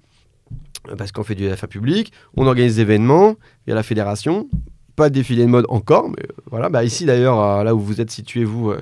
[0.97, 3.35] parce qu'on fait du FA public, on organise des événements
[3.65, 4.47] via la fédération
[4.95, 6.69] pas de défilé de mode encore, mais voilà.
[6.69, 8.73] Bah, ici d'ailleurs, là où vous êtes situé, vous,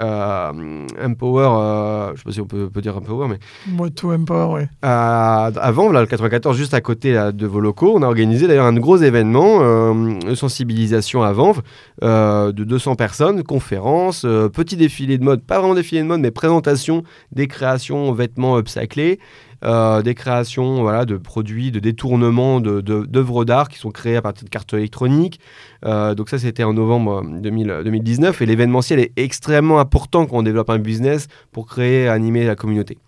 [0.00, 3.38] euh, Empower, euh, je sais pas si on peut, dire Empower, mais.
[3.66, 4.66] Moi, tout Empower, oui.
[4.84, 8.66] Euh, avant, là, le 94, juste à côté de vos locaux, on a organisé d'ailleurs
[8.66, 11.62] un gros événement de sensibilisation à Vanves
[12.02, 14.22] de 200 personnes, conférences,
[14.52, 17.02] petit défilé de mode, pas vraiment défilé de mode, mais présentation
[17.32, 19.18] des créations vêtements upcyclés.
[19.64, 24.44] Euh, des créations voilà, de produits, de détournements d'œuvres d'art qui sont créées à partir
[24.44, 25.40] de cartes électroniques.
[25.84, 28.40] Euh, donc ça, c'était en novembre 2019.
[28.40, 32.98] Et l'événementiel est extrêmement important quand on développe un business pour créer, animer la communauté.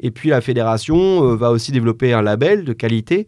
[0.00, 3.26] Et puis la fédération euh, va aussi développer un label de qualité.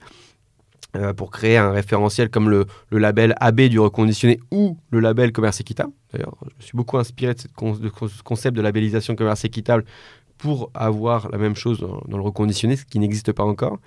[1.17, 5.93] pour créer un référentiel comme le, label AB du reconditionné ou le label commerce équitable.
[6.13, 9.85] D'ailleurs, je suis beaucoup inspiré de, ce concept de labellisation commerce équitable
[10.41, 13.79] pour avoir la même chose dans, le reconditionné, ce qui n'existe pas encore.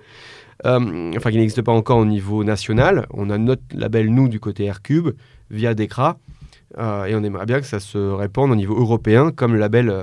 [0.66, 3.06] Euh, enfin, qui n'existe pas encore au niveau national.
[3.12, 5.10] On a notre label, nous, du côté R-Cube,
[5.50, 6.18] via DECRA.
[6.78, 9.90] Euh, et on aimerait bien que ça se répande au niveau européen, comme le label
[9.90, 10.02] euh,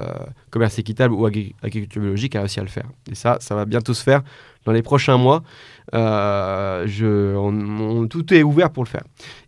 [0.50, 2.86] commerce équitable ou agriculture biologique a réussi à le faire.
[3.12, 4.22] Et ça, ça va bientôt se faire
[4.66, 5.44] dans les prochains mois.
[5.94, 6.88] Euh,
[8.08, 9.04] tout est ouvert pour le faire.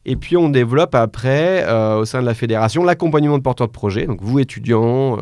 [0.06, 4.06] Et puis on développe après, au sein de la fédération, l'accompagnement de porteurs de projets.
[4.06, 5.18] Donc vous, étudiants,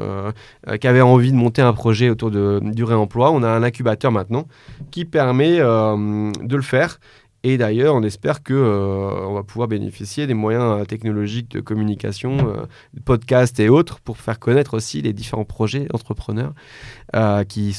[0.79, 4.47] qui avez envie de monter un projet autour du réemploi, on a un incubateur maintenant
[4.91, 6.99] qui permet de le faire
[7.43, 11.59] et d'ailleurs, on espère que euh, on va pouvoir bénéficier des moyens euh, technologiques de
[11.59, 12.65] communication, euh,
[13.03, 16.53] podcasts et autres, pour faire connaître aussi les différents projets d'entrepreneurs
[17.49, 17.75] qui,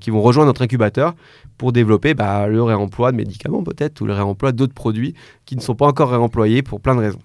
[0.00, 1.14] qui vont rejoindre notre incubateur
[1.58, 5.14] pour développer bah, le réemploi de médicaments peut-être ou le réemploi d'autres produits
[5.44, 7.20] qui ne sont pas encore réemployés pour plein de raisons.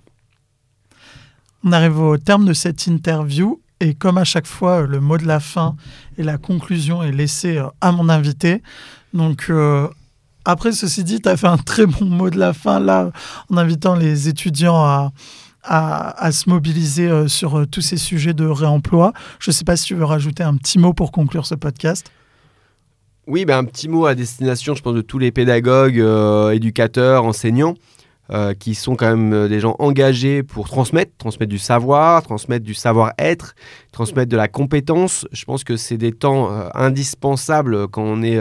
[1.64, 5.26] On arrive au terme de cette interview et comme à chaque fois, le mot de
[5.26, 5.76] la fin
[6.18, 8.62] et la conclusion est laissé à mon invité.
[9.14, 9.50] Donc,
[10.46, 13.12] après, ceci dit, tu as fait un très bon mot de la fin là,
[13.50, 15.12] en invitant les étudiants à,
[15.68, 19.14] à, se mobiliser euh, sur euh, tous ces sujets de réemploi.
[19.40, 22.12] Je ne sais pas si tu veux rajouter un petit mot pour conclure ce podcast.
[23.28, 27.26] Oui, ben, un petit mot à destination, je pense, de tous les pédagogues, euh, éducateurs,
[27.26, 27.76] enseignants,
[28.60, 33.54] qui sont quand même des gens engagés pour transmettre, transmettre du savoir, transmettre du savoir-être,
[33.92, 35.28] transmettre de la compétence.
[35.32, 38.40] Je pense que c'est des temps indispensables quand on est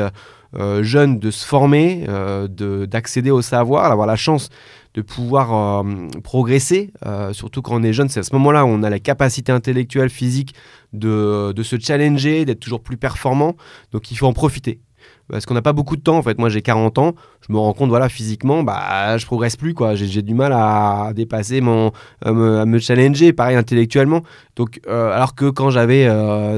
[0.83, 2.49] jeunes de se former, euh,
[2.87, 4.51] d'accéder au savoir, d'avoir la chance
[4.95, 6.93] de pouvoir euh, progresser,
[7.33, 10.09] surtout quand on est jeune, c'est à ce moment-là où on a la capacité intellectuelle,
[10.09, 10.55] physique
[10.93, 13.57] de, de se challenger, d'être toujours plus performant.
[13.93, 14.81] Donc il faut en profiter
[15.29, 16.39] parce qu'on n'a pas beaucoup de temps en fait.
[16.39, 17.15] Moi j'ai 40 ans,
[17.47, 19.95] je me rends compte voilà physiquement bah je progresse plus quoi.
[19.95, 24.23] J'ai du mal à dépasser mon à me, challenger pareil intellectuellement.
[24.57, 26.09] Donc alors que quand j'avais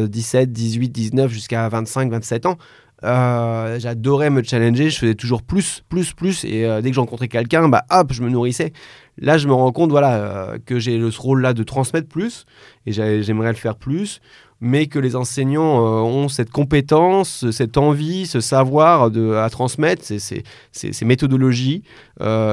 [0.09, 2.57] 17, 18, 19 jusqu'à 25, 27 ans,
[3.05, 6.45] euh, j'adorais me challenger, je faisais toujours plus, plus, plus.
[6.45, 8.73] Et euh, dès que j'encontrais quelqu'un, bah hop, je me nourrissais.
[9.19, 12.47] Là, je me rends compte voilà, euh, que j'ai ce rôle-là de transmettre plus,
[12.87, 14.21] et j'aimerais le faire plus,
[14.61, 21.83] mais que les enseignants ont cette compétence, cette envie, ce savoir à transmettre, ces, méthodologies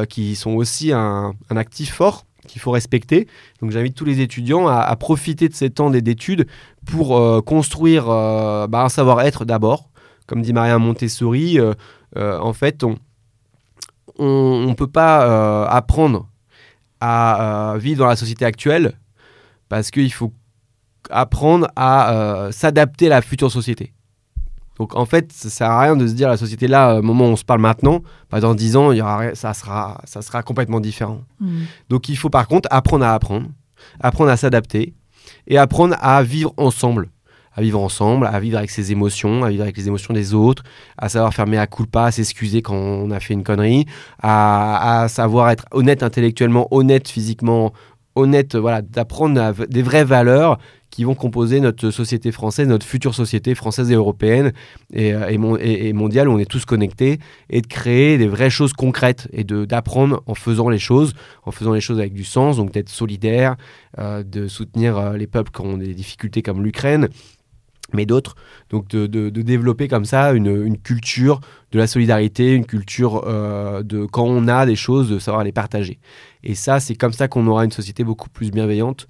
[0.09, 3.27] qui sont aussi un, un actif fort qu'il faut respecter.
[3.61, 6.45] Donc j'invite tous les étudiants à, profiter de ces temps d'études
[6.85, 9.89] pour construire bah, un savoir-être d'abord,
[10.27, 11.73] comme dit Maria Montessori, euh,
[12.17, 12.83] euh, en fait,
[14.17, 16.27] on ne peut pas euh, apprendre
[16.99, 18.97] à vivre dans la société actuelle
[19.67, 20.31] parce qu'il faut
[21.09, 23.91] apprendre à s'adapter à la future société.
[24.77, 27.25] Donc en fait, ça sert à rien de se dire la société là, au moment
[27.25, 30.21] où on se parle maintenant, pas dans 10 ans, il y aura, ça, sera, ça
[30.21, 31.21] sera complètement différent.
[31.41, 31.63] Mmh.
[31.89, 33.49] Donc il faut par contre apprendre à apprendre,
[33.99, 34.93] apprendre à s'adapter
[35.47, 37.09] et apprendre à vivre ensemble
[37.55, 40.63] à vivre ensemble, à vivre avec ses émotions, à vivre avec les émotions des autres,
[40.97, 43.85] à savoir fermer à culpa, à s'excuser quand on a fait une connerie,
[44.21, 47.73] à, savoir être honnête intellectuellement, honnête physiquement,
[48.15, 50.59] honnête, voilà, d'apprendre des vraies valeurs
[50.93, 54.53] qui vont composer notre société française, notre future société française et européenne
[54.93, 57.17] et, euh, mondiale où on est tous connectés,
[57.49, 61.15] et de créer des vraies choses concrètes et d'apprendre en faisant les choses,
[61.45, 63.55] en faisant les choses avec du sens, donc d'être solidaire,
[63.97, 67.09] euh, de soutenir euh, les peuples qui ont des difficultés comme l'Ukraine,
[67.93, 68.35] mais d'autres.
[68.69, 71.39] Donc de, développer comme ça une, culture
[71.71, 75.51] de la solidarité, une culture euh, de quand on a des choses, de savoir les
[75.51, 75.99] partager.
[76.43, 79.07] Et ça, c'est comme ça qu'on aura une société beaucoup plus bienveillante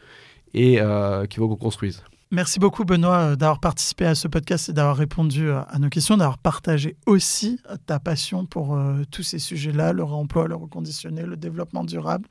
[0.53, 2.03] et euh, qu'il faut qu'on construise.
[2.31, 6.17] Merci beaucoup Benoît euh, d'avoir participé à ce podcast et d'avoir répondu à nos questions,
[6.17, 8.77] d'avoir partagé aussi ta passion pour
[9.11, 12.27] tous ces sujets-là, le réemploi, le reconditionné, le développement durable.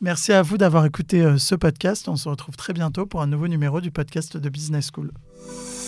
[0.00, 2.08] Merci à vous d'avoir écouté ce podcast.
[2.08, 5.12] On se retrouve très bientôt pour un nouveau numéro du podcast de Business School.
[5.46, 5.79] you